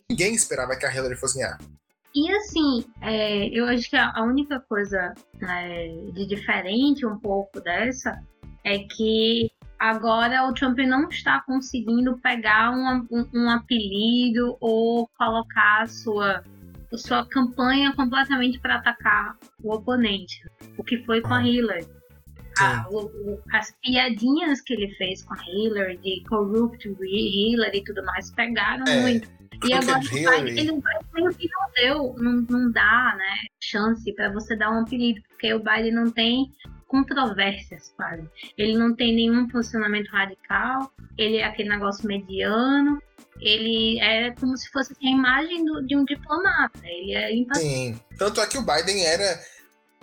Ninguém 0.08 0.34
esperava 0.34 0.74
que 0.74 0.84
a 0.84 0.92
Hillary 0.92 1.16
fosse 1.16 1.38
ganhar. 1.38 1.58
E 2.14 2.30
assim, 2.30 2.84
é, 3.00 3.48
eu 3.48 3.66
acho 3.66 3.90
que 3.90 3.96
a 3.96 4.22
única 4.22 4.60
coisa 4.60 5.14
é, 5.42 5.88
de 6.12 6.26
diferente 6.26 7.04
um 7.04 7.18
pouco 7.18 7.60
dessa 7.60 8.22
é 8.62 8.78
que 8.78 9.50
agora 9.78 10.46
o 10.48 10.54
Trump 10.54 10.78
não 10.78 11.08
está 11.08 11.40
conseguindo 11.40 12.16
pegar 12.18 12.70
um, 12.70 13.06
um, 13.10 13.28
um 13.34 13.50
apelido 13.50 14.56
ou 14.60 15.08
colocar 15.18 15.82
a 15.82 15.86
sua, 15.88 16.44
a 16.92 16.96
sua 16.96 17.26
campanha 17.26 17.92
completamente 17.94 18.60
para 18.60 18.76
atacar 18.76 19.36
o 19.62 19.74
oponente, 19.74 20.40
o 20.78 20.84
que 20.84 21.04
foi 21.04 21.20
com 21.20 21.34
a 21.34 21.42
Hillary. 21.42 21.86
A, 22.60 22.86
o, 22.88 23.06
o, 23.06 23.42
as 23.52 23.74
piadinhas 23.82 24.60
que 24.60 24.74
ele 24.74 24.88
fez 24.94 25.24
com 25.24 25.34
a 25.34 25.42
Hillary, 25.48 25.96
de 25.96 26.22
corrupt 26.28 26.88
Hillary 26.88 27.78
e 27.78 27.84
tudo 27.84 28.04
mais, 28.04 28.30
pegaram 28.30 28.84
é. 28.86 29.00
muito. 29.00 29.28
E 29.66 29.72
agora 29.72 30.48
ele, 30.48 30.72
não 30.72 30.82
deu, 31.74 32.14
não, 32.18 32.32
não 32.48 32.70
dá, 32.70 33.14
né, 33.16 33.36
chance 33.60 34.12
para 34.14 34.32
você 34.32 34.56
dar 34.56 34.70
um 34.70 34.82
apelido, 34.82 35.20
porque 35.28 35.52
o 35.52 35.58
Biden 35.58 35.92
não 35.92 36.10
tem 36.10 36.50
controvérsias 36.86 37.92
quase. 37.96 38.28
Ele 38.56 38.76
não 38.76 38.94
tem 38.94 39.14
nenhum 39.14 39.48
posicionamento 39.48 40.08
radical, 40.08 40.92
ele 41.18 41.38
é 41.38 41.44
aquele 41.44 41.68
negócio 41.68 42.06
mediano, 42.06 43.02
ele 43.40 43.98
é 44.00 44.30
como 44.32 44.56
se 44.56 44.70
fosse 44.70 44.92
assim, 44.92 45.08
a 45.08 45.16
imagem 45.16 45.64
do, 45.64 45.86
de 45.86 45.96
um 45.96 46.04
diplomata. 46.04 46.80
Ele 46.84 47.14
é 47.14 47.54
Sim. 47.54 48.00
Tanto 48.16 48.40
é 48.40 48.46
que 48.46 48.58
o 48.58 48.62
Biden 48.62 49.04
era, 49.04 49.40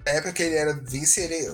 na 0.06 0.12
época 0.12 0.34
que 0.34 0.44
ele 0.44 0.56
era 0.56 0.74
vice, 0.74 1.22
ele, 1.22 1.48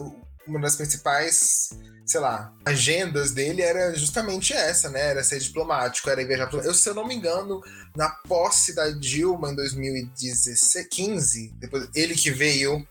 uma 0.47 0.59
das 0.61 0.75
principais 0.75 1.69
sei 2.07 2.21
lá, 2.21 2.53
agendas 2.65 3.31
dele 3.31 3.61
era 3.61 3.93
justamente 3.93 4.53
essa, 4.53 4.89
né? 4.89 5.09
Era 5.09 5.25
ser 5.25 5.39
diplomático, 5.39 6.09
era 6.09 6.25
viajar. 6.25 6.49
Eu, 6.53 6.73
se 6.73 6.87
eu 6.87 6.95
não 6.95 7.05
me 7.05 7.13
engano, 7.13 7.61
na 7.95 8.09
posse 8.09 8.73
da 8.73 8.89
Dilma 8.91 9.51
em 9.51 9.55
2015, 9.55 11.53
depois 11.57 11.89
ele 11.93 12.15
que 12.15 12.31
veio, 12.31 12.87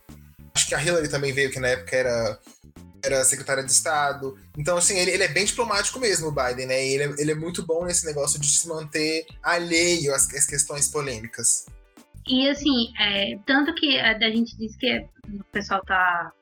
acho 0.55 0.69
que 0.69 0.75
a 0.75 0.83
Hillary 0.83 1.09
também 1.09 1.33
veio, 1.33 1.51
que 1.51 1.59
na 1.59 1.69
época 1.69 1.97
era 1.97 2.39
era 3.03 3.25
secretária 3.25 3.63
de 3.63 3.71
Estado. 3.71 4.37
Então, 4.59 4.77
assim, 4.77 4.99
ele, 4.99 5.13
ele 5.13 5.23
é 5.23 5.29
bem 5.29 5.45
diplomático 5.45 6.01
mesmo, 6.01 6.27
o 6.27 6.33
Biden, 6.33 6.67
né? 6.67 6.87
Ele, 6.87 7.05
é, 7.05 7.15
ele 7.19 7.31
é 7.31 7.35
muito 7.37 7.65
bom 7.65 7.85
nesse 7.85 8.05
negócio 8.05 8.41
de 8.41 8.49
se 8.49 8.67
manter 8.67 9.25
alheio 9.43 10.13
às, 10.13 10.29
às 10.35 10.45
questões 10.45 10.89
polêmicas. 10.89 11.67
E, 12.27 12.49
assim, 12.49 12.93
é, 12.99 13.39
tanto 13.47 13.73
que 13.77 13.97
a, 14.01 14.17
a 14.17 14.31
gente 14.31 14.57
diz 14.57 14.75
que 14.77 15.07
o 15.29 15.45
pessoal 15.53 15.85
tá 15.85 16.33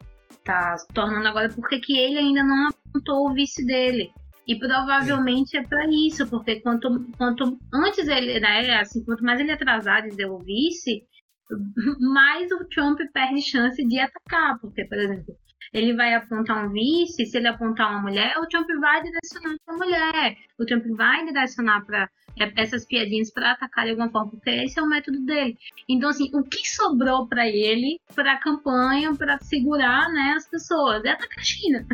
tá 0.44 0.76
se 0.76 0.86
tornando 0.88 1.26
agora, 1.26 1.48
porque 1.48 1.80
que 1.80 1.98
ele 1.98 2.18
ainda 2.18 2.42
não 2.42 2.68
apontou 2.68 3.28
o 3.28 3.34
vice 3.34 3.64
dele. 3.66 4.12
E 4.46 4.58
provavelmente 4.58 5.56
é, 5.56 5.60
é 5.60 5.66
para 5.66 5.86
isso, 5.88 6.26
porque 6.28 6.60
quanto, 6.60 7.06
quanto 7.16 7.58
antes 7.72 8.06
ele, 8.06 8.38
né, 8.40 8.78
assim, 8.78 9.02
quanto 9.04 9.24
mais 9.24 9.40
ele 9.40 9.50
atrasar 9.50 10.02
de 10.02 10.10
dizer 10.10 10.26
o 10.26 10.38
vice, 10.38 11.02
mais 12.00 12.50
o 12.52 12.64
Trump 12.68 12.98
perde 13.12 13.40
chance 13.42 13.82
de 13.82 13.98
atacar. 13.98 14.58
Porque, 14.60 14.84
por 14.84 14.98
exemplo, 14.98 15.34
ele 15.74 15.92
vai 15.92 16.14
apontar 16.14 16.64
um 16.64 16.70
vice, 16.70 17.26
se 17.26 17.36
ele 17.36 17.48
apontar 17.48 17.90
uma 17.90 18.00
mulher, 18.00 18.38
o 18.38 18.46
Trump 18.46 18.68
vai 18.80 19.02
direcionar 19.02 19.56
para 19.66 19.74
a 19.74 19.76
mulher. 19.76 20.36
O 20.56 20.64
Trump 20.64 20.86
vai 20.96 21.24
direcionar 21.26 21.84
para 21.84 22.08
é, 22.38 22.62
essas 22.62 22.86
piadinhas 22.86 23.32
para 23.32 23.50
atacar 23.50 23.84
de 23.84 23.90
alguma 23.90 24.08
forma, 24.08 24.30
porque 24.30 24.50
esse 24.50 24.78
é 24.78 24.82
o 24.82 24.88
método 24.88 25.20
dele. 25.26 25.58
Então, 25.88 26.10
assim, 26.10 26.30
o 26.32 26.44
que 26.44 26.68
sobrou 26.68 27.26
para 27.26 27.48
ele, 27.48 28.00
para 28.14 28.34
a 28.34 28.40
campanha, 28.40 29.12
para 29.16 29.36
segurar 29.40 30.08
né, 30.10 30.34
as 30.36 30.48
pessoas? 30.48 31.02
É 31.04 31.10
atacar 31.10 31.38
a 31.38 31.42
China. 31.42 31.86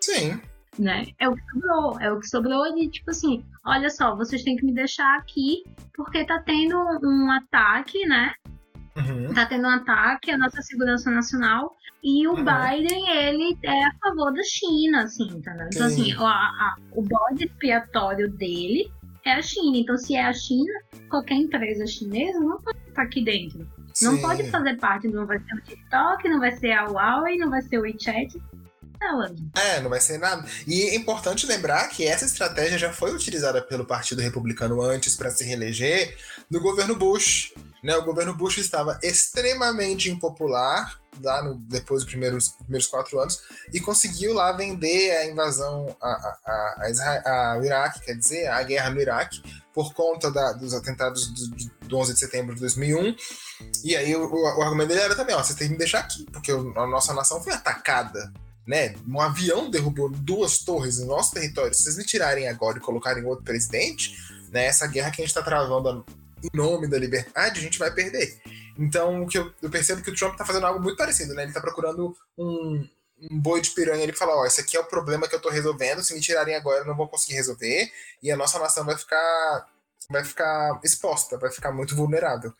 Sim. 0.00 0.40
Né? 0.78 1.06
É 1.18 1.28
o 1.28 1.34
que 1.34 1.42
sobrou. 1.52 2.00
É 2.00 2.12
o 2.12 2.18
que 2.18 2.28
sobrou 2.28 2.74
de 2.74 2.88
tipo 2.88 3.10
assim: 3.10 3.44
olha 3.64 3.88
só, 3.88 4.16
vocês 4.16 4.42
têm 4.42 4.56
que 4.56 4.64
me 4.64 4.72
deixar 4.72 5.16
aqui, 5.16 5.62
porque 5.94 6.24
tá 6.24 6.40
tendo 6.40 6.76
um 7.02 7.30
ataque, 7.30 8.06
né? 8.06 8.34
Uhum. 8.96 9.32
Tá 9.34 9.46
tendo 9.46 9.66
um 9.66 9.70
ataque 9.70 10.30
à 10.30 10.38
nossa 10.38 10.60
segurança 10.62 11.10
nacional. 11.10 11.76
E 12.02 12.26
o 12.26 12.32
uhum. 12.32 12.44
Biden, 12.44 13.10
ele 13.10 13.58
é 13.62 13.84
a 13.84 13.92
favor 14.02 14.32
da 14.32 14.42
China, 14.42 15.02
assim, 15.04 15.24
entendeu? 15.24 15.66
Então, 15.72 15.86
assim, 15.86 16.12
a, 16.14 16.24
a, 16.24 16.76
o 16.92 17.02
bode 17.02 17.44
expiatório 17.44 18.30
dele 18.30 18.90
é 19.24 19.32
a 19.32 19.42
China. 19.42 19.76
Então, 19.76 19.96
se 19.96 20.14
é 20.14 20.24
a 20.24 20.32
China, 20.32 20.72
qualquer 21.08 21.34
empresa 21.34 21.86
chinesa 21.86 22.40
não 22.40 22.60
pode 22.60 22.78
estar 22.88 23.02
aqui 23.02 23.22
dentro. 23.22 23.66
Não 24.02 24.16
Sim. 24.16 24.22
pode 24.22 24.50
fazer 24.50 24.76
parte, 24.78 25.08
não 25.08 25.26
vai 25.26 25.38
ser 25.40 25.54
o 25.54 25.60
TikTok, 25.60 26.28
não 26.28 26.40
vai 26.40 26.52
ser 26.52 26.72
a 26.72 26.84
Huawei, 26.84 27.36
não 27.36 27.50
vai 27.50 27.60
ser 27.60 27.78
o 27.78 27.82
WeChat. 27.82 28.40
É, 29.54 29.80
não 29.80 29.88
vai 29.88 30.00
ser 30.00 30.18
nada. 30.18 30.46
E 30.66 30.82
é 30.82 30.94
importante 30.94 31.46
lembrar 31.46 31.88
que 31.88 32.06
essa 32.06 32.24
estratégia 32.24 32.78
já 32.78 32.92
foi 32.92 33.14
utilizada 33.14 33.62
pelo 33.62 33.86
Partido 33.86 34.20
Republicano 34.20 34.82
antes 34.82 35.16
para 35.16 35.30
se 35.30 35.42
reeleger 35.42 36.16
no 36.50 36.60
governo 36.60 36.94
Bush. 36.94 37.52
Né? 37.82 37.96
O 37.96 38.04
governo 38.04 38.34
Bush 38.34 38.58
estava 38.58 38.98
extremamente 39.02 40.10
impopular 40.10 41.00
lá 41.22 41.42
no, 41.42 41.54
depois 41.54 42.02
dos 42.02 42.10
primeiros, 42.10 42.48
primeiros 42.48 42.86
quatro 42.86 43.18
anos 43.18 43.42
e 43.72 43.80
conseguiu 43.80 44.34
lá 44.34 44.52
vender 44.52 45.10
a 45.16 45.26
invasão 45.26 45.96
ao 46.00 47.64
Iraque, 47.64 48.00
quer 48.00 48.14
dizer, 48.14 48.46
a 48.48 48.62
guerra 48.62 48.90
no 48.90 49.00
Iraque, 49.00 49.42
por 49.72 49.94
conta 49.94 50.30
da, 50.30 50.52
dos 50.52 50.74
atentados 50.74 51.28
do, 51.28 51.88
do 51.88 51.96
11 51.96 52.14
de 52.14 52.18
setembro 52.18 52.54
de 52.54 52.60
2001. 52.60 53.16
E 53.82 53.96
aí 53.96 54.14
o, 54.14 54.30
o, 54.30 54.62
argumento 54.62 54.88
dele 54.88 55.00
era 55.00 55.16
também, 55.16 55.34
ó, 55.34 55.42
você 55.42 55.54
tem 55.54 55.68
que 55.68 55.72
me 55.72 55.78
deixar 55.78 56.00
aqui, 56.00 56.26
porque 56.30 56.52
a 56.52 56.86
nossa 56.86 57.14
nação 57.14 57.42
foi 57.42 57.52
atacada 57.52 58.32
né? 58.70 58.94
Um 59.06 59.20
avião 59.20 59.68
derrubou 59.68 60.08
duas 60.08 60.60
torres 60.60 61.00
no 61.00 61.06
nosso 61.06 61.32
território. 61.34 61.74
Se 61.74 61.82
vocês 61.82 61.96
me 61.96 62.04
tirarem 62.04 62.46
agora 62.46 62.78
e 62.78 62.80
colocarem 62.80 63.24
outro 63.24 63.44
presidente, 63.44 64.16
né? 64.52 64.66
Essa 64.66 64.86
guerra 64.86 65.10
que 65.10 65.20
a 65.20 65.24
gente 65.24 65.36
está 65.36 65.42
travando 65.42 66.06
em 66.40 66.56
nome 66.56 66.86
da 66.86 66.96
liberdade, 66.96 67.58
a 67.58 67.62
gente 67.62 67.80
vai 67.80 67.92
perder. 67.92 68.40
Então, 68.78 69.24
o 69.24 69.26
que 69.26 69.38
eu, 69.38 69.52
eu 69.60 69.68
percebo 69.68 70.02
que 70.02 70.10
o 70.10 70.14
Trump 70.14 70.34
está 70.34 70.44
fazendo 70.44 70.66
algo 70.66 70.80
muito 70.80 70.96
parecido, 70.96 71.34
né? 71.34 71.42
Ele 71.42 71.50
está 71.50 71.60
procurando 71.60 72.16
um, 72.38 72.88
um 73.28 73.40
boi 73.40 73.60
de 73.60 73.70
piranha 73.72 74.04
ele 74.04 74.12
fala, 74.12 74.36
ó, 74.36 74.46
esse 74.46 74.60
aqui 74.60 74.76
é 74.76 74.80
o 74.80 74.84
problema 74.84 75.26
que 75.26 75.34
eu 75.34 75.38
estou 75.38 75.50
resolvendo, 75.50 76.04
se 76.04 76.14
me 76.14 76.20
tirarem 76.20 76.54
agora 76.54 76.82
eu 76.82 76.86
não 76.86 76.96
vou 76.96 77.08
conseguir 77.08 77.34
resolver, 77.34 77.90
e 78.22 78.30
a 78.30 78.36
nossa 78.36 78.56
nação 78.60 78.84
vai 78.84 78.96
ficar 78.96 79.66
vai 80.08 80.24
ficar 80.24 80.80
exposta, 80.84 81.36
vai 81.38 81.50
ficar 81.50 81.72
muito 81.72 81.96
vulnerável. 81.96 82.52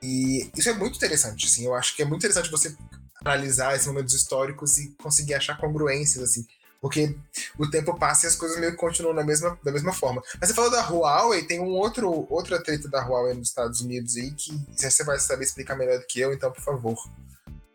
E 0.00 0.50
isso 0.56 0.68
é 0.68 0.72
muito 0.72 0.96
interessante, 0.96 1.46
assim, 1.46 1.64
eu 1.64 1.74
acho 1.74 1.96
que 1.96 2.02
é 2.02 2.04
muito 2.04 2.20
interessante 2.20 2.50
você 2.50 2.76
analisar 3.24 3.74
esses 3.74 3.86
momentos 3.86 4.14
históricos 4.14 4.78
e 4.78 4.94
conseguir 5.02 5.34
achar 5.34 5.56
congruências, 5.58 6.22
assim. 6.22 6.46
Porque 6.80 7.16
o 7.58 7.68
tempo 7.68 7.98
passa 7.98 8.26
e 8.26 8.28
as 8.28 8.36
coisas 8.36 8.58
meio 8.58 8.72
que 8.72 8.78
continuam 8.78 9.14
da 9.14 9.24
mesma, 9.24 9.58
da 9.64 9.72
mesma 9.72 9.92
forma. 9.92 10.22
Mas 10.40 10.48
você 10.48 10.54
falou 10.54 10.70
da 10.70 10.88
Huawei, 10.88 11.42
tem 11.42 11.60
um 11.60 11.70
outro, 11.70 12.26
outra 12.30 12.62
treta 12.62 12.88
da 12.88 13.04
Huawei 13.04 13.34
nos 13.34 13.48
Estados 13.48 13.80
Unidos 13.80 14.16
aí 14.16 14.30
que 14.30 14.52
você 14.76 15.02
vai 15.02 15.18
saber 15.18 15.44
explicar 15.44 15.76
melhor 15.76 15.98
do 15.98 16.06
que 16.06 16.20
eu, 16.20 16.32
então, 16.32 16.52
por 16.52 16.62
favor. 16.62 16.96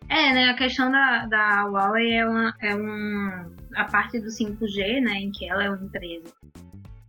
É, 0.10 0.34
né? 0.34 0.50
A 0.50 0.56
questão 0.56 0.90
da, 0.90 1.26
da 1.26 1.66
Huawei 1.66 2.14
é, 2.14 2.26
uma, 2.26 2.56
é 2.62 2.76
um, 2.76 3.56
a 3.76 3.86
parte 3.86 4.20
do 4.20 4.30
5G, 4.30 5.02
né? 5.02 5.14
Em 5.16 5.32
que 5.32 5.50
ela 5.50 5.64
é 5.64 5.70
uma 5.70 5.84
empresa. 5.84 6.32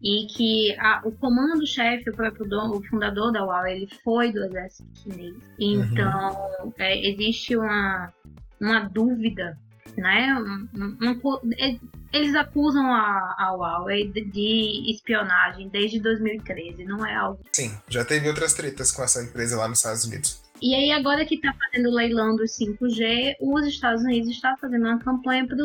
E 0.04 0.26
que 0.26 0.76
a, 0.78 1.00
o 1.04 1.12
comando-chefe, 1.12 2.10
o 2.10 2.14
próprio 2.14 2.46
dono, 2.46 2.76
o 2.76 2.84
fundador 2.84 3.32
da 3.32 3.42
Huawei, 3.42 3.76
ele 3.76 3.88
foi 4.04 4.30
do 4.30 4.44
exército 4.44 4.88
chinês. 4.98 5.34
Então, 5.58 6.50
uhum. 6.62 6.72
é, 6.78 7.08
existe 7.08 7.56
uma, 7.56 8.12
uma 8.60 8.80
dúvida 8.80 9.56
né? 9.96 10.34
Um, 10.34 10.68
um, 11.00 11.52
é, 11.58 11.78
eles 12.12 12.34
acusam 12.34 12.92
a, 12.92 13.34
a 13.38 13.52
Huawei 13.52 14.08
de, 14.08 14.24
de, 14.24 14.90
espionagem 14.90 15.68
desde 15.68 16.00
2013, 16.00 16.84
não 16.84 17.04
é 17.04 17.14
algo. 17.14 17.40
Sim, 17.52 17.76
já 17.88 18.04
teve 18.04 18.28
outras 18.28 18.54
tretas 18.54 18.92
com 18.92 19.02
essa 19.02 19.22
empresa 19.22 19.56
lá 19.56 19.68
nos 19.68 19.78
Estados 19.78 20.04
Unidos. 20.04 20.43
E 20.64 20.74
aí, 20.74 20.90
agora 20.92 21.27
que 21.27 21.35
está 21.35 21.53
fazendo 21.53 21.90
o 21.90 21.94
leilão 21.94 22.37
dos 22.37 22.53
5G, 22.53 23.37
os 23.38 23.66
Estados 23.66 24.03
Unidos 24.03 24.31
está 24.31 24.57
fazendo 24.57 24.87
uma 24.87 24.98
campanha 24.98 25.46
para 25.46 25.62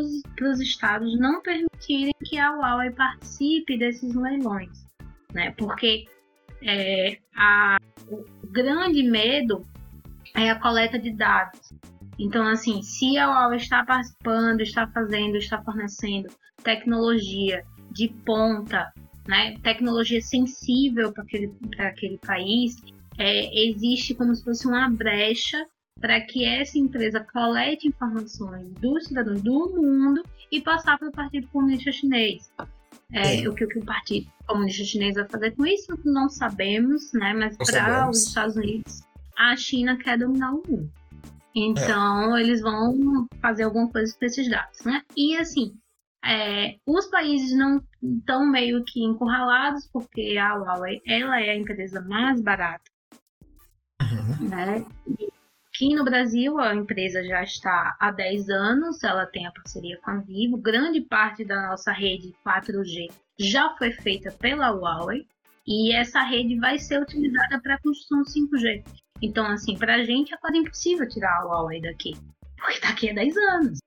os 0.50 0.60
estados 0.60 1.18
não 1.18 1.42
permitirem 1.42 2.14
que 2.26 2.38
a 2.38 2.52
Huawei 2.52 2.92
participe 2.92 3.78
desses 3.78 4.14
leilões, 4.14 4.86
né? 5.34 5.52
Porque 5.52 6.04
é, 6.62 7.18
a, 7.34 7.78
o 8.10 8.26
grande 8.52 9.02
medo 9.04 9.66
é 10.36 10.50
a 10.50 10.60
coleta 10.60 11.00
de 11.00 11.12
dados. 11.12 11.72
Então, 12.20 12.46
assim, 12.46 12.82
se 12.82 13.18
a 13.18 13.30
UAU 13.30 13.54
está 13.54 13.86
participando, 13.86 14.60
está 14.60 14.86
fazendo, 14.88 15.38
está 15.38 15.64
fornecendo 15.64 16.28
tecnologia 16.62 17.64
de 17.90 18.10
ponta, 18.26 18.92
né, 19.26 19.56
tecnologia 19.64 20.20
sensível 20.20 21.14
para 21.14 21.24
aquele, 21.24 21.54
aquele 21.78 22.18
país, 22.18 22.76
é, 23.20 23.70
existe 23.70 24.16
como 24.16 24.34
se 24.34 24.44
fosse 24.44 24.66
uma 24.66 24.90
brecha 24.90 25.68
para 26.00 26.22
que 26.22 26.46
essa 26.46 26.80
empresa 26.80 27.20
colete 27.34 27.90
informações 27.90 28.72
dos 28.76 29.08
cidadãos 29.08 29.42
do 29.42 29.52
mundo 29.52 30.24
e 30.50 30.62
passar 30.62 30.98
para 30.98 31.10
o 31.10 31.12
Partido 31.12 31.48
Comunista 31.50 31.92
Chinês. 31.92 32.50
É, 33.12 33.48
o 33.50 33.54
que, 33.54 33.66
o 33.66 33.68
que 33.68 33.80
o 33.80 33.86
Partido 33.86 34.32
Comunista 34.48 34.86
Chinês 34.86 35.16
vai 35.16 35.28
fazer 35.28 35.52
com 35.52 35.66
isso, 35.66 36.00
não 36.06 36.30
sabemos, 36.30 37.12
né? 37.12 37.34
Mas 37.34 37.58
para 37.58 38.10
os 38.10 38.28
Estados 38.28 38.56
Unidos, 38.56 39.02
a 39.38 39.56
China 39.58 39.98
quer 39.98 40.18
dominar 40.18 40.54
o 40.54 40.64
mundo. 40.66 40.90
Então, 41.54 42.38
é. 42.38 42.42
eles 42.42 42.62
vão 42.62 43.28
fazer 43.42 43.64
alguma 43.64 43.90
coisa 43.92 44.16
com 44.18 44.26
esses 44.26 44.50
dados, 44.50 44.80
né? 44.86 45.04
E 45.18 45.36
assim, 45.36 45.76
é, 46.24 46.78
os 46.86 47.08
países 47.08 47.58
não 47.58 47.84
estão 48.02 48.46
meio 48.46 48.84
que 48.86 49.04
encurralados, 49.04 49.90
porque 49.92 50.38
a 50.38 50.56
Huawei 50.56 51.02
ela 51.06 51.42
é 51.42 51.50
a 51.50 51.58
empresa 51.58 52.00
mais 52.02 52.40
barata. 52.42 52.90
Uhum. 54.02 54.50
Né? 54.50 54.86
aqui 55.80 55.96
no 55.96 56.04
Brasil, 56.04 56.60
a 56.60 56.76
empresa 56.76 57.24
já 57.24 57.42
está 57.42 57.96
há 57.98 58.12
10 58.12 58.50
anos, 58.50 59.02
ela 59.02 59.26
tem 59.26 59.48
a 59.48 59.52
parceria 59.52 59.98
com 60.04 60.12
a 60.12 60.18
Vivo. 60.18 60.58
Grande 60.58 61.00
parte 61.00 61.46
da 61.46 61.70
nossa 61.70 61.94
rede 61.94 62.36
4G 62.46 63.10
já 63.40 63.74
foi 63.78 63.94
feita 63.94 64.30
pela 64.30 64.72
Huawei. 64.72 65.26
E 65.66 65.94
essa 65.94 66.22
rede 66.22 66.60
vai 66.60 66.78
ser 66.78 67.02
utilizada 67.02 67.62
para 67.62 67.76
a 67.76 67.80
construção 67.80 68.24
5G. 68.24 68.84
Então, 69.22 69.46
assim, 69.46 69.78
pra 69.78 70.04
gente 70.04 70.34
é 70.34 70.38
quase 70.38 70.58
impossível 70.58 71.08
tirar 71.08 71.38
a 71.38 71.46
Huawei 71.46 71.80
daqui. 71.80 72.12
Porque 72.58 72.80
daqui 72.82 73.10
a 73.12 73.14
10 73.14 73.38
anos. 73.38 73.80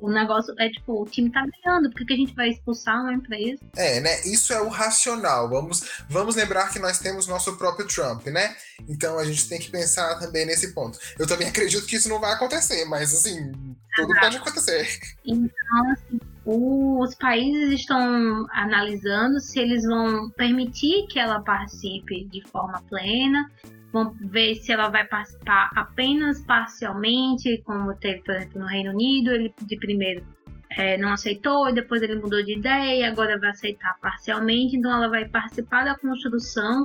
O 0.00 0.10
negócio 0.10 0.54
é 0.58 0.68
tipo, 0.68 1.02
o 1.02 1.06
time 1.06 1.30
tá 1.30 1.44
ganhando, 1.64 1.90
por 1.90 2.06
que 2.06 2.12
a 2.12 2.16
gente 2.16 2.34
vai 2.34 2.50
expulsar 2.50 3.00
uma 3.00 3.14
empresa? 3.14 3.62
É, 3.76 4.00
né? 4.00 4.20
Isso 4.26 4.52
é 4.52 4.60
o 4.60 4.68
racional. 4.68 5.48
Vamos, 5.48 6.04
vamos 6.08 6.36
lembrar 6.36 6.70
que 6.70 6.78
nós 6.78 6.98
temos 6.98 7.26
nosso 7.26 7.56
próprio 7.56 7.86
Trump, 7.86 8.26
né? 8.26 8.54
Então 8.88 9.18
a 9.18 9.24
gente 9.24 9.48
tem 9.48 9.58
que 9.58 9.70
pensar 9.70 10.18
também 10.18 10.44
nesse 10.44 10.74
ponto. 10.74 10.98
Eu 11.18 11.26
também 11.26 11.48
acredito 11.48 11.86
que 11.86 11.96
isso 11.96 12.08
não 12.08 12.20
vai 12.20 12.32
acontecer, 12.32 12.84
mas 12.84 13.14
assim, 13.14 13.52
tudo 13.96 14.12
ah, 14.16 14.20
pode 14.20 14.36
acontecer. 14.36 14.86
Então, 15.24 15.90
assim, 15.92 16.20
os 16.44 17.14
países 17.16 17.80
estão 17.80 18.46
analisando 18.52 19.40
se 19.40 19.58
eles 19.58 19.82
vão 19.84 20.30
permitir 20.30 21.06
que 21.08 21.18
ela 21.18 21.40
participe 21.40 22.24
de 22.26 22.42
forma 22.50 22.82
plena 22.88 23.50
Vamos 23.96 24.18
ver 24.30 24.56
se 24.56 24.70
ela 24.72 24.90
vai 24.90 25.06
participar 25.06 25.70
apenas 25.74 26.44
parcialmente, 26.44 27.62
como 27.64 27.96
teve, 27.96 28.20
por 28.24 28.34
exemplo, 28.34 28.60
no 28.60 28.66
Reino 28.66 28.90
Unido. 28.90 29.30
Ele 29.30 29.54
de 29.62 29.74
primeiro 29.78 30.22
é, 30.68 30.98
não 30.98 31.14
aceitou, 31.14 31.66
e 31.70 31.72
depois 31.72 32.02
ele 32.02 32.16
mudou 32.16 32.42
de 32.44 32.58
ideia, 32.58 33.08
agora 33.08 33.38
vai 33.38 33.48
aceitar 33.48 33.96
parcialmente. 34.02 34.76
Então, 34.76 34.92
ela 34.92 35.08
vai 35.08 35.26
participar 35.26 35.86
da 35.86 35.98
construção 35.98 36.84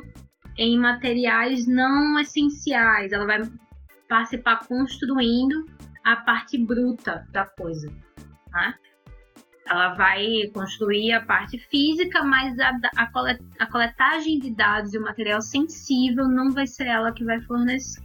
em 0.58 0.80
materiais 0.80 1.68
não 1.68 2.18
essenciais. 2.18 3.12
Ela 3.12 3.26
vai 3.26 3.42
participar 4.08 4.66
construindo 4.66 5.66
a 6.06 6.16
parte 6.16 6.58
bruta 6.58 7.28
da 7.34 7.44
coisa. 7.44 7.92
Né? 8.54 8.74
Ela 9.72 9.94
vai 9.94 10.48
construir 10.54 11.14
a 11.14 11.26
parte 11.26 11.58
física, 11.58 12.22
mas 12.24 12.60
a, 12.60 12.78
a, 12.98 13.08
colet, 13.08 13.42
a 13.58 13.66
coletagem 13.66 14.38
de 14.38 14.52
dados 14.52 14.94
e 14.94 14.98
o 14.98 15.02
material 15.02 15.42
sensível 15.42 16.28
não 16.28 16.52
vai 16.52 16.68
ser 16.68 16.88
ela 16.88 17.14
que 17.14 17.24
vai 17.24 17.40
fornecer. 17.42 18.04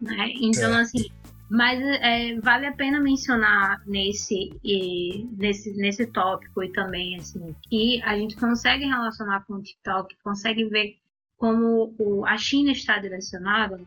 Né? 0.00 0.32
Então, 0.40 0.76
é. 0.76 0.80
assim, 0.80 1.08
Mas 1.50 1.80
é, 1.80 2.38
vale 2.40 2.66
a 2.66 2.72
pena 2.72 3.00
mencionar 3.00 3.82
nesse, 3.84 4.50
e, 4.64 5.26
nesse, 5.36 5.76
nesse 5.76 6.06
tópico 6.06 6.62
e 6.62 6.72
também 6.72 7.16
assim, 7.16 7.54
que 7.68 8.00
a 8.02 8.16
gente 8.16 8.36
consegue 8.36 8.84
relacionar 8.84 9.44
com 9.46 9.54
o 9.54 9.62
TikTok, 9.62 10.16
consegue 10.22 10.64
ver 10.66 10.96
como 11.36 11.94
o, 11.98 12.24
a 12.24 12.36
China 12.36 12.70
está 12.70 12.98
direcionada, 12.98 13.80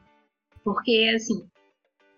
porque 0.64 1.14
assim, 1.16 1.48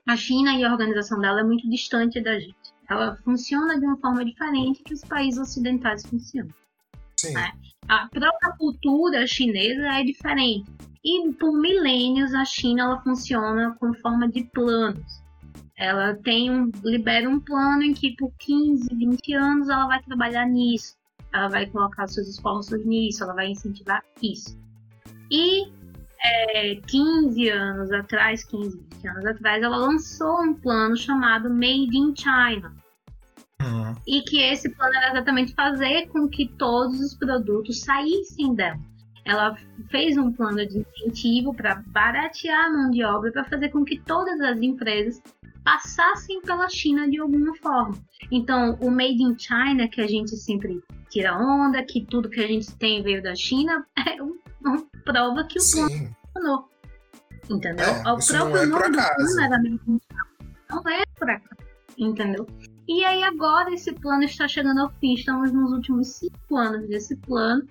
a 0.08 0.16
China 0.16 0.54
e 0.56 0.64
a 0.64 0.72
organização 0.72 1.20
dela 1.20 1.42
é 1.42 1.44
muito 1.44 1.70
distante 1.70 2.20
da 2.22 2.40
gente. 2.40 2.65
Ela 2.90 3.16
funciona 3.24 3.80
de 3.80 3.86
uma 3.86 3.98
forma 3.98 4.24
diferente 4.24 4.84
que 4.84 4.94
os 4.94 5.02
países 5.02 5.40
ocidentais 5.40 6.06
funcionam. 6.06 6.54
Né? 7.34 7.52
A 7.88 8.08
própria 8.08 8.52
cultura 8.58 9.26
chinesa 9.26 9.88
é 9.88 10.04
diferente. 10.04 10.70
E 11.04 11.32
por 11.34 11.54
milênios 11.54 12.34
a 12.34 12.44
China 12.46 12.84
ela 12.84 13.02
funciona 13.02 13.76
com 13.80 13.94
forma 13.94 14.28
de 14.28 14.44
planos. 14.46 15.24
Ela 15.78 16.16
tem 16.16 16.50
um, 16.50 16.72
libera 16.84 17.30
um 17.30 17.40
plano 17.40 17.84
em 17.84 17.94
que 17.94 18.16
por 18.16 18.32
15, 18.40 18.96
20 18.96 19.34
anos 19.34 19.70
ela 19.70 19.88
vai 19.88 20.02
trabalhar 20.02 20.46
nisso. 20.48 20.96
Ela 21.34 21.50
vai 21.50 21.66
colocar 21.68 22.08
seus 22.08 22.28
esforços 22.28 22.84
nisso, 22.86 23.24
ela 23.24 23.34
vai 23.34 23.50
incentivar 23.52 24.02
isso. 24.22 24.58
E 25.30 25.68
é, 26.26 26.76
15 26.76 27.50
anos 27.50 27.92
atrás, 27.92 28.44
15, 28.44 28.78
20 28.78 29.08
anos 29.08 29.26
atrás, 29.26 29.64
ela 29.64 29.78
lançou 29.78 30.42
um 30.42 30.54
plano 30.54 30.96
chamado 30.96 31.50
Made 31.50 31.98
in 31.98 32.14
China. 32.16 32.74
Uhum. 33.62 33.96
E 34.06 34.22
que 34.22 34.42
esse 34.42 34.70
plano 34.70 34.94
era 34.96 35.12
exatamente 35.12 35.54
fazer 35.54 36.08
com 36.08 36.28
que 36.28 36.48
todos 36.48 37.00
os 37.00 37.16
produtos 37.16 37.82
saíssem 37.82 38.54
dela 38.54 38.80
ela 39.26 39.58
fez 39.90 40.18
um 40.18 40.32
plano 40.32 40.66
de 40.68 40.80
incentivo 40.80 41.54
para 41.54 41.84
baratear 41.88 42.68
a 42.68 42.70
mão 42.70 42.92
de 42.92 43.04
obra 43.04 43.32
para 43.32 43.44
fazer 43.44 43.70
com 43.70 43.84
que 43.84 44.00
todas 44.00 44.40
as 44.40 44.62
empresas 44.62 45.22
passassem 45.64 46.40
pela 46.42 46.70
China 46.70 47.10
de 47.10 47.20
alguma 47.20 47.56
forma. 47.56 47.98
Então, 48.32 48.78
o 48.80 48.92
Made 48.92 49.24
in 49.24 49.36
China, 49.38 49.88
que 49.88 50.00
a 50.00 50.08
gente 50.08 50.38
sempre 50.38 50.80
tira 51.10 51.36
onda, 51.36 51.84
que 51.84 52.06
tudo 52.06 52.30
que 52.30 52.40
a 52.40 52.48
gente 52.48 52.72
tem 52.76 53.02
veio 53.02 53.22
da 53.24 53.34
China, 53.36 53.84
é 53.98 54.22
uma 54.22 54.86
prova 55.06 55.44
que 55.46 55.58
o 55.58 55.62
Sim. 55.62 55.88
plano 55.88 56.16
funcionou. 56.34 56.70
Entendeu? 57.50 57.86
É, 57.86 58.12
o 58.12 58.18
próprio 58.18 58.58
é 58.58 58.66
nome 58.66 58.90
do 58.90 58.98
plano 58.98 59.42
era. 59.42 59.60
Não 60.70 60.90
é 60.90 61.06
por 61.18 61.30
acaso. 61.30 61.62
Entendeu? 61.98 62.48
E 62.88 63.06
aí 63.06 63.24
agora 63.24 63.74
esse 63.74 63.94
plano 63.94 64.24
está 64.24 64.48
chegando 64.48 64.82
ao 64.82 64.90
fim. 64.90 65.14
Estamos 65.14 65.52
nos 65.52 65.72
últimos 65.72 66.08
cinco 66.08 66.58
anos 66.58 66.88
desse 66.88 67.16
plano. 67.18 67.66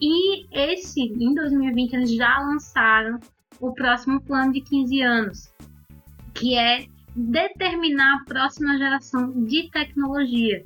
E 0.00 0.46
esse, 0.52 1.00
em 1.00 1.34
2020, 1.34 1.92
eles 1.92 2.14
já 2.14 2.38
lançaram 2.38 3.18
o 3.60 3.72
próximo 3.72 4.20
plano 4.20 4.52
de 4.52 4.60
15 4.60 5.02
anos, 5.02 5.52
que 6.34 6.56
é 6.56 6.86
determinar 7.14 8.18
a 8.18 8.24
próxima 8.24 8.78
geração 8.78 9.32
de 9.44 9.68
tecnologia, 9.70 10.62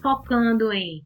focando 0.00 0.72
em 0.72 1.02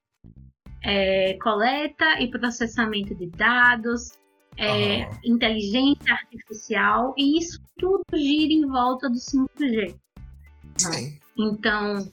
é, 0.85 1.35
coleta 1.35 2.21
e 2.21 2.31
processamento 2.31 3.14
de 3.14 3.27
dados, 3.27 4.12
é, 4.57 5.09
inteligência 5.25 6.12
artificial, 6.12 7.14
e 7.16 7.38
isso 7.38 7.61
tudo 7.79 8.05
gira 8.14 8.53
em 8.53 8.66
volta 8.66 9.09
do 9.09 9.16
5G. 9.16 9.95
Sim. 10.77 11.18
Então, 11.38 12.11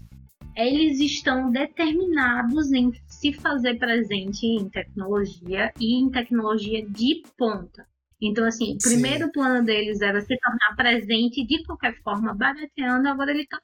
eles 0.55 0.99
estão 0.99 1.51
determinados 1.51 2.71
em 2.71 2.91
se 3.07 3.33
fazer 3.33 3.75
presente 3.77 4.45
em 4.45 4.69
tecnologia 4.69 5.71
e 5.79 5.95
em 5.95 6.09
tecnologia 6.09 6.85
de 6.85 7.23
ponta. 7.37 7.87
Então, 8.21 8.45
assim, 8.45 8.75
o 8.75 8.77
primeiro 8.77 9.25
Sim. 9.25 9.31
plano 9.31 9.65
deles 9.65 10.01
era 10.01 10.19
se 10.19 10.37
tornar 10.37 10.75
presente 10.75 11.45
de 11.45 11.63
qualquer 11.63 11.95
forma, 12.01 12.33
barateando, 12.33 13.07
agora 13.07 13.31
ele 13.31 13.47
tá. 13.47 13.59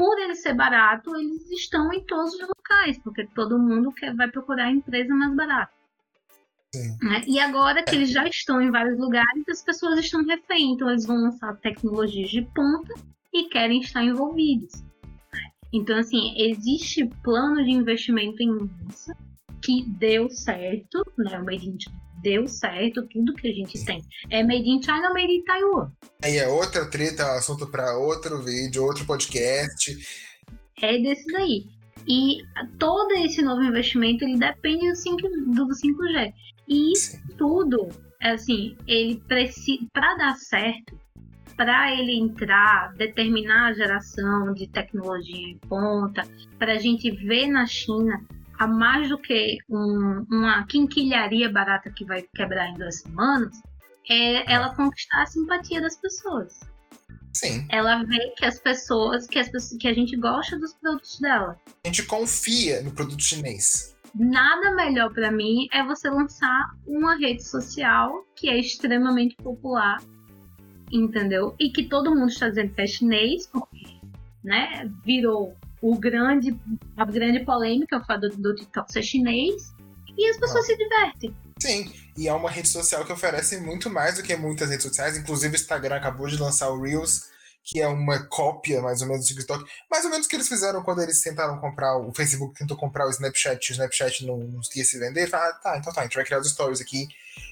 Por 0.00 0.18
ele 0.18 0.34
ser 0.34 0.54
barato, 0.54 1.14
eles 1.14 1.50
estão 1.50 1.92
em 1.92 2.02
todos 2.06 2.32
os 2.32 2.48
locais, 2.48 2.98
porque 3.04 3.26
todo 3.34 3.58
mundo 3.58 3.92
quer, 3.92 4.16
vai 4.16 4.30
procurar 4.30 4.64
a 4.64 4.70
empresa 4.70 5.14
mais 5.14 5.36
barata. 5.36 5.74
Né? 7.02 7.22
E 7.26 7.38
agora 7.38 7.82
que 7.82 7.96
eles 7.96 8.10
já 8.10 8.26
estão 8.26 8.62
em 8.62 8.70
vários 8.70 8.98
lugares, 8.98 9.46
as 9.46 9.62
pessoas 9.62 9.98
estão 9.98 10.24
refém, 10.24 10.72
então 10.72 10.88
eles 10.88 11.04
vão 11.04 11.16
lançar 11.16 11.54
tecnologias 11.56 12.30
de 12.30 12.40
ponta 12.40 12.94
e 13.30 13.50
querem 13.50 13.82
estar 13.82 14.02
envolvidos. 14.02 14.72
Então, 15.70 15.98
assim, 15.98 16.32
existe 16.34 17.06
plano 17.22 17.62
de 17.62 17.70
investimento 17.70 18.42
em 18.42 18.56
massa 18.56 19.14
que 19.62 19.84
deu 19.86 20.30
certo, 20.30 21.04
né? 21.18 21.38
O 21.38 21.44
Made 21.44 21.68
in 21.68 21.78
China 21.78 22.09
deu 22.22 22.46
certo, 22.46 23.06
tudo 23.08 23.34
que 23.34 23.48
a 23.48 23.52
gente 23.52 23.84
tem 23.84 24.02
é 24.30 24.42
Made 24.42 24.68
in 24.68 24.82
China 24.82 25.12
Made 25.12 25.32
in 25.32 25.44
Taiwan. 25.44 25.90
Aí 26.22 26.36
é 26.36 26.48
outra 26.48 26.88
treta, 26.88 27.24
assunto 27.32 27.66
para 27.66 27.96
outro 27.96 28.42
vídeo, 28.42 28.84
outro 28.84 29.04
podcast. 29.04 29.96
É 30.80 30.98
desse 30.98 31.26
daí. 31.32 31.66
E 32.08 32.42
todo 32.78 33.12
esse 33.12 33.42
novo 33.42 33.62
investimento, 33.62 34.24
ele 34.24 34.38
depende 34.38 34.88
do, 34.88 34.96
5, 34.96 35.16
do 35.18 35.66
5G. 35.66 36.32
E 36.68 36.96
Sim. 36.96 37.20
tudo, 37.36 37.88
assim, 38.22 38.76
ele 38.86 39.16
precisa, 39.26 39.84
para 39.92 40.16
dar 40.16 40.36
certo, 40.36 40.98
para 41.56 41.92
ele 41.94 42.18
entrar, 42.18 42.94
determinar 42.94 43.68
a 43.68 43.72
geração 43.72 44.54
de 44.54 44.66
tecnologia 44.66 45.48
em 45.48 45.58
ponta, 45.68 46.22
para 46.58 46.72
a 46.72 46.78
gente 46.78 47.10
ver 47.10 47.48
na 47.48 47.66
China 47.66 48.24
a 48.60 48.66
mais 48.66 49.08
do 49.08 49.16
que 49.16 49.56
um, 49.70 50.26
uma 50.30 50.66
quinquilharia 50.66 51.50
barata 51.50 51.90
que 51.90 52.04
vai 52.04 52.22
quebrar 52.34 52.68
em 52.68 52.74
duas 52.74 53.00
semanas, 53.00 53.58
é 54.06 54.52
ela 54.52 54.74
conquistar 54.74 55.22
a 55.22 55.26
simpatia 55.26 55.80
das 55.80 55.96
pessoas. 55.96 56.60
Sim. 57.32 57.66
Ela 57.70 58.04
vê 58.04 58.34
que 58.36 58.44
as 58.44 58.58
pessoas, 58.58 59.26
que, 59.26 59.38
as 59.38 59.48
pessoas, 59.48 59.80
que 59.80 59.88
a 59.88 59.94
gente 59.94 60.14
gosta 60.14 60.58
dos 60.58 60.74
produtos 60.74 61.18
dela. 61.20 61.58
A 61.84 61.88
gente 61.88 62.02
confia 62.02 62.82
no 62.82 62.90
produto 62.90 63.22
chinês. 63.22 63.96
Nada 64.14 64.74
melhor 64.74 65.10
para 65.14 65.30
mim 65.30 65.66
é 65.72 65.82
você 65.82 66.10
lançar 66.10 66.76
uma 66.86 67.16
rede 67.16 67.42
social 67.42 68.26
que 68.36 68.50
é 68.50 68.58
extremamente 68.58 69.36
popular 69.36 70.02
entendeu? 70.92 71.54
E 71.56 71.70
que 71.70 71.84
todo 71.84 72.10
mundo 72.10 72.30
está 72.30 72.48
dizendo 72.48 72.74
que 72.74 72.80
é 72.80 72.86
chinês, 72.88 73.46
porque, 73.46 74.00
né, 74.42 74.90
virou 75.04 75.56
o 75.82 75.98
grande, 75.98 76.58
a 76.96 77.04
grande 77.04 77.44
polêmica, 77.44 78.02
fato 78.04 78.28
do, 78.28 78.36
do 78.36 78.54
TikTok 78.54 78.92
ser 78.92 79.02
chinês, 79.02 79.74
e 80.16 80.28
as 80.28 80.36
pessoas 80.36 80.64
ah. 80.64 80.66
se 80.66 80.76
divertem. 80.76 81.36
Sim, 81.60 81.92
e 82.16 82.28
é 82.28 82.32
uma 82.32 82.50
rede 82.50 82.68
social 82.68 83.04
que 83.04 83.12
oferece 83.12 83.58
muito 83.58 83.90
mais 83.90 84.16
do 84.16 84.22
que 84.22 84.34
muitas 84.36 84.70
redes 84.70 84.84
sociais, 84.84 85.16
inclusive 85.16 85.54
o 85.54 85.56
Instagram 85.56 85.96
acabou 85.96 86.26
de 86.26 86.36
lançar 86.36 86.70
o 86.70 86.80
Reels, 86.80 87.28
que 87.62 87.80
é 87.80 87.86
uma 87.86 88.24
cópia, 88.26 88.80
mais 88.80 89.02
ou 89.02 89.08
menos, 89.08 89.26
do 89.26 89.34
TikTok. 89.34 89.64
Mais 89.90 90.04
ou 90.04 90.10
menos 90.10 90.26
o 90.26 90.28
que 90.28 90.36
eles 90.36 90.48
fizeram 90.48 90.82
quando 90.82 91.02
eles 91.02 91.20
tentaram 91.20 91.58
comprar, 91.58 91.98
o 91.98 92.12
Facebook 92.12 92.58
tentou 92.58 92.76
comprar 92.76 93.06
o 93.06 93.10
Snapchat, 93.10 93.70
o 93.70 93.72
Snapchat 93.72 94.26
não, 94.26 94.38
não 94.38 94.60
quis 94.60 94.88
se 94.88 94.98
vender, 94.98 95.28
falaram, 95.28 95.50
ah, 95.50 95.60
tá, 95.60 95.78
então 95.78 95.92
tá, 95.92 96.00
a 96.00 96.04
gente 96.04 96.14
vai 96.14 96.24
criar 96.24 96.40
os 96.40 96.50
stories 96.50 96.80
aqui 96.80 97.06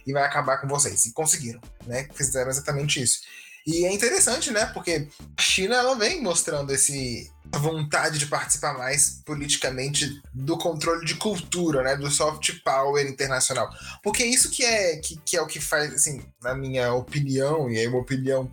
e 0.07 0.13
vai 0.13 0.23
acabar 0.23 0.59
com 0.59 0.67
vocês. 0.67 1.05
E 1.07 1.13
conseguiram, 1.13 1.61
né? 1.87 2.09
Fizeram 2.15 2.51
exatamente 2.51 3.03
isso. 3.03 3.21
E 3.69 3.85
é 3.85 3.93
interessante, 3.93 4.51
né? 4.51 4.65
Porque 4.65 5.07
a 5.37 5.43
China, 5.43 5.75
ela 5.75 5.95
vem 5.95 6.23
mostrando 6.23 6.73
esse 6.73 7.31
vontade 7.55 8.19
de 8.19 8.25
participar 8.25 8.73
mais 8.79 9.21
politicamente 9.27 10.23
do 10.33 10.57
controle 10.57 11.05
de 11.05 11.17
cultura, 11.17 11.83
né, 11.83 11.95
do 11.95 12.11
soft 12.11 12.63
power 12.65 13.07
internacional. 13.07 13.69
Porque 14.03 14.25
isso 14.25 14.51
que 14.51 14.65
é 14.65 14.97
que, 14.97 15.19
que 15.19 15.37
é 15.37 15.43
o 15.43 15.47
que 15.47 15.61
faz, 15.61 15.93
assim, 15.93 16.23
na 16.43 16.55
minha 16.55 16.95
opinião, 16.95 17.71
e 17.71 17.79
é 17.79 17.87
uma 17.87 17.99
opinião 17.99 18.51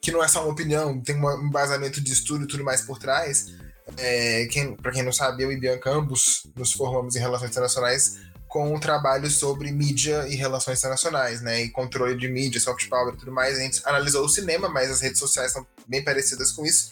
que 0.00 0.10
não 0.10 0.24
é 0.24 0.28
só 0.28 0.42
uma 0.42 0.52
opinião, 0.52 1.02
tem 1.02 1.16
um 1.16 1.46
embasamento 1.46 2.00
de 2.00 2.12
estudo 2.12 2.44
e 2.44 2.48
tudo 2.48 2.64
mais 2.64 2.80
por 2.80 2.98
trás. 2.98 3.52
É, 3.98 4.46
quem, 4.50 4.74
para 4.74 4.92
quem 4.92 5.02
não 5.02 5.12
sabe, 5.12 5.42
eu 5.42 5.52
e 5.52 5.60
Bianca 5.60 5.90
ambos 5.90 6.46
nos 6.56 6.72
formamos 6.72 7.14
em 7.14 7.20
relações 7.20 7.50
internacionais 7.50 8.20
com 8.56 8.74
um 8.74 8.80
trabalho 8.80 9.30
sobre 9.30 9.70
mídia 9.70 10.26
e 10.28 10.34
relações 10.34 10.78
internacionais, 10.78 11.42
né? 11.42 11.64
E 11.64 11.68
controle 11.68 12.16
de 12.16 12.26
mídia, 12.26 12.58
soft 12.58 12.88
power 12.88 13.12
e 13.12 13.16
tudo 13.18 13.30
mais. 13.30 13.58
A 13.58 13.60
gente 13.60 13.82
analisou 13.84 14.24
o 14.24 14.28
cinema, 14.30 14.66
mas 14.66 14.90
as 14.90 15.02
redes 15.02 15.18
sociais 15.18 15.52
são 15.52 15.66
bem 15.86 16.02
parecidas 16.02 16.52
com 16.52 16.64
isso. 16.64 16.90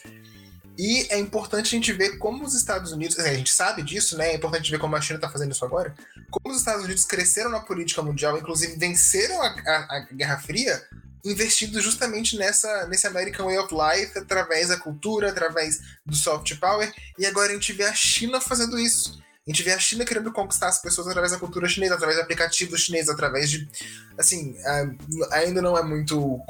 E 0.76 1.06
é 1.08 1.18
importante 1.18 1.68
a 1.68 1.78
gente 1.78 1.90
ver 1.94 2.18
como 2.18 2.44
os 2.44 2.54
Estados 2.54 2.92
Unidos, 2.92 3.18
a 3.18 3.32
gente 3.32 3.50
sabe 3.50 3.82
disso, 3.82 4.18
né? 4.18 4.32
É 4.32 4.34
importante 4.34 4.70
ver 4.70 4.78
como 4.78 4.94
a 4.94 5.00
China 5.00 5.16
está 5.16 5.30
fazendo 5.30 5.52
isso 5.52 5.64
agora. 5.64 5.94
Como 6.30 6.54
os 6.54 6.60
Estados 6.60 6.84
Unidos 6.84 7.06
cresceram 7.06 7.48
na 7.48 7.60
política 7.60 8.02
mundial, 8.02 8.36
inclusive 8.36 8.76
venceram 8.76 9.40
a, 9.40 9.46
a, 9.46 9.96
a 9.96 10.08
Guerra 10.12 10.36
Fria, 10.36 10.82
investindo 11.24 11.80
justamente 11.80 12.36
nessa 12.36 12.86
nesse 12.88 13.06
American 13.06 13.46
Way 13.46 13.56
of 13.56 13.74
Life, 13.74 14.18
através 14.18 14.68
da 14.68 14.76
cultura, 14.76 15.30
através 15.30 15.80
do 16.04 16.14
soft 16.14 16.54
power, 16.56 16.92
e 17.18 17.24
agora 17.24 17.52
a 17.52 17.54
gente 17.54 17.72
vê 17.72 17.84
a 17.84 17.94
China 17.94 18.38
fazendo 18.38 18.78
isso. 18.78 19.24
A 19.46 19.50
gente 19.50 19.62
vê 19.62 19.72
a 19.72 19.78
China 19.78 20.06
querendo 20.06 20.32
conquistar 20.32 20.68
as 20.68 20.80
pessoas 20.80 21.06
através 21.06 21.32
da 21.32 21.38
cultura 21.38 21.68
chinesa, 21.68 21.94
através 21.94 22.16
de 22.16 22.22
aplicativos 22.22 22.80
chineses, 22.80 23.10
através 23.10 23.50
de. 23.50 23.68
Assim, 24.16 24.56
ainda 25.30 25.60
não 25.60 25.76
é 25.76 25.82
muito. 25.82 26.40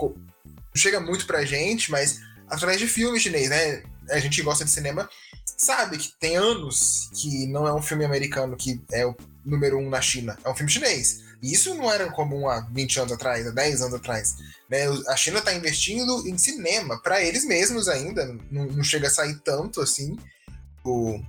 chega 0.74 1.00
muito 1.00 1.26
pra 1.26 1.44
gente, 1.44 1.90
mas 1.90 2.20
através 2.48 2.78
de 2.78 2.87
filmes 2.87 3.22
chinês, 3.22 3.50
né? 3.50 3.83
A 4.11 4.18
gente 4.18 4.40
gosta 4.42 4.64
de 4.64 4.70
cinema, 4.70 5.09
sabe 5.57 5.98
que 5.98 6.12
tem 6.20 6.37
anos 6.37 7.11
que 7.14 7.46
não 7.46 7.66
é 7.66 7.72
um 7.72 7.83
filme 7.83 8.04
americano 8.04 8.57
que 8.57 8.80
é 8.92 9.04
o 9.04 9.16
número 9.44 9.78
um 9.78 9.88
na 9.88 10.00
China, 10.00 10.38
é 10.44 10.48
um 10.48 10.54
filme 10.54 10.70
chinês. 10.70 11.24
Isso 11.42 11.74
não 11.74 11.92
era 11.92 12.11
comum 12.11 12.48
há 12.48 12.61
20 12.61 13.00
anos 13.00 13.12
atrás, 13.12 13.46
há 13.46 13.50
10 13.50 13.83
anos 13.83 13.94
atrás. 13.94 14.37
Né? 14.70 14.87
A 15.09 15.16
China 15.16 15.40
está 15.40 15.52
investindo 15.52 16.26
em 16.26 16.38
cinema, 16.38 17.00
para 17.02 17.22
eles 17.22 17.44
mesmos 17.44 17.88
ainda, 17.88 18.24
não, 18.50 18.66
não, 18.66 18.85
chega 18.85 19.09
a 19.09 19.11
sair 19.11 19.38
tanto 19.40 19.80
assim 19.80 20.16
o, 20.85 21.20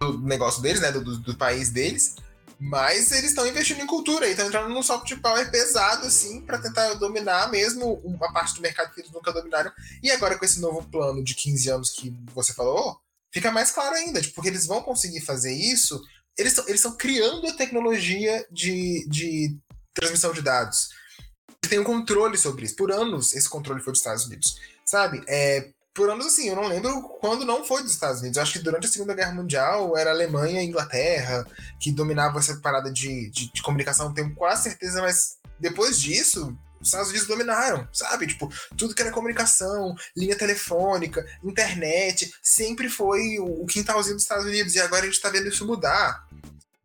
do 0.00 0.18
negócio 0.20 0.62
deles, 0.62 0.80
né? 0.80 0.92
do, 0.92 1.02
do, 1.02 1.18
do 1.18 1.36
país 1.36 1.70
deles. 1.70 2.16
Mas 2.60 3.12
eles 3.12 3.30
estão 3.30 3.46
investindo 3.46 3.80
em 3.80 3.86
cultura 3.86 4.26
e 4.26 4.32
estão 4.32 4.46
entrando 4.46 4.68
num 4.68 4.82
soft 4.82 5.14
power 5.20 5.48
pesado, 5.48 6.06
assim, 6.06 6.40
para 6.40 6.58
tentar 6.58 6.94
dominar 6.94 7.50
mesmo 7.52 8.00
uma 8.02 8.32
parte 8.32 8.54
do 8.54 8.60
mercado 8.60 8.92
que 8.92 9.00
eles 9.00 9.12
nunca 9.12 9.32
dominaram. 9.32 9.70
E 10.02 10.10
agora, 10.10 10.36
com 10.36 10.44
esse 10.44 10.60
novo 10.60 10.82
plano 10.88 11.22
de 11.22 11.36
15 11.36 11.70
anos 11.70 11.90
que 11.90 12.12
você 12.34 12.52
falou, 12.52 13.00
fica 13.32 13.52
mais 13.52 13.70
claro 13.70 13.94
ainda, 13.94 14.20
tipo, 14.20 14.34
porque 14.34 14.48
eles 14.48 14.66
vão 14.66 14.82
conseguir 14.82 15.20
fazer 15.20 15.52
isso. 15.52 16.02
Eles 16.36 16.58
estão 16.68 16.96
criando 16.96 17.46
a 17.46 17.54
tecnologia 17.54 18.44
de, 18.50 19.06
de 19.08 19.56
transmissão 19.94 20.32
de 20.32 20.42
dados. 20.42 20.88
Eles 21.62 21.70
têm 21.70 21.78
um 21.78 21.84
controle 21.84 22.36
sobre 22.36 22.64
isso. 22.64 22.74
Por 22.74 22.90
anos, 22.90 23.34
esse 23.34 23.48
controle 23.48 23.80
foi 23.80 23.92
dos 23.92 24.00
Estados 24.00 24.26
Unidos. 24.26 24.58
Sabe? 24.84 25.22
É, 25.28 25.70
por 25.98 26.08
anos 26.08 26.26
assim, 26.26 26.48
eu 26.48 26.54
não 26.54 26.68
lembro 26.68 27.02
quando 27.20 27.44
não 27.44 27.64
foi 27.64 27.82
dos 27.82 27.90
Estados 27.90 28.20
Unidos. 28.20 28.36
Eu 28.36 28.44
acho 28.44 28.52
que 28.52 28.60
durante 28.60 28.86
a 28.86 28.88
Segunda 28.88 29.14
Guerra 29.14 29.32
Mundial 29.32 29.96
era 29.98 30.10
Alemanha 30.10 30.62
e 30.62 30.66
Inglaterra 30.66 31.44
que 31.80 31.90
dominavam 31.90 32.38
essa 32.38 32.56
parada 32.60 32.88
de, 32.88 33.28
de, 33.30 33.52
de 33.52 33.60
comunicação, 33.62 34.14
tenho 34.14 34.32
quase 34.32 34.62
certeza, 34.62 35.02
mas 35.02 35.38
depois 35.58 36.00
disso, 36.00 36.56
os 36.80 36.86
Estados 36.86 37.08
Unidos 37.08 37.26
dominaram, 37.26 37.88
sabe? 37.92 38.28
Tipo, 38.28 38.48
tudo 38.76 38.94
que 38.94 39.02
era 39.02 39.10
comunicação, 39.10 39.92
linha 40.16 40.38
telefônica, 40.38 41.26
internet, 41.42 42.32
sempre 42.40 42.88
foi 42.88 43.40
o, 43.40 43.66
quintalzinho 43.66 44.14
dos 44.14 44.22
Estados 44.22 44.46
Unidos. 44.46 44.76
E 44.76 44.80
agora 44.80 45.02
a 45.02 45.06
gente 45.06 45.20
tá 45.20 45.30
vendo 45.30 45.48
isso 45.48 45.66
mudar. 45.66 46.28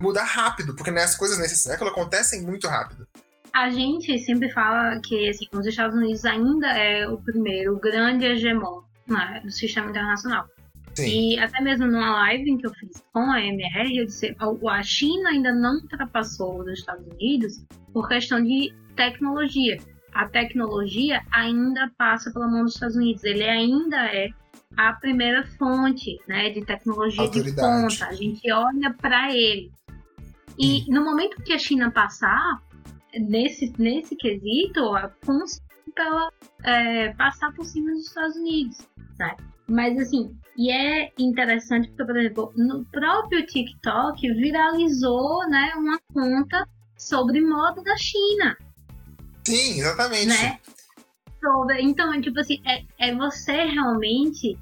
Mudar 0.01 0.23
rápido, 0.23 0.75
porque 0.75 0.89
né, 0.89 1.03
as 1.03 1.15
coisas 1.15 1.37
nesse 1.37 1.57
século 1.57 1.91
acontecem 1.91 2.41
muito 2.41 2.67
rápido. 2.67 3.07
A 3.53 3.69
gente 3.69 4.17
sempre 4.25 4.51
fala 4.51 4.99
que 5.01 5.29
assim, 5.29 5.47
os 5.53 5.67
Estados 5.67 5.95
Unidos 5.95 6.25
ainda 6.25 6.67
é 6.69 7.07
o 7.07 7.21
primeiro 7.21 7.79
grande 7.79 8.25
hegemon 8.25 8.81
né, 9.07 9.41
do 9.43 9.51
sistema 9.51 9.89
internacional. 9.89 10.47
Sim. 10.95 11.33
E 11.33 11.39
até 11.39 11.61
mesmo 11.61 11.87
numa 11.87 12.11
live 12.11 12.57
que 12.57 12.67
eu 12.67 12.73
fiz 12.73 13.03
com 13.11 13.31
a 13.31 13.41
MR, 13.41 13.97
eu 13.97 14.05
disse 14.05 14.35
a 14.69 14.83
China 14.83 15.29
ainda 15.29 15.51
não 15.51 15.75
ultrapassou 15.75 16.61
os 16.61 16.67
Estados 16.67 17.05
Unidos 17.07 17.65
por 17.91 18.07
questão 18.07 18.43
de 18.43 18.73
tecnologia. 18.95 19.77
A 20.13 20.27
tecnologia 20.27 21.21
ainda 21.31 21.91
passa 21.97 22.31
pela 22.31 22.47
mão 22.47 22.63
dos 22.63 22.75
Estados 22.75 22.95
Unidos. 22.95 23.23
Ele 23.23 23.43
ainda 23.43 23.97
é 24.05 24.29
a 24.77 24.93
primeira 24.93 25.43
fonte 25.57 26.19
né, 26.27 26.51
de 26.51 26.63
tecnologia 26.63 27.23
Autoridade. 27.23 27.55
de 27.55 27.61
ponta. 27.61 28.07
A 28.07 28.13
gente 28.13 28.51
olha 28.51 28.93
para 28.93 29.33
ele. 29.35 29.71
E 30.57 30.85
no 30.91 31.03
momento 31.03 31.41
que 31.41 31.53
a 31.53 31.57
China 31.57 31.89
passar 31.89 32.61
nesse, 33.19 33.73
nesse 33.79 34.15
quesito, 34.15 34.81
com 35.25 35.43
ela 35.97 36.31
é, 36.63 37.13
passar 37.13 37.53
por 37.53 37.65
cima 37.65 37.91
dos 37.91 38.07
Estados 38.07 38.35
Unidos 38.35 38.87
né? 39.19 39.35
Mas 39.67 39.97
assim, 39.99 40.35
e 40.57 40.71
é 40.71 41.11
interessante 41.17 41.87
porque, 41.89 42.05
por 42.05 42.17
exemplo, 42.17 42.53
no 42.55 42.85
próprio 42.85 43.45
TikTok 43.45 44.33
viralizou, 44.33 45.47
né, 45.49 45.71
uma 45.75 45.99
conta 46.13 46.67
sobre 46.97 47.41
moda 47.41 47.81
da 47.81 47.95
China. 47.97 48.57
Sim, 49.45 49.79
exatamente. 49.79 50.27
Né? 50.27 50.59
Sobre, 51.39 51.81
então, 51.81 52.21
tipo 52.21 52.39
assim, 52.39 52.61
é, 52.65 52.83
é 52.99 53.15
você 53.15 53.65
realmente 53.65 54.57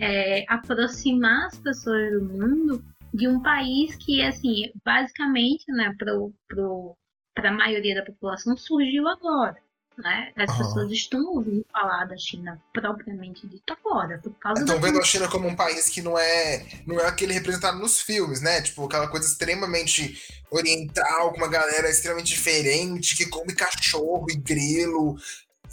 é, 0.00 0.44
aproximar 0.48 1.46
as 1.46 1.58
pessoas 1.58 2.12
do 2.12 2.24
mundo 2.24 2.84
de 3.12 3.28
um 3.28 3.40
país 3.40 3.94
que, 3.96 4.22
assim, 4.22 4.72
basicamente, 4.84 5.64
né, 5.68 5.94
para 5.98 7.48
a 7.48 7.52
maioria 7.52 7.94
da 7.96 8.04
população 8.04 8.56
surgiu 8.56 9.06
agora. 9.06 9.56
Né? 9.96 10.32
As 10.36 10.50
uhum. 10.50 10.58
pessoas 10.58 10.90
estão 10.90 11.24
ouvindo 11.26 11.64
falar 11.72 12.04
da 12.06 12.16
China 12.16 12.60
propriamente 12.72 13.46
dita 13.46 13.74
agora, 13.74 14.18
por 14.18 14.32
causa 14.40 14.62
Estão 14.62 14.80
vendo 14.80 14.98
a 14.98 15.04
China 15.04 15.28
como 15.28 15.46
um 15.46 15.54
país 15.54 15.88
que 15.88 16.02
não 16.02 16.18
é, 16.18 16.66
não 16.84 16.98
é 16.98 17.06
aquele 17.06 17.32
representado 17.32 17.78
nos 17.78 18.00
filmes, 18.00 18.40
né? 18.40 18.60
Tipo, 18.60 18.86
aquela 18.86 19.06
coisa 19.06 19.26
extremamente 19.26 20.20
oriental, 20.50 21.30
com 21.30 21.38
uma 21.38 21.48
galera 21.48 21.88
extremamente 21.88 22.34
diferente, 22.34 23.16
que 23.16 23.26
come 23.26 23.54
cachorro 23.54 24.26
e 24.30 24.36
grilo, 24.36 25.16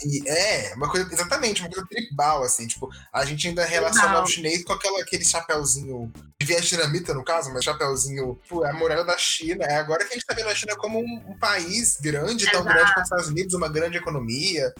e 0.05 0.27
é, 0.27 0.73
uma 0.75 0.89
coisa, 0.89 1.11
exatamente, 1.11 1.61
uma 1.61 1.69
coisa 1.69 1.87
tribal, 1.87 2.43
assim, 2.43 2.67
tipo, 2.67 2.89
a 3.13 3.25
gente 3.25 3.47
ainda 3.47 3.65
relaciona 3.65 4.15
Não. 4.15 4.23
o 4.23 4.27
chinês 4.27 4.63
com 4.63 4.73
aquela, 4.73 5.01
aquele 5.01 5.23
chapéuzinho 5.23 6.11
de 6.39 6.45
vietnamita, 6.45 7.13
no 7.13 7.23
caso, 7.23 7.53
mas 7.53 7.63
chapéuzinho, 7.63 8.39
tipo, 8.43 8.65
é 8.65 8.69
a 8.69 8.73
muralha 8.73 9.03
da 9.03 9.17
China. 9.17 9.65
É 9.65 9.77
agora 9.77 10.05
que 10.05 10.11
a 10.11 10.13
gente 10.13 10.25
tá 10.25 10.33
vendo 10.33 10.49
a 10.49 10.55
China 10.55 10.75
como 10.75 10.99
um, 10.99 11.21
um 11.29 11.37
país 11.37 11.99
grande, 12.01 12.43
Exato. 12.43 12.57
tão 12.57 12.65
grande 12.65 12.93
quanto 12.93 12.97
os 12.97 13.03
Estados 13.03 13.27
Unidos, 13.27 13.53
uma 13.53 13.69
grande 13.69 13.97
economia. 13.97 14.73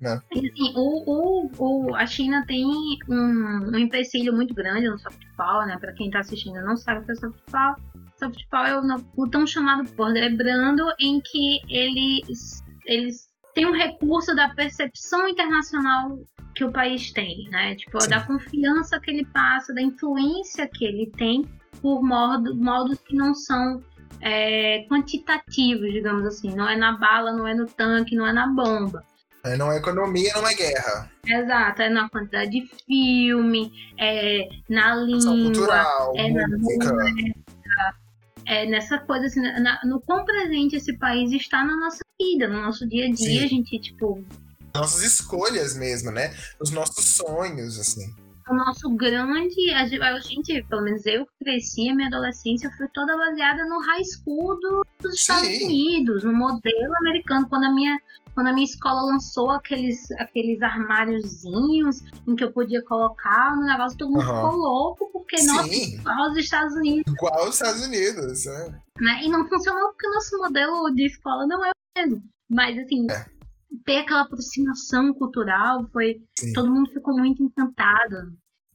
Né? 0.00 0.20
Assim, 0.32 0.72
o, 0.74 1.04
o, 1.06 1.50
o, 1.58 1.94
a 1.94 2.06
China 2.06 2.44
tem 2.46 2.64
um, 2.64 2.98
um 3.08 3.78
empecilho 3.78 4.32
muito 4.32 4.54
grande 4.54 4.88
no 4.88 4.98
soft 4.98 5.20
power, 5.36 5.66
né? 5.66 5.76
Para 5.78 5.92
quem 5.92 6.10
tá 6.10 6.20
assistindo 6.20 6.60
não 6.62 6.76
sabe 6.76 7.00
o 7.00 7.04
que 7.04 7.12
é 7.12 7.14
soft 7.16 7.38
power. 7.50 7.76
Soft 8.18 8.40
power 8.50 8.70
é 8.70 8.78
o, 8.78 9.04
o 9.16 9.28
tão 9.28 9.46
chamado 9.46 9.88
poder 9.90 10.34
brando 10.36 10.84
em 10.98 11.20
que 11.20 11.60
eles, 11.68 12.62
eles 12.86 13.29
tem 13.60 13.66
um 13.66 13.72
recurso 13.72 14.34
da 14.34 14.48
percepção 14.48 15.28
internacional 15.28 16.18
que 16.54 16.64
o 16.64 16.72
país 16.72 17.12
tem, 17.12 17.46
né? 17.50 17.74
Tipo, 17.74 18.00
Sim. 18.00 18.08
da 18.08 18.22
confiança 18.22 18.98
que 18.98 19.10
ele 19.10 19.26
passa, 19.26 19.74
da 19.74 19.82
influência 19.82 20.66
que 20.66 20.82
ele 20.82 21.12
tem 21.18 21.46
por 21.82 22.02
modo, 22.02 22.56
modos 22.56 22.98
que 23.00 23.14
não 23.14 23.34
são 23.34 23.82
é, 24.22 24.86
quantitativos, 24.88 25.92
digamos 25.92 26.24
assim. 26.24 26.54
Não 26.54 26.66
é 26.66 26.74
na 26.74 26.92
bala, 26.92 27.32
não 27.32 27.46
é 27.46 27.52
no 27.52 27.66
tanque, 27.66 28.16
não 28.16 28.26
é 28.26 28.32
na 28.32 28.46
bomba. 28.46 29.04
É, 29.44 29.58
não 29.58 29.70
é 29.70 29.76
economia, 29.76 30.32
não 30.34 30.48
é 30.48 30.54
guerra. 30.54 31.10
Exato, 31.26 31.82
é 31.82 31.90
na 31.90 32.08
quantidade 32.08 32.50
de 32.50 32.66
filme, 32.86 33.70
é 33.98 34.48
na 34.70 34.94
língua, 34.94 35.32
cultural, 35.32 36.14
é 36.16 36.30
na 36.30 36.48
música. 36.48 36.96
É 38.50 38.66
nessa 38.66 38.98
coisa 38.98 39.26
assim, 39.26 39.40
na, 39.40 39.80
no 39.84 40.00
quão 40.00 40.24
presente 40.24 40.74
esse 40.74 40.98
país 40.98 41.30
está 41.30 41.64
na 41.64 41.76
nossa 41.76 42.00
vida, 42.20 42.48
no 42.48 42.60
nosso 42.60 42.86
dia 42.88 43.06
a 43.06 43.08
dia, 43.08 43.40
Sim. 43.40 43.44
a 43.44 43.46
gente, 43.46 43.78
tipo. 43.78 44.24
Nossas 44.74 45.02
escolhas 45.02 45.76
mesmo, 45.76 46.10
né? 46.10 46.34
Os 46.60 46.72
nossos 46.72 47.04
sonhos, 47.04 47.78
assim. 47.78 48.12
O 48.48 48.54
nosso 48.54 48.90
grande. 48.90 49.70
A 49.72 49.86
gente, 50.18 50.62
pelo 50.68 50.82
menos 50.82 51.04
eu 51.06 51.26
cresci, 51.38 51.88
a 51.88 51.94
minha 51.94 52.08
adolescência 52.08 52.70
foi 52.76 52.88
toda 52.88 53.16
baseada 53.16 53.64
no 53.66 53.80
high 53.80 54.04
school 54.04 54.58
dos 55.00 55.14
Estados 55.14 55.46
Sim. 55.46 55.66
Unidos, 55.66 56.24
no 56.24 56.32
modelo 56.32 56.96
americano. 56.98 57.48
Quando 57.48 57.64
a 57.64 57.72
minha 57.72 57.98
quando 58.34 58.48
a 58.48 58.52
minha 58.52 58.64
escola 58.64 59.02
lançou 59.02 59.50
aqueles, 59.50 60.10
aqueles 60.12 60.62
armáriozinhos 60.62 62.02
em 62.26 62.36
que 62.36 62.44
eu 62.44 62.52
podia 62.52 62.82
colocar 62.84 63.56
no 63.56 63.66
negócio, 63.66 63.98
todo 63.98 64.10
mundo 64.10 64.26
uhum. 64.26 64.34
ficou 64.34 64.56
louco, 64.56 65.10
porque, 65.12 65.38
Sim. 65.38 65.46
nossa, 65.46 65.74
igual 65.74 66.30
os 66.30 66.36
Estados 66.36 66.74
Unidos. 66.76 67.12
Igual 67.12 67.48
os 67.48 67.54
Estados 67.54 67.84
Unidos, 67.84 68.46
é. 68.46 68.68
Né? 69.00 69.24
E 69.24 69.28
não 69.28 69.48
funcionou 69.48 69.88
porque 69.88 70.06
o 70.06 70.14
nosso 70.14 70.38
modelo 70.38 70.90
de 70.94 71.06
escola 71.06 71.46
não 71.46 71.64
é 71.64 71.70
o 71.70 72.00
mesmo. 72.00 72.22
Mas, 72.48 72.78
assim, 72.78 73.06
é. 73.10 73.26
Ter 73.84 73.98
aquela 73.98 74.22
aproximação 74.22 75.12
cultural 75.14 75.88
foi. 75.92 76.20
Sim. 76.38 76.52
Todo 76.52 76.70
mundo 76.70 76.90
ficou 76.90 77.16
muito 77.16 77.42
encantado. 77.42 78.32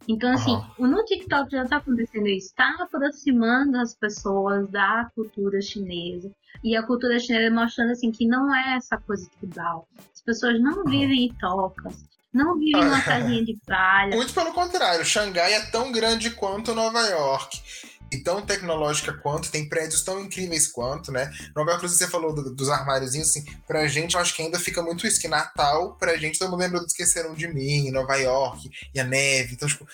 Então, 0.08 0.31
assim, 0.31 0.55
uhum. 0.77 0.88
no 0.88 1.03
TikTok 1.03 1.51
já 1.51 1.63
está 1.63 1.77
acontecendo 1.77 2.27
isso, 2.27 2.47
está 2.47 2.75
aproximando 2.79 3.77
as 3.77 3.95
pessoas 3.95 4.69
da 4.69 5.10
cultura 5.15 5.62
chinesa. 5.62 6.31
E 6.63 6.75
a 6.75 6.84
cultura 6.84 7.19
chinesa 7.19 7.53
mostrando, 7.53 7.91
assim, 7.91 8.12
que 8.12 8.27
não 8.27 8.53
é 8.53 8.77
essa 8.77 8.97
coisa 8.97 9.27
tribal. 9.39 9.88
As 10.13 10.21
pessoas 10.21 10.62
não 10.62 10.84
vivem 10.84 11.25
em 11.25 11.34
tocas, 11.34 12.05
não 12.31 12.58
vivem 12.58 12.84
numa 12.84 13.01
casinha 13.03 13.43
de 13.43 13.58
palha. 13.65 14.15
Muito 14.15 14.34
pelo 14.34 14.53
contrário, 14.53 15.03
Xangai 15.03 15.53
é 15.53 15.65
tão 15.71 15.91
grande 15.91 16.29
quanto 16.31 16.75
Nova 16.75 17.01
York 17.01 17.60
e 18.15 18.23
tão 18.23 18.41
tecnológica 18.41 19.13
quanto, 19.13 19.51
tem 19.51 19.67
prédios 19.67 20.01
tão 20.04 20.19
incríveis 20.19 20.67
quanto, 20.67 21.12
né? 21.12 21.32
Nova 21.56 21.71
York, 21.71 21.88
você 21.88 22.08
falou 22.08 22.34
do, 22.34 22.54
dos 22.54 22.69
armáriozinhos, 22.69 23.30
assim, 23.30 23.45
pra 23.67 23.88
gente, 23.88 24.15
eu 24.15 24.21
acho 24.21 24.36
que 24.36 24.41
ainda 24.41 24.60
fica 24.60 24.82
muito 24.82 25.06
isso, 25.06 25.19
que 25.19 25.28
Natal, 25.28 25.95
pra 25.95 26.17
gente, 26.17 26.39
todo 26.39 26.51
mundo 26.51 26.62
lembra 26.62 26.80
do 26.80 26.86
Esqueceram 26.86 27.34
de 27.34 27.47
Mim, 27.47 27.91
Nova 27.91 28.15
York, 28.15 28.69
e 28.93 28.99
a 28.99 29.04
neve, 29.04 29.54
então, 29.54 29.67
tipo, 29.67 29.86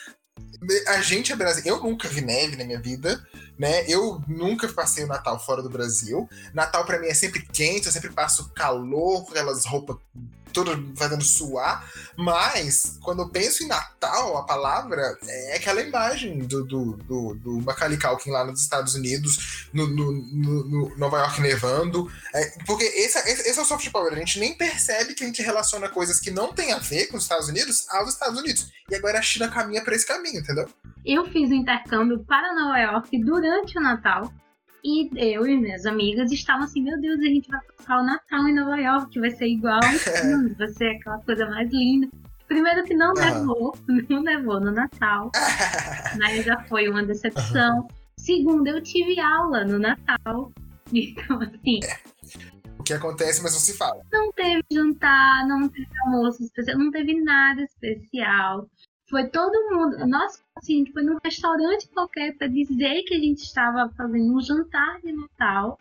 a 0.88 1.02
gente 1.02 1.32
é 1.32 1.36
brasileiro. 1.36 1.78
Eu 1.78 1.84
nunca 1.84 2.08
vi 2.08 2.22
neve 2.22 2.56
na 2.56 2.64
minha 2.64 2.80
vida, 2.80 3.26
né? 3.58 3.84
Eu 3.88 4.22
nunca 4.28 4.68
passei 4.70 5.04
o 5.04 5.08
Natal 5.08 5.40
fora 5.40 5.62
do 5.62 5.70
Brasil. 5.70 6.30
Natal 6.54 6.86
para 6.86 7.00
mim 7.00 7.08
é 7.08 7.14
sempre 7.14 7.42
quente, 7.42 7.88
eu 7.88 7.92
sempre 7.92 8.12
passo 8.12 8.50
calor, 8.54 9.26
aquelas 9.30 9.66
roupas 9.66 9.98
tudo 10.52 10.94
fazendo 10.96 11.24
suar, 11.24 11.90
mas 12.16 12.98
quando 13.02 13.22
eu 13.22 13.30
penso 13.30 13.64
em 13.64 13.68
Natal, 13.68 14.38
a 14.38 14.44
palavra 14.44 15.18
é 15.28 15.56
aquela 15.56 15.82
imagem 15.82 16.40
do, 16.40 16.64
do, 16.66 16.98
do, 16.98 17.36
do 17.36 17.62
Macaulay 17.62 17.98
Culkin 17.98 18.32
lá 18.32 18.44
nos 18.44 18.62
Estados 18.62 18.96
Unidos, 18.96 19.70
no, 19.74 19.88
no, 19.88 20.12
no, 20.12 20.64
no 20.66 20.98
Nova 20.98 21.20
York 21.20 21.42
nevando, 21.42 22.12
é, 22.34 22.54
porque 22.66 22.84
esse, 22.84 23.18
esse, 23.30 23.60
é 23.60 23.62
o 23.62 23.66
soft 23.66 23.90
power, 23.92 24.14
a 24.14 24.18
gente 24.18 24.40
nem 24.40 24.54
percebe 24.54 25.14
que 25.14 25.24
a 25.24 25.28
gente 25.28 25.42
relaciona 25.42 25.90
coisas 25.90 26.20
que 26.20 26.32
não 26.32 26.54
tem 26.54 26.74
a 26.74 26.80
ver 26.80 27.08
com 27.08 27.18
os 27.18 27.24
Estados 27.24 27.48
Unidos 27.48 27.88
aos 27.90 28.10
Estados 28.10 28.40
Unidos, 28.40 28.72
e 28.90 28.96
agora 28.96 29.20
a 29.20 29.22
China 29.22 29.48
caminha 29.48 29.84
para 29.84 29.96
esse 29.96 30.06
caminho, 30.06 30.40
entendeu? 30.40 30.68
Eu 31.06 31.26
fiz 31.32 31.50
o 31.50 31.54
intercâmbio 31.54 32.24
para 32.26 32.54
Nova 32.54 32.78
York 32.78 33.24
durante 33.24 33.78
o 33.78 33.82
Natal, 33.82 34.32
E 34.84 35.10
eu 35.16 35.46
e 35.46 35.58
minhas 35.58 35.86
amigas 35.86 36.32
estavam 36.32 36.64
assim, 36.64 36.82
meu 36.82 37.00
Deus, 37.00 37.20
a 37.20 37.24
gente 37.24 37.50
vai 37.50 37.60
passar 37.78 38.00
o 38.00 38.06
Natal 38.06 38.48
em 38.48 38.56
Nova 38.56 38.78
York, 38.78 39.20
vai 39.20 39.30
ser 39.32 39.48
igual, 39.48 39.80
vai 40.58 40.68
ser 40.70 40.96
aquela 40.96 41.20
coisa 41.20 41.46
mais 41.46 41.72
linda. 41.72 42.10
Primeiro 42.48 42.84
que 42.84 42.94
não 42.94 43.14
nevou, 43.14 43.76
não 44.10 44.24
nevou 44.24 44.60
no 44.60 44.72
Natal, 44.72 45.32
mas 46.20 46.44
já 46.44 46.62
foi 46.64 46.90
uma 46.90 47.04
decepção. 47.04 47.88
Segundo, 48.18 48.68
eu 48.68 48.82
tive 48.82 49.20
aula 49.20 49.64
no 49.64 49.80
Natal, 49.80 50.52
então 50.92 51.42
assim... 51.42 51.80
É. 51.84 52.12
O 52.80 52.84
que 52.84 52.94
acontece, 52.94 53.44
mas 53.44 53.54
não 53.54 53.60
se 53.60 53.78
fala. 53.78 54.02
Não 54.12 54.32
teve 54.32 54.64
jantar, 54.72 55.48
não 55.48 55.70
teve 55.70 55.88
almoço 56.04 56.44
especial, 56.44 56.80
não 56.80 56.90
teve 56.90 57.22
nada 57.22 57.62
especial. 57.62 58.68
Foi 59.12 59.28
todo 59.28 59.52
mundo. 59.70 60.08
Nossa, 60.08 60.42
assim, 60.56 60.76
a 60.76 60.78
gente 60.78 60.94
foi 60.94 61.04
num 61.04 61.18
restaurante 61.22 61.88
qualquer 61.90 62.34
para 62.38 62.48
dizer 62.48 63.04
que 63.04 63.14
a 63.14 63.20
gente 63.20 63.44
estava 63.44 63.92
fazendo 63.96 64.34
um 64.34 64.42
jantar 64.42 65.02
de 65.02 65.12
Natal. 65.12 65.78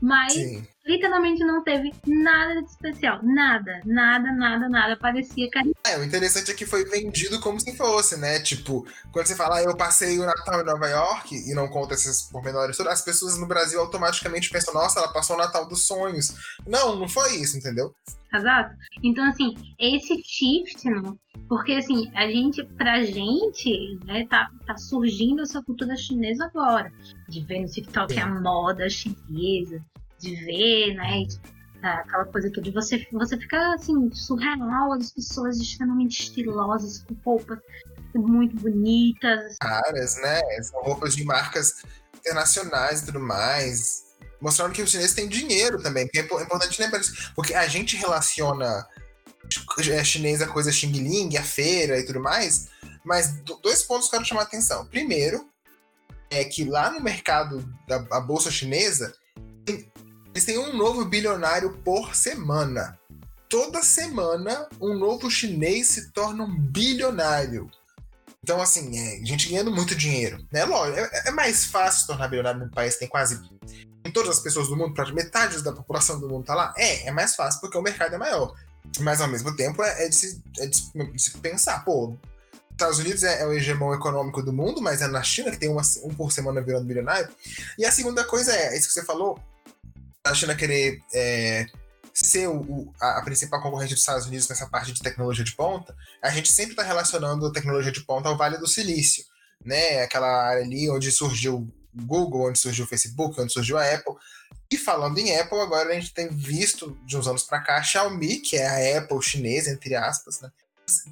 Mas 0.00 0.32
Sim. 0.32 0.66
Literalmente 0.86 1.44
não 1.44 1.62
teve 1.62 1.92
nada 2.06 2.62
de 2.62 2.68
especial. 2.68 3.20
Nada, 3.22 3.80
nada, 3.84 4.32
nada, 4.32 4.68
nada. 4.68 4.96
Parecia 4.96 5.48
que. 5.50 5.58
É, 5.86 5.98
o 5.98 6.04
interessante 6.04 6.50
é 6.50 6.54
que 6.54 6.66
foi 6.66 6.84
vendido 6.84 7.40
como 7.40 7.60
se 7.60 7.76
fosse, 7.76 8.16
né? 8.16 8.40
Tipo, 8.40 8.86
quando 9.12 9.26
você 9.26 9.36
fala, 9.36 9.56
ah, 9.56 9.62
eu 9.62 9.76
passei 9.76 10.18
o 10.18 10.26
Natal 10.26 10.60
em 10.60 10.64
Nova 10.64 10.88
York 10.88 11.34
e 11.34 11.54
não 11.54 11.68
conta 11.68 11.94
esses 11.94 12.22
pormenores, 12.22 12.78
as 12.80 13.02
pessoas 13.02 13.38
no 13.38 13.46
Brasil 13.46 13.80
automaticamente 13.80 14.50
pensam, 14.50 14.74
nossa, 14.74 14.98
ela 14.98 15.12
passou 15.12 15.36
o 15.36 15.38
Natal 15.38 15.66
dos 15.66 15.86
sonhos. 15.86 16.34
Não, 16.66 16.96
não 16.96 17.08
foi 17.08 17.36
isso, 17.36 17.56
entendeu? 17.56 17.94
Exato. 18.32 18.74
Então, 19.02 19.24
assim, 19.28 19.54
esse 19.78 20.22
shift, 20.24 20.88
não, 20.88 21.18
porque 21.48 21.72
assim, 21.72 22.10
a 22.14 22.28
gente, 22.28 22.62
pra 22.64 23.02
gente, 23.02 23.98
né, 24.04 24.26
tá, 24.28 24.48
tá 24.66 24.76
surgindo 24.76 25.42
essa 25.42 25.62
cultura 25.62 25.96
chinesa 25.96 26.44
agora. 26.44 26.92
De 27.28 27.44
ver 27.44 27.60
no 27.60 27.68
TikTok 27.68 28.18
a 28.18 28.26
moda 28.26 28.88
chinesa, 28.88 29.84
de 30.20 30.36
ver, 30.44 30.94
né, 30.94 31.26
aquela 31.82 32.24
coisa 32.26 32.50
toda. 32.52 32.70
Você, 32.72 33.06
você 33.12 33.38
fica 33.38 33.74
assim, 33.74 34.12
surreal, 34.12 34.92
as 34.92 35.12
pessoas 35.12 35.58
extremamente 35.58 36.22
estilosas, 36.22 37.04
com 37.04 37.14
roupas 37.24 37.58
muito 38.14 38.56
bonitas. 38.56 39.56
Caras, 39.60 40.16
né? 40.20 40.40
São 40.62 40.82
roupas 40.82 41.14
de 41.14 41.24
marcas 41.24 41.82
internacionais 42.18 43.02
e 43.02 43.06
tudo 43.06 43.20
mais 43.20 44.10
mostrando 44.40 44.72
que 44.72 44.82
os 44.82 44.90
chineses 44.90 45.14
têm 45.14 45.28
dinheiro 45.28 45.82
também, 45.82 46.06
porque 46.06 46.18
é 46.18 46.42
importante 46.42 46.80
lembrar 46.80 47.00
isso. 47.00 47.32
Porque 47.34 47.54
a 47.54 47.68
gente 47.68 47.96
relaciona 47.96 48.86
é, 49.78 50.04
chinês 50.04 50.40
a 50.40 50.46
coisa 50.46 50.72
Xing 50.72 50.92
Ling, 50.92 51.36
a 51.36 51.42
feira 51.42 51.98
e 51.98 52.04
tudo 52.04 52.20
mais, 52.20 52.68
mas 53.04 53.32
dois 53.62 53.82
pontos 53.82 54.08
que 54.08 54.14
eu 54.14 54.18
quero 54.18 54.28
chamar 54.28 54.42
a 54.42 54.44
atenção. 54.44 54.86
Primeiro, 54.86 55.48
é 56.30 56.44
que 56.44 56.64
lá 56.64 56.90
no 56.90 57.00
mercado 57.00 57.68
da 57.86 58.20
bolsa 58.20 58.50
chinesa, 58.50 59.14
eles 60.40 60.44
têm 60.44 60.58
um 60.58 60.74
novo 60.74 61.04
bilionário 61.04 61.76
por 61.84 62.14
semana. 62.14 62.98
Toda 63.48 63.82
semana, 63.82 64.68
um 64.80 64.96
novo 64.96 65.30
chinês 65.30 65.88
se 65.88 66.10
torna 66.12 66.44
um 66.44 66.58
bilionário. 66.58 67.70
Então, 68.42 68.60
assim, 68.62 68.98
é, 68.98 69.24
gente 69.24 69.50
ganhando 69.50 69.70
muito 69.70 69.94
dinheiro. 69.94 70.42
Né? 70.50 70.64
Lógico, 70.64 70.98
é, 70.98 71.22
é 71.26 71.30
mais 71.30 71.66
fácil 71.66 72.00
se 72.00 72.06
tornar 72.06 72.28
bilionário 72.28 72.60
num 72.60 72.70
país 72.70 72.94
que 72.94 73.00
tem 73.00 73.08
quase 73.08 73.40
em 74.02 74.10
todas 74.10 74.30
as 74.30 74.40
pessoas 74.40 74.68
do 74.68 74.76
mundo, 74.76 74.94
para 74.94 75.12
metade 75.12 75.62
da 75.62 75.72
população 75.72 76.18
do 76.18 76.26
mundo 76.26 76.46
tá 76.46 76.54
lá? 76.54 76.72
É, 76.78 77.08
é 77.08 77.10
mais 77.10 77.34
fácil 77.34 77.60
porque 77.60 77.76
o 77.76 77.82
mercado 77.82 78.14
é 78.14 78.18
maior. 78.18 78.54
Mas 79.00 79.20
ao 79.20 79.28
mesmo 79.28 79.54
tempo 79.54 79.82
é, 79.82 80.06
é, 80.06 80.08
de, 80.08 80.14
se, 80.14 80.42
é 80.58 80.66
de, 80.66 81.22
se, 81.22 81.36
pensar, 81.38 81.84
pô, 81.84 82.16
Estados 82.70 82.98
Unidos 82.98 83.24
é, 83.24 83.42
é, 83.42 83.46
o 83.46 83.52
hegemão 83.52 83.92
econômico 83.92 84.42
do 84.42 84.54
mundo, 84.54 84.80
mas 84.80 85.02
é 85.02 85.06
na 85.06 85.22
China 85.22 85.50
que 85.50 85.58
tem 85.58 85.68
uma, 85.68 85.82
um 86.02 86.14
por 86.14 86.32
semana 86.32 86.62
virando 86.62 86.86
bilionário. 86.86 87.28
E 87.76 87.84
a 87.84 87.92
segunda 87.92 88.24
coisa 88.24 88.56
é, 88.56 88.74
isso 88.74 88.88
que 88.88 88.94
você 88.94 89.04
falou, 89.04 89.38
a 90.24 90.34
China 90.34 90.54
querer 90.54 91.00
é, 91.14 91.66
ser 92.12 92.48
o, 92.48 92.92
a, 93.00 93.18
a, 93.18 93.22
principal 93.22 93.62
concorrente 93.62 93.94
dos 93.94 94.02
Estados 94.02 94.26
Unidos 94.26 94.48
nessa 94.48 94.68
parte 94.68 94.92
de 94.92 95.00
tecnologia 95.00 95.44
de 95.44 95.54
ponta, 95.54 95.96
a 96.22 96.30
gente 96.30 96.52
sempre 96.52 96.72
está 96.72 96.82
relacionando 96.82 97.46
a 97.46 97.52
tecnologia 97.52 97.92
de 97.92 98.04
ponta 98.04 98.28
ao 98.28 98.36
Vale 98.36 98.58
do 98.58 98.66
Silício, 98.66 99.24
né? 99.64 100.02
Aquela 100.02 100.28
área 100.28 100.62
ali 100.62 100.90
onde 100.90 101.10
surgiu 101.10 101.72
Google, 101.94 102.48
onde 102.48 102.58
surgiu 102.58 102.84
o 102.84 102.88
Facebook, 102.88 103.40
onde 103.40 103.52
surgiu 103.52 103.78
a 103.78 103.94
Apple. 103.94 104.14
E 104.70 104.76
falando 104.76 105.18
em 105.18 105.36
Apple, 105.36 105.58
agora 105.58 105.90
a 105.90 105.94
gente 105.94 106.14
tem 106.14 106.28
visto 106.28 106.96
de 107.04 107.16
uns 107.16 107.26
anos 107.26 107.42
para 107.42 107.60
cá 107.60 107.76
a 107.76 107.82
Xiaomi, 107.82 108.38
que 108.40 108.56
é 108.56 108.96
a 108.96 108.98
Apple 108.98 109.22
chinesa, 109.22 109.70
entre 109.70 109.94
aspas, 109.96 110.40
né? 110.40 110.50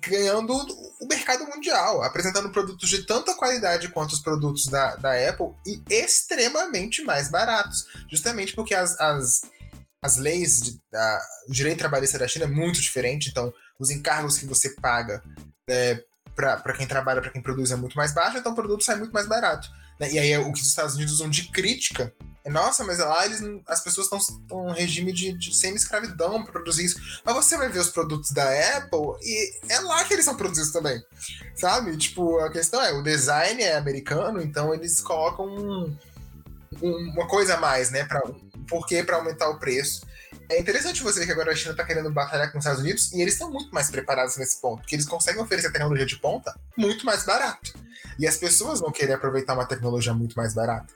Ganhando 0.00 0.52
o 1.00 1.06
mercado 1.06 1.44
mundial, 1.46 2.02
apresentando 2.02 2.50
produtos 2.50 2.88
de 2.88 3.04
tanta 3.04 3.34
qualidade 3.34 3.88
quanto 3.88 4.12
os 4.12 4.20
produtos 4.20 4.66
da, 4.66 4.96
da 4.96 5.28
Apple 5.28 5.54
e 5.66 5.82
extremamente 5.88 7.02
mais 7.02 7.30
baratos, 7.30 7.86
justamente 8.10 8.54
porque 8.54 8.74
as, 8.74 8.98
as, 9.00 9.42
as 10.02 10.16
leis, 10.16 10.60
de, 10.60 10.80
a, 10.94 11.20
o 11.48 11.52
direito 11.52 11.78
trabalhista 11.78 12.18
da 12.18 12.28
China 12.28 12.44
é 12.44 12.48
muito 12.48 12.80
diferente, 12.80 13.28
então 13.28 13.52
os 13.78 13.90
encargos 13.90 14.38
que 14.38 14.46
você 14.46 14.70
paga 14.70 15.22
é, 15.68 16.02
para 16.34 16.76
quem 16.76 16.86
trabalha, 16.86 17.20
para 17.20 17.30
quem 17.30 17.42
produz 17.42 17.70
é 17.70 17.76
muito 17.76 17.96
mais 17.96 18.12
baixo, 18.12 18.38
então 18.38 18.52
o 18.52 18.56
produto 18.56 18.84
sai 18.84 18.96
muito 18.96 19.12
mais 19.12 19.26
barato. 19.26 19.68
Né? 19.98 20.12
E 20.12 20.18
aí 20.18 20.32
é 20.32 20.38
o 20.38 20.52
que 20.52 20.60
os 20.60 20.66
Estados 20.66 20.94
Unidos 20.94 21.14
usam 21.14 21.28
de 21.28 21.50
crítica 21.50 22.12
nossa, 22.48 22.84
mas 22.84 22.98
lá 22.98 23.24
eles, 23.26 23.40
as 23.66 23.82
pessoas 23.82 24.06
estão 24.06 24.70
em 24.70 24.74
regime 24.74 25.12
de, 25.12 25.32
de 25.32 25.54
semi-escravidão 25.54 26.42
para 26.42 26.52
produzir 26.52 26.86
isso. 26.86 27.20
Mas 27.24 27.34
você 27.34 27.56
vai 27.56 27.68
ver 27.68 27.80
os 27.80 27.90
produtos 27.90 28.30
da 28.30 28.44
Apple 28.76 29.16
e 29.22 29.60
é 29.68 29.80
lá 29.80 30.04
que 30.04 30.14
eles 30.14 30.24
são 30.24 30.36
produzidos 30.36 30.72
também. 30.72 31.02
Sabe? 31.54 31.96
Tipo, 31.96 32.38
a 32.40 32.50
questão 32.50 32.82
é, 32.82 32.92
o 32.92 33.02
design 33.02 33.62
é 33.62 33.76
americano, 33.76 34.40
então 34.40 34.72
eles 34.72 35.00
colocam 35.00 35.46
um, 35.46 35.96
um, 36.82 37.12
uma 37.12 37.26
coisa 37.26 37.54
a 37.54 37.60
mais, 37.60 37.90
né? 37.90 38.04
Pra, 38.04 38.22
por 38.68 38.86
que 38.86 39.02
para 39.02 39.16
aumentar 39.16 39.48
o 39.48 39.58
preço? 39.58 40.06
É 40.50 40.58
interessante 40.58 41.02
você 41.02 41.20
ver 41.20 41.26
que 41.26 41.32
agora 41.32 41.52
a 41.52 41.54
China 41.54 41.72
está 41.72 41.84
querendo 41.84 42.10
batalhar 42.10 42.50
com 42.50 42.58
os 42.58 42.64
Estados 42.64 42.82
Unidos 42.82 43.12
e 43.12 43.20
eles 43.20 43.34
estão 43.34 43.50
muito 43.50 43.70
mais 43.74 43.90
preparados 43.90 44.36
nesse 44.36 44.60
ponto, 44.60 44.80
porque 44.80 44.94
eles 44.94 45.06
conseguem 45.06 45.42
oferecer 45.42 45.70
tecnologia 45.70 46.06
de 46.06 46.18
ponta 46.18 46.58
muito 46.76 47.04
mais 47.04 47.24
barato. 47.24 47.74
E 48.18 48.26
as 48.26 48.36
pessoas 48.36 48.80
vão 48.80 48.90
querer 48.90 49.12
aproveitar 49.12 49.54
uma 49.54 49.66
tecnologia 49.66 50.14
muito 50.14 50.34
mais 50.36 50.54
barata. 50.54 50.92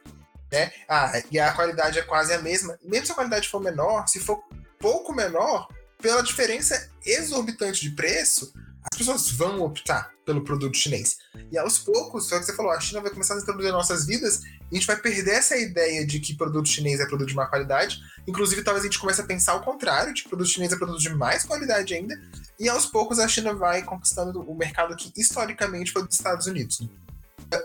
Né? 0.52 0.70
Ah, 0.86 1.10
e 1.30 1.40
a 1.40 1.50
qualidade 1.52 1.98
é 1.98 2.02
quase 2.02 2.32
a 2.34 2.42
mesma. 2.42 2.78
Mesmo 2.84 3.06
se 3.06 3.12
a 3.12 3.14
qualidade 3.14 3.48
for 3.48 3.60
menor, 3.60 4.06
se 4.06 4.20
for 4.20 4.44
pouco 4.78 5.14
menor, 5.14 5.66
pela 5.98 6.22
diferença 6.22 6.90
exorbitante 7.06 7.80
de 7.80 7.90
preço, 7.90 8.52
as 8.90 8.98
pessoas 8.98 9.30
vão 9.30 9.62
optar 9.62 10.10
pelo 10.26 10.44
produto 10.44 10.76
chinês. 10.76 11.16
E 11.50 11.56
aos 11.56 11.78
poucos, 11.78 12.30
o 12.30 12.38
que 12.38 12.44
você 12.44 12.54
falou, 12.54 12.72
a 12.72 12.80
China 12.80 13.00
vai 13.00 13.10
começar 13.10 13.34
a 13.34 13.38
introduzir 13.38 13.72
nossas 13.72 14.04
vidas 14.06 14.42
e 14.44 14.72
a 14.72 14.74
gente 14.74 14.86
vai 14.86 14.96
perder 14.96 15.32
essa 15.32 15.56
ideia 15.56 16.06
de 16.06 16.20
que 16.20 16.34
produto 16.34 16.68
chinês 16.68 17.00
é 17.00 17.06
produto 17.06 17.28
de 17.28 17.34
má 17.34 17.46
qualidade. 17.46 18.00
Inclusive, 18.26 18.62
talvez 18.62 18.84
a 18.84 18.88
gente 18.88 18.98
comece 18.98 19.20
a 19.20 19.24
pensar 19.24 19.54
o 19.54 19.62
contrário, 19.62 20.12
de 20.12 20.22
que 20.22 20.28
produto 20.28 20.48
chinês 20.48 20.72
é 20.72 20.76
produto 20.76 21.00
de 21.00 21.14
mais 21.14 21.44
qualidade 21.44 21.94
ainda. 21.94 22.20
E 22.58 22.68
aos 22.68 22.86
poucos 22.86 23.18
a 23.18 23.28
China 23.28 23.54
vai 23.54 23.82
conquistando 23.82 24.40
o 24.40 24.54
mercado 24.54 24.96
que 24.96 25.12
historicamente 25.16 25.92
foi 25.92 26.04
dos 26.04 26.14
Estados 26.14 26.46
Unidos. 26.46 26.80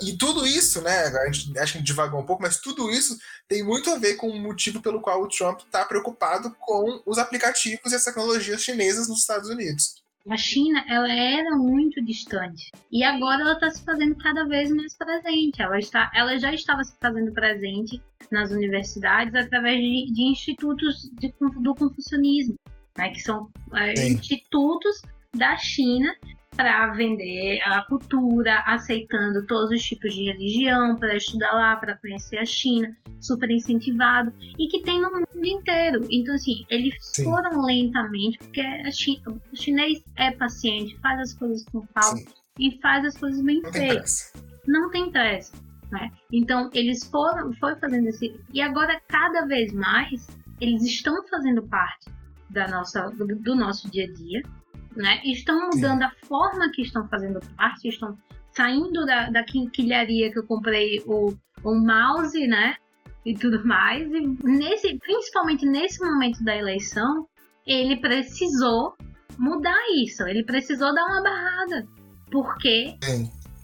E 0.01 0.17
tudo 0.17 0.45
isso, 0.45 0.81
né? 0.81 1.05
A 1.05 1.31
gente, 1.31 1.57
acho 1.57 1.71
que 1.73 1.77
a 1.77 1.79
gente 1.79 1.83
divagou 1.83 2.19
um 2.19 2.25
pouco, 2.25 2.41
mas 2.41 2.59
tudo 2.59 2.89
isso 2.89 3.17
tem 3.47 3.63
muito 3.63 3.89
a 3.89 3.97
ver 3.97 4.15
com 4.15 4.27
o 4.27 4.39
motivo 4.39 4.81
pelo 4.81 5.01
qual 5.01 5.21
o 5.21 5.27
Trump 5.27 5.59
está 5.61 5.85
preocupado 5.85 6.55
com 6.59 7.01
os 7.05 7.17
aplicativos 7.17 7.91
e 7.91 7.95
as 7.95 8.03
tecnologias 8.03 8.61
chinesas 8.61 9.07
nos 9.07 9.19
Estados 9.19 9.49
Unidos. 9.49 10.01
A 10.29 10.35
China, 10.35 10.83
ela 10.89 11.09
era 11.09 11.55
muito 11.55 12.03
distante 12.03 12.69
e 12.91 13.01
agora 13.01 13.41
ela 13.41 13.53
está 13.53 13.69
se 13.69 13.81
fazendo 13.83 14.15
cada 14.15 14.45
vez 14.45 14.69
mais 14.71 14.93
presente. 14.93 15.61
Ela 15.61 15.79
está, 15.79 16.11
ela 16.13 16.37
já 16.37 16.53
estava 16.53 16.83
se 16.83 16.93
fazendo 16.99 17.31
presente 17.31 18.01
nas 18.29 18.51
universidades 18.51 19.33
através 19.33 19.79
de, 19.79 20.11
de 20.13 20.23
institutos 20.23 21.09
de, 21.13 21.33
do 21.61 21.73
confucionismo, 21.73 22.55
né, 22.97 23.09
que 23.11 23.21
são 23.21 23.49
é, 23.73 24.09
institutos 24.09 25.01
da 25.33 25.55
China 25.55 26.13
para 26.57 26.87
vender 26.87 27.61
a 27.63 27.83
cultura, 27.83 28.63
aceitando 28.65 29.45
todos 29.45 29.69
os 29.69 29.83
tipos 29.83 30.13
de 30.13 30.23
religião, 30.23 30.95
para 30.95 31.15
estudar 31.15 31.53
lá, 31.53 31.75
para 31.75 31.95
conhecer 31.97 32.39
a 32.39 32.45
China, 32.45 32.97
super 33.21 33.49
incentivado, 33.51 34.33
e 34.57 34.67
que 34.67 34.81
tem 34.81 34.99
no 34.99 35.11
mundo 35.11 35.27
inteiro. 35.45 36.05
Então, 36.09 36.33
assim, 36.33 36.65
eles 36.69 36.95
Sim. 36.99 37.25
foram 37.25 37.61
lentamente, 37.63 38.39
porque 38.39 38.91
China, 38.91 39.39
o 39.53 39.55
chinês 39.55 40.03
é 40.15 40.31
paciente, 40.31 40.97
faz 40.97 41.19
as 41.19 41.33
coisas 41.35 41.63
com 41.65 41.85
calma 41.93 42.19
e 42.59 42.79
faz 42.81 43.05
as 43.05 43.15
coisas 43.15 43.39
bem 43.43 43.61
feitas. 43.71 44.33
Não 44.65 44.89
tem 44.89 45.11
pressa. 45.11 45.53
Né? 45.91 46.11
Então, 46.33 46.71
eles 46.73 47.05
foram 47.05 47.53
foi 47.53 47.75
fazendo 47.75 48.09
esse. 48.09 48.35
E 48.51 48.61
agora, 48.61 48.99
cada 49.07 49.45
vez 49.45 49.71
mais, 49.71 50.27
eles 50.59 50.81
estão 50.83 51.15
fazendo 51.29 51.61
parte 51.67 52.09
da 52.49 52.67
nossa, 52.67 53.09
do, 53.11 53.27
do 53.27 53.55
nosso 53.55 53.89
dia 53.91 54.05
a 54.05 54.11
dia 54.11 54.41
né? 54.97 55.21
Estão 55.23 55.69
mudando 55.73 55.99
Sim. 55.99 56.05
a 56.05 56.11
forma 56.27 56.71
que 56.73 56.81
estão 56.81 57.07
fazendo 57.07 57.39
parte, 57.55 57.87
estão 57.87 58.17
saindo 58.51 59.05
da, 59.05 59.29
da 59.29 59.43
quinquilharia 59.43 60.31
que 60.31 60.39
eu 60.39 60.45
comprei 60.45 61.01
o, 61.05 61.33
o 61.63 61.75
mouse, 61.75 62.47
né? 62.47 62.75
E 63.25 63.33
tudo 63.33 63.65
mais. 63.65 64.07
E 64.11 64.21
nesse, 64.43 64.97
principalmente 64.97 65.65
nesse 65.65 66.03
momento 66.03 66.43
da 66.43 66.55
eleição, 66.55 67.27
ele 67.65 67.97
precisou 67.97 68.95
mudar 69.37 69.77
isso. 69.95 70.23
Ele 70.23 70.43
precisou 70.43 70.93
dar 70.93 71.05
uma 71.05 71.21
barrada. 71.21 71.87
Porque 72.31 72.97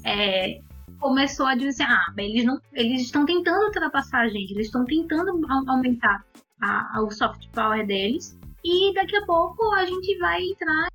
é, 0.05 0.61
começou 1.03 1.45
a 1.45 1.55
dizer, 1.55 1.84
ah, 1.84 2.05
eles 2.17 2.45
não, 2.45 2.59
eles 2.71 3.01
estão 3.01 3.25
tentando 3.25 3.65
ultrapassar 3.65 4.21
a 4.21 4.29
gente, 4.29 4.53
eles 4.53 4.67
estão 4.67 4.86
tentando 4.86 5.31
aumentar 5.67 6.23
a, 6.61 6.97
a, 6.97 7.03
o 7.03 7.11
soft 7.11 7.49
power 7.51 7.86
deles, 7.86 8.39
e 8.63 8.93
daqui 8.93 9.17
a 9.17 9.25
pouco 9.25 9.73
a 9.75 9.86
gente 9.86 10.17
vai 10.17 10.41
entrar 10.41 10.88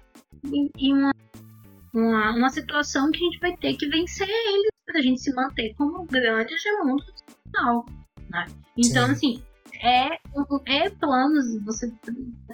em, 0.45 0.93
uma, 0.93 1.15
uma, 1.95 2.37
uma, 2.37 2.51
situação 2.51 3.11
que 3.11 3.19
a 3.19 3.21
gente 3.21 3.41
vai 3.41 3.57
ter 3.57 3.77
que 3.77 3.89
vencer 3.89 4.29
eles 4.29 4.71
para 4.87 4.99
a 4.99 5.03
gente 5.03 5.21
se 5.21 5.33
manter 5.35 5.75
como 5.75 6.05
grande 6.07 6.55
hegemon 6.55 6.99
social. 6.99 7.87
Né? 8.31 8.47
Então, 8.77 9.07
Sim. 9.07 9.13
assim, 9.13 9.43
é, 9.81 10.19
é 10.67 10.91
planos, 10.91 11.63
você 11.65 11.93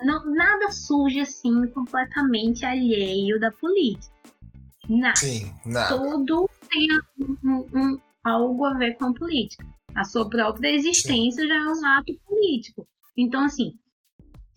não, 0.05 0.35
nada 0.35 0.71
surge 0.71 1.21
assim 1.21 1.67
completamente 1.69 2.65
alheio 2.65 3.41
da 3.41 3.51
política. 3.51 4.13
Nada. 4.89 5.17
Sim, 5.17 5.53
nada. 5.65 5.97
Tudo 5.97 6.49
tem 6.71 6.89
um, 7.43 7.67
um, 7.75 7.99
algo 8.23 8.65
a 8.67 8.75
ver 8.75 8.97
com 8.97 9.07
a 9.07 9.15
política. 9.15 9.67
A 9.95 10.05
sua 10.05 10.29
própria 10.29 10.69
existência 10.69 11.43
Sim. 11.43 11.49
já 11.49 11.55
é 11.55 11.67
um 11.67 11.87
ato 11.87 12.15
político. 12.27 12.87
Então, 13.17 13.45
assim, 13.45 13.79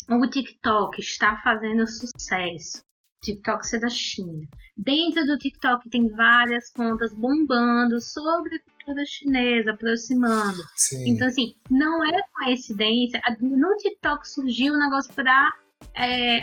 o 0.10 0.28
TikTok 0.28 1.00
está 1.00 1.38
fazendo 1.44 1.88
sucesso. 1.88 2.82
TikTok 3.22 3.76
é 3.76 3.80
da 3.80 3.90
China. 3.90 4.48
Dentro 4.76 5.26
do 5.26 5.38
TikTok 5.38 5.90
tem 5.90 6.08
várias 6.10 6.70
contas 6.72 7.14
bombando 7.14 8.00
sobre 8.00 8.56
a 8.56 8.60
cultura 8.60 9.06
chinesa, 9.06 9.72
aproximando. 9.72 10.62
Sim. 10.76 11.10
Então, 11.10 11.28
assim, 11.28 11.56
não 11.70 12.06
é 12.06 12.22
coincidência. 12.34 13.22
No 13.42 13.76
TikTok 13.78 14.28
surgiu 14.28 14.74
um 14.74 14.80
negócio 14.80 15.14
para 15.14 15.52
é, 15.96 16.40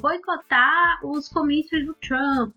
boicotar 0.00 1.04
os 1.04 1.28
comícios 1.28 1.86
do 1.86 1.94
Trump. 1.94 2.54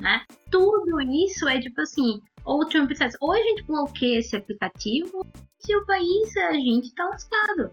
Né? 0.00 0.22
Tudo 0.50 1.00
isso 1.00 1.48
é 1.48 1.60
tipo 1.60 1.80
assim, 1.80 2.20
ou 2.44 2.62
o 2.62 2.66
Trump 2.66 2.90
dissesse, 2.90 3.16
ou 3.20 3.32
a 3.32 3.38
gente 3.38 3.62
bloqueia 3.64 4.18
esse 4.18 4.34
aplicativo, 4.34 5.26
se 5.58 5.76
o 5.76 5.84
país, 5.84 6.36
a 6.38 6.54
gente 6.54 6.94
tá 6.94 7.04
lascado. 7.04 7.70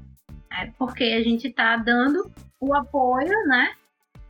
É 0.51 0.67
porque 0.77 1.03
a 1.03 1.23
gente 1.23 1.49
tá 1.51 1.77
dando 1.77 2.29
o 2.59 2.73
apoio, 2.75 3.47
né, 3.47 3.73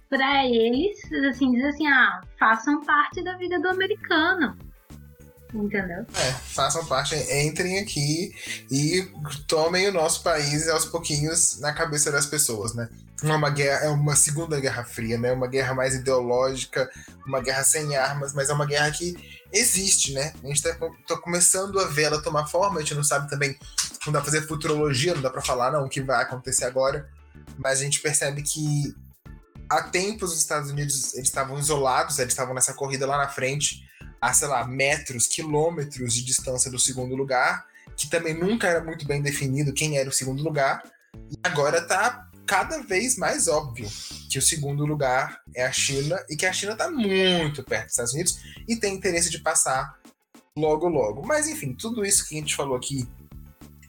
para 0.10 0.46
eles, 0.46 0.98
assim, 1.30 1.52
dizer 1.52 1.68
assim, 1.68 1.88
ah, 1.88 2.22
façam 2.40 2.84
parte 2.86 3.24
da 3.24 3.36
vida 3.38 3.60
do 3.60 3.68
americano. 3.68 4.58
Entendeu? 5.54 6.06
É, 6.14 6.32
façam 6.34 6.86
parte, 6.86 7.16
entrem 7.16 7.80
aqui 7.80 8.34
e 8.70 9.10
tomem 9.48 9.88
o 9.88 9.94
nosso 9.94 10.22
país 10.22 10.68
aos 10.68 10.86
pouquinhos 10.86 11.60
na 11.60 11.74
cabeça 11.74 12.12
das 12.12 12.26
pessoas, 12.26 12.74
né? 12.74 12.90
É 13.24 13.34
uma 13.34 13.50
guerra, 13.50 13.86
é 13.86 13.90
uma 13.90 14.16
segunda 14.16 14.60
guerra 14.60 14.84
fria, 14.84 15.18
né? 15.18 15.32
Uma 15.32 15.48
guerra 15.48 15.74
mais 15.74 15.96
ideológica, 15.96 16.90
uma 17.26 17.42
guerra 17.42 17.64
sem 17.64 17.96
armas, 17.96 18.34
mas 18.34 18.50
é 18.50 18.54
uma 18.54 18.66
guerra 18.66 18.92
que 18.92 19.16
existe, 19.52 20.14
né? 20.14 20.34
A 20.44 20.48
gente 20.48 20.62
tá, 20.62 20.76
tá 21.08 21.18
começando 21.18 21.80
a 21.80 21.86
ver 21.86 22.04
ela 22.04 22.22
tomar 22.22 22.46
forma, 22.46 22.78
a 22.78 22.82
gente 22.82 22.94
não 22.94 23.04
sabe 23.04 23.30
também, 23.30 23.58
não 24.06 24.14
dá 24.14 24.20
pra 24.20 24.30
fazer 24.30 24.46
futurologia, 24.46 25.16
não 25.16 25.22
dá 25.22 25.30
pra 25.30 25.42
falar 25.42 25.72
não 25.72 25.86
o 25.86 25.90
que 25.90 26.02
vai 26.02 26.22
acontecer 26.22 26.66
agora, 26.66 27.10
mas 27.58 27.80
a 27.80 27.84
gente 27.84 28.02
percebe 28.02 28.44
que 28.44 28.94
há 29.70 29.84
tempos 29.84 30.32
os 30.32 30.40
Estados 30.40 30.72
Unidos 30.72 31.14
eles 31.14 31.28
estavam 31.28 31.58
isolados, 31.60 32.20
eles 32.20 32.34
estavam 32.34 32.54
nessa 32.54 32.74
corrida 32.74 33.06
lá 33.06 33.18
na 33.18 33.28
frente, 33.28 33.88
a, 34.22 34.34
sei 34.34 34.48
lá, 34.48 34.66
metros, 34.66 35.28
quilômetros 35.28 36.14
de 36.14 36.24
distância 36.24 36.72
do 36.72 36.80
segundo 36.80 37.16
lugar, 37.16 37.66
que 37.96 38.10
também 38.10 38.34
nunca 38.34 38.68
era 38.68 38.84
muito 38.84 39.06
bem 39.06 39.22
definido 39.22 39.74
quem 39.74 39.98
era 39.98 40.10
o 40.10 40.14
segundo 40.14 40.44
lugar, 40.44 40.84
e 41.32 41.38
agora 41.44 41.82
tá 41.82 42.28
cada 42.46 42.82
vez 42.82 43.18
mais 43.18 43.48
óbvio 43.48 43.90
que 44.30 44.40
o 44.40 44.42
segundo 44.42 44.86
lugar 44.86 45.42
é 45.54 45.66
a 45.66 45.72
China 45.72 46.18
e 46.30 46.36
que 46.36 46.46
a 46.46 46.54
China 46.54 46.72
está 46.72 46.90
muito 46.90 47.62
perto 47.64 47.86
dos 47.86 47.94
Estados 47.94 48.14
Unidos 48.14 48.40
e 48.68 48.76
tem 48.78 48.96
interesse 48.96 49.30
de 49.30 49.40
passar 49.40 50.00
logo 50.58 50.88
logo. 50.88 51.26
Mas 51.26 51.48
enfim, 51.48 51.74
tudo 51.74 52.06
isso 52.06 52.28
que 52.28 52.36
a 52.36 52.40
gente 52.40 52.56
falou 52.56 52.78
aqui 52.78 53.08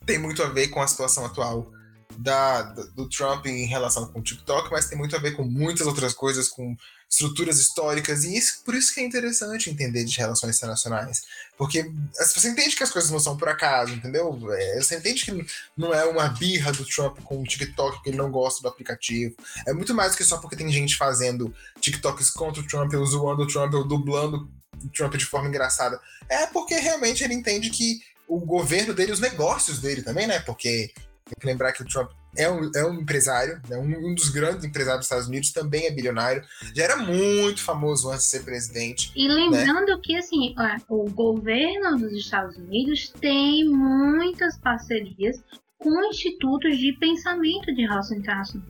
tem 0.05 0.18
muito 0.18 0.43
a 0.43 0.49
ver 0.49 0.68
com 0.68 0.83
a 0.83 0.89
situação 0.89 1.24
atual 1.24 1.70
da, 2.19 2.62
do 2.62 3.09
Trump 3.09 3.47
em 3.47 3.66
relação 3.66 4.05
com 4.09 4.19
o 4.19 4.23
TikTok, 4.23 4.73
mas 4.73 4.89
tem 4.89 4.99
muito 4.99 5.14
a 5.14 5.21
ver 5.21 5.37
com 5.37 5.45
muitas 5.45 5.87
outras 5.87 6.12
coisas, 6.12 6.49
com 6.49 6.77
estruturas 7.09 7.61
históricas, 7.61 8.25
e 8.25 8.37
isso, 8.37 8.61
por 8.64 8.75
isso 8.75 8.93
que 8.93 9.01
é 9.01 9.05
interessante 9.05 9.71
entender 9.71 10.05
de 10.05 10.19
relações 10.19 10.57
internacionais. 10.57 11.23
Porque 11.57 11.89
você 12.19 12.49
entende 12.49 12.75
que 12.75 12.83
as 12.83 12.91
coisas 12.91 13.09
não 13.11 13.21
são 13.21 13.37
por 13.37 13.49
acaso, 13.49 13.95
entendeu? 13.95 14.37
É, 14.53 14.83
você 14.83 14.97
entende 14.97 15.25
que 15.25 15.47
não 15.77 15.95
é 15.95 16.05
uma 16.07 16.27
birra 16.29 16.73
do 16.73 16.85
Trump 16.85 17.21
com 17.21 17.41
o 17.41 17.45
TikTok, 17.45 18.03
que 18.03 18.11
ele 18.11 18.19
não 18.19 18.33
gosta 18.33 18.61
do 18.62 18.69
aplicativo. 18.69 19.37
É 19.64 19.73
muito 19.73 19.95
mais 19.95 20.16
que 20.16 20.25
só 20.25 20.39
porque 20.39 20.57
tem 20.57 20.71
gente 20.73 20.97
fazendo 20.97 21.55
TikToks 21.81 22.31
contra 22.31 22.61
o 22.61 22.66
Trump, 22.66 22.93
ou 22.95 23.07
zoando 23.07 23.43
o 23.45 23.47
Trump, 23.47 23.73
ou 23.75 23.87
dublando 23.87 24.51
o 24.85 24.89
Trump 24.89 25.14
de 25.14 25.25
forma 25.25 25.49
engraçada. 25.49 26.01
É 26.29 26.47
porque 26.49 26.75
realmente 26.75 27.23
ele 27.23 27.35
entende 27.35 27.71
que 27.71 28.01
o 28.27 28.41
governo 28.41 28.93
dele, 28.93 29.12
os 29.12 29.21
negócios 29.21 29.79
dele 29.79 30.03
também, 30.03 30.27
né? 30.27 30.41
Porque 30.41 30.93
tem 31.29 31.41
que 31.41 31.47
lembrar 31.47 31.72
que 31.72 31.83
o 31.83 31.87
Trump 31.87 32.11
é 32.37 32.51
um, 32.51 32.70
é 32.74 32.85
um 32.85 32.95
empresário, 32.95 33.61
né? 33.68 33.76
um, 33.76 34.11
um, 34.11 34.14
dos 34.14 34.29
grandes 34.29 34.64
empresários 34.64 35.01
dos 35.01 35.07
Estados 35.07 35.29
Unidos, 35.29 35.53
também 35.53 35.87
é 35.87 35.91
bilionário, 35.91 36.43
já 36.74 36.85
era 36.85 36.97
muito 36.97 37.62
famoso 37.62 38.11
antes 38.11 38.24
de 38.24 38.31
ser 38.31 38.45
presidente. 38.45 39.12
E 39.16 39.29
lembrando 39.29 39.97
né? 39.97 40.01
que 40.03 40.16
assim, 40.16 40.55
o 40.89 41.11
governo 41.11 41.99
dos 41.99 42.12
Estados 42.12 42.57
Unidos 42.57 43.12
tem 43.20 43.68
muitas 43.68 44.59
parcerias 44.59 45.43
com 45.79 46.05
institutos 46.07 46.76
de 46.76 46.93
pensamento 46.95 47.74
de 47.74 47.83
relação 47.83 48.16
internacional. 48.16 48.68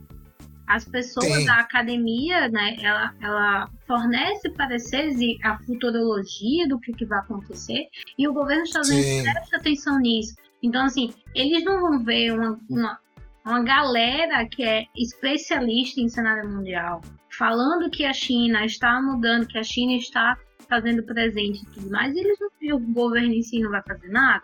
As 0.67 0.85
pessoas 0.85 1.25
Sim. 1.25 1.45
da 1.45 1.55
academia, 1.55 2.47
né, 2.47 2.77
ela, 2.79 3.15
ela 3.19 3.69
fornece 3.87 4.51
pareceres 4.51 5.19
e 5.19 5.39
a 5.43 5.57
futurologia 5.57 6.67
do 6.67 6.79
que, 6.79 6.93
que 6.93 7.05
vai 7.05 7.17
acontecer, 7.17 7.87
e 8.15 8.27
o 8.27 8.33
governo 8.33 8.61
dos 8.61 8.69
Estados 8.69 8.89
Unidos 8.89 9.31
presta 9.31 9.57
atenção 9.57 9.97
nisso. 9.97 10.35
Então, 10.61 10.85
assim, 10.85 11.13
eles 11.33 11.63
não 11.63 11.81
vão 11.81 12.03
ver 12.03 12.33
uma, 12.33 12.59
uma, 12.69 12.99
uma 13.45 13.63
galera 13.63 14.45
que 14.47 14.63
é 14.63 14.85
especialista 14.95 16.01
em 16.01 16.09
cenário 16.09 16.49
mundial 16.49 17.01
falando 17.39 17.89
que 17.89 18.05
a 18.05 18.11
China 18.11 18.65
está 18.65 19.01
mudando, 19.01 19.47
que 19.47 19.57
a 19.57 19.63
China 19.63 19.93
está 19.93 20.37
fazendo 20.67 21.01
presente 21.03 21.63
e 21.63 21.65
tudo 21.67 21.89
mais, 21.89 22.13
e 22.13 22.19
eles 22.19 22.37
não, 22.39 22.75
o 22.75 22.93
governo 22.93 23.33
em 23.33 23.41
si 23.41 23.59
não 23.59 23.71
vai 23.71 23.81
fazer 23.83 24.09
nada. 24.09 24.43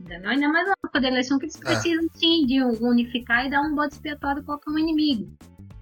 Entendeu? 0.00 0.30
Ainda 0.30 0.48
mais 0.48 0.66
uma 0.66 1.06
eleição 1.06 1.38
que 1.38 1.44
eles 1.44 1.56
é. 1.56 1.64
precisam 1.64 2.08
sim 2.14 2.46
de 2.46 2.62
unificar 2.62 3.46
e 3.46 3.50
dar 3.50 3.60
um 3.60 3.74
bode 3.74 3.92
expiatório 3.92 4.42
para 4.42 4.58
um 4.66 4.78
inimigo. 4.78 5.30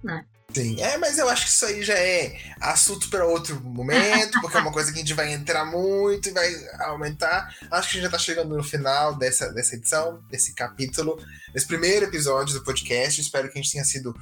Né? 0.03 0.25
Sim, 0.59 0.81
é, 0.81 0.97
mas 0.97 1.17
eu 1.17 1.29
acho 1.29 1.45
que 1.45 1.51
isso 1.51 1.65
aí 1.65 1.81
já 1.81 1.93
é 1.93 2.37
assunto 2.59 3.09
para 3.09 3.25
outro 3.25 3.57
momento, 3.63 4.41
porque 4.41 4.57
é 4.57 4.59
uma 4.59 4.73
coisa 4.73 4.91
que 4.91 4.97
a 4.97 5.01
gente 5.01 5.13
vai 5.13 5.31
entrar 5.31 5.63
muito 5.63 6.27
e 6.27 6.33
vai 6.33 6.53
aumentar. 6.79 7.55
Acho 7.71 7.87
que 7.87 7.93
a 7.97 8.01
gente 8.01 8.03
já 8.03 8.09
tá 8.09 8.19
chegando 8.19 8.57
no 8.57 8.63
final 8.63 9.15
dessa, 9.15 9.53
dessa 9.53 9.75
edição, 9.75 10.21
desse 10.29 10.53
capítulo, 10.53 11.17
desse 11.53 11.65
primeiro 11.65 12.07
episódio 12.07 12.55
do 12.55 12.63
podcast. 12.65 13.21
Espero 13.21 13.49
que 13.49 13.57
a 13.57 13.61
gente 13.61 13.71
tenha 13.71 13.85
sido 13.85 14.13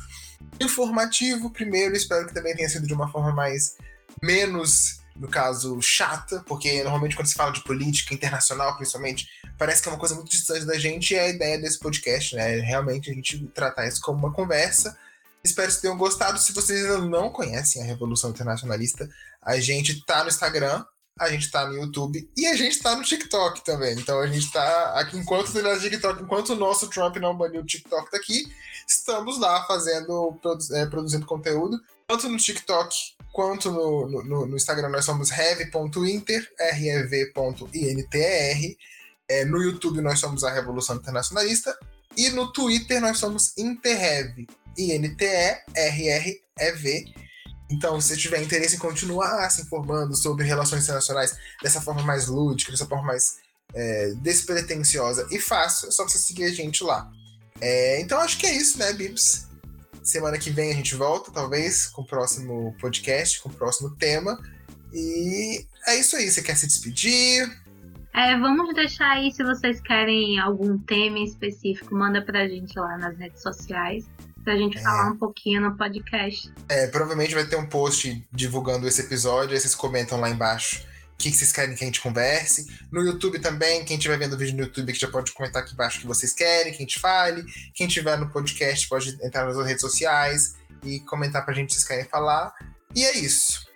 informativo 0.59 1.49
primeiro, 1.49 1.95
espero 1.95 2.27
que 2.27 2.35
também 2.35 2.55
tenha 2.55 2.69
sido 2.69 2.85
de 2.85 2.93
uma 2.93 3.11
forma 3.11 3.33
mais 3.33 3.75
menos, 4.21 4.99
no 5.15 5.27
caso, 5.27 5.81
chata, 5.81 6.43
porque 6.45 6.83
normalmente 6.83 7.15
quando 7.15 7.25
se 7.29 7.33
fala 7.33 7.51
de 7.51 7.63
política 7.63 8.13
internacional, 8.13 8.75
principalmente, 8.75 9.27
parece 9.57 9.81
que 9.81 9.89
é 9.89 9.91
uma 9.91 9.97
coisa 9.97 10.13
muito 10.13 10.29
distante 10.29 10.65
da 10.67 10.77
gente 10.77 11.15
e 11.15 11.17
é 11.17 11.21
a 11.21 11.29
ideia 11.29 11.57
desse 11.57 11.79
podcast, 11.79 12.35
né? 12.35 12.59
Realmente 12.59 13.09
a 13.09 13.13
gente 13.15 13.43
tratar 13.55 13.87
isso 13.87 14.01
como 14.01 14.19
uma 14.19 14.31
conversa 14.31 14.95
Espero 15.47 15.71
que 15.71 15.81
tenham 15.81 15.97
gostado. 15.97 16.39
Se 16.39 16.51
vocês 16.51 16.83
ainda 16.83 16.99
não 16.99 17.29
conhecem 17.29 17.81
a 17.81 17.85
Revolução 17.85 18.29
Internacionalista, 18.29 19.09
a 19.41 19.59
gente 19.59 20.05
tá 20.05 20.23
no 20.23 20.29
Instagram, 20.29 20.83
a 21.19 21.29
gente 21.29 21.49
tá 21.49 21.65
no 21.65 21.73
YouTube 21.73 22.29
e 22.35 22.45
a 22.45 22.55
gente 22.55 22.79
tá 22.79 22.95
no 22.95 23.03
TikTok 23.03 23.63
também. 23.63 23.97
Então 23.97 24.19
a 24.19 24.27
gente 24.27 24.51
tá 24.51 24.99
aqui 24.99 25.17
enquanto 25.17 25.53
no 25.53 25.79
TikTok, 25.79 26.21
enquanto 26.21 26.49
o 26.49 26.55
nosso 26.55 26.89
Trump 26.89 27.15
não 27.17 27.35
baniu 27.35 27.61
o 27.61 27.65
TikTok 27.65 28.11
daqui, 28.11 28.45
estamos 28.87 29.39
lá 29.39 29.65
fazendo, 29.65 30.37
é, 30.73 30.85
produzindo 30.85 31.25
conteúdo. 31.25 31.79
Tanto 32.07 32.29
no 32.29 32.37
TikTok 32.37 32.95
quanto 33.33 33.71
no, 33.71 34.23
no, 34.23 34.45
no 34.45 34.55
Instagram 34.55 34.89
nós 34.89 35.05
somos 35.05 35.29
rev.inter, 35.29 36.47
rev.intr. 36.73 38.17
É, 39.29 39.43
no 39.43 39.61
YouTube 39.61 40.01
nós 40.01 40.19
somos 40.19 40.43
a 40.43 40.51
Revolução 40.51 40.95
Internacionalista. 40.95 41.77
E 42.15 42.29
no 42.29 42.51
Twitter 42.51 42.99
nós 42.99 43.19
somos 43.19 43.55
Interrev, 43.57 44.47
I-N-T-E-R-R-E-V. 44.77 46.45
Então, 47.69 47.99
se 47.99 48.15
tiver 48.15 48.41
interesse 48.41 48.77
em 48.77 48.79
continuar 48.79 49.49
se 49.49 49.61
informando 49.61 50.15
sobre 50.15 50.45
relações 50.45 50.83
internacionais 50.83 51.37
dessa 51.61 51.81
forma 51.81 52.01
mais 52.01 52.27
lúdica, 52.27 52.71
dessa 52.71 52.85
forma 52.85 53.03
mais 53.03 53.39
é, 53.73 54.13
despretensiosa 54.21 55.27
e 55.31 55.39
fácil, 55.39 55.89
é 55.89 55.91
só 55.91 56.03
você 56.03 56.17
seguir 56.17 56.45
a 56.45 56.51
gente 56.51 56.83
lá. 56.83 57.11
É, 57.59 57.99
então, 57.99 58.19
acho 58.19 58.37
que 58.37 58.45
é 58.45 58.55
isso, 58.55 58.77
né, 58.79 58.93
Bibs? 58.93 59.47
Semana 60.01 60.37
que 60.37 60.49
vem 60.49 60.71
a 60.71 60.75
gente 60.75 60.95
volta, 60.95 61.31
talvez, 61.31 61.87
com 61.87 62.01
o 62.03 62.07
próximo 62.07 62.73
podcast, 62.79 63.41
com 63.41 63.49
o 63.49 63.53
próximo 63.53 63.93
tema. 63.97 64.39
E 64.93 65.65
é 65.87 65.99
isso 65.99 66.15
aí. 66.15 66.31
Você 66.31 66.41
quer 66.41 66.55
se 66.55 66.67
despedir? 66.67 67.51
É, 68.13 68.37
vamos 68.39 68.73
deixar 68.73 69.11
aí, 69.11 69.31
se 69.31 69.43
vocês 69.43 69.81
querem 69.81 70.39
algum 70.39 70.77
tema 70.79 71.19
específico, 71.19 71.93
manda 71.93 72.21
pra 72.21 72.47
gente 72.47 72.79
lá 72.79 72.97
nas 72.97 73.17
redes 73.17 73.43
sociais 73.43 74.05
pra 74.47 74.55
gente 74.55 74.77
é. 74.77 74.81
falar 74.81 75.11
um 75.11 75.17
pouquinho 75.17 75.59
no 75.59 75.75
podcast. 75.75 76.49
É, 76.69 76.87
provavelmente 76.87 77.35
vai 77.35 77.45
ter 77.45 77.57
um 77.57 77.67
post 77.67 78.25
divulgando 78.31 78.87
esse 78.87 79.01
episódio, 79.01 79.53
aí 79.53 79.59
vocês 79.59 79.75
comentam 79.75 80.21
lá 80.21 80.29
embaixo 80.29 80.87
que 81.17 81.29
vocês 81.33 81.51
querem 81.51 81.75
que 81.75 81.83
a 81.83 81.87
gente 81.87 81.99
converse. 81.99 82.65
No 82.89 83.01
YouTube 83.01 83.39
também, 83.39 83.83
quem 83.83 83.97
estiver 83.97 84.17
vendo 84.17 84.33
o 84.33 84.37
vídeo 84.37 84.55
no 84.55 84.63
YouTube 84.63 84.93
que 84.93 84.99
já 84.99 85.09
pode 85.09 85.33
comentar 85.33 85.63
aqui 85.63 85.73
embaixo 85.73 85.97
o 85.97 86.01
que 86.01 86.07
vocês 86.07 86.31
querem, 86.31 86.71
que 86.71 86.77
a 86.77 86.81
gente 86.81 86.97
fale. 86.97 87.43
Quem 87.73 87.87
estiver 87.87 88.17
no 88.17 88.29
podcast 88.29 88.87
pode 88.87 89.17
entrar 89.21 89.45
nas 89.45 89.57
redes 89.65 89.81
sociais 89.81 90.55
e 90.81 91.01
comentar 91.01 91.43
pra 91.43 91.53
gente 91.53 91.73
se 91.73 91.79
vocês 91.79 91.87
querem 91.89 92.05
falar. 92.05 92.53
E 92.95 93.03
é 93.03 93.17
isso. 93.17 93.67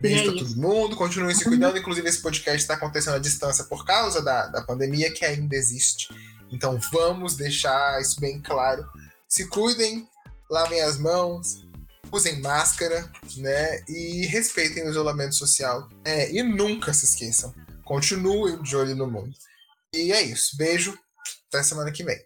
Beijo 0.00 0.20
é 0.20 0.24
pra 0.24 0.34
isso. 0.36 0.54
todo 0.54 0.56
mundo, 0.56 0.96
continuem 0.96 1.34
se 1.34 1.44
cuidando. 1.44 1.76
Inclusive, 1.76 2.08
esse 2.08 2.22
podcast 2.22 2.62
está 2.62 2.74
acontecendo 2.74 3.16
à 3.16 3.18
distância 3.18 3.64
por 3.64 3.84
causa 3.84 4.22
da, 4.22 4.46
da 4.46 4.62
pandemia 4.62 5.12
que 5.12 5.24
ainda 5.26 5.54
existe. 5.54 6.08
Então 6.50 6.78
vamos 6.92 7.36
deixar 7.36 8.00
isso 8.00 8.18
bem 8.20 8.40
claro. 8.40 8.86
Se 9.28 9.48
cuidem, 9.48 10.08
lavem 10.54 10.80
as 10.82 10.98
mãos, 10.98 11.66
usem 12.12 12.40
máscara, 12.40 13.10
né? 13.38 13.82
E 13.88 14.24
respeitem 14.26 14.84
o 14.84 14.90
isolamento 14.90 15.34
social. 15.34 15.88
É, 16.04 16.30
e 16.30 16.44
nunca 16.44 16.94
se 16.94 17.06
esqueçam. 17.06 17.52
Continuem 17.84 18.62
de 18.62 18.76
olho 18.76 18.94
no 18.94 19.10
mundo. 19.10 19.34
E 19.92 20.12
é 20.12 20.22
isso. 20.22 20.56
Beijo. 20.56 20.96
Até 21.48 21.62
semana 21.64 21.90
que 21.90 22.04
vem. 22.04 22.24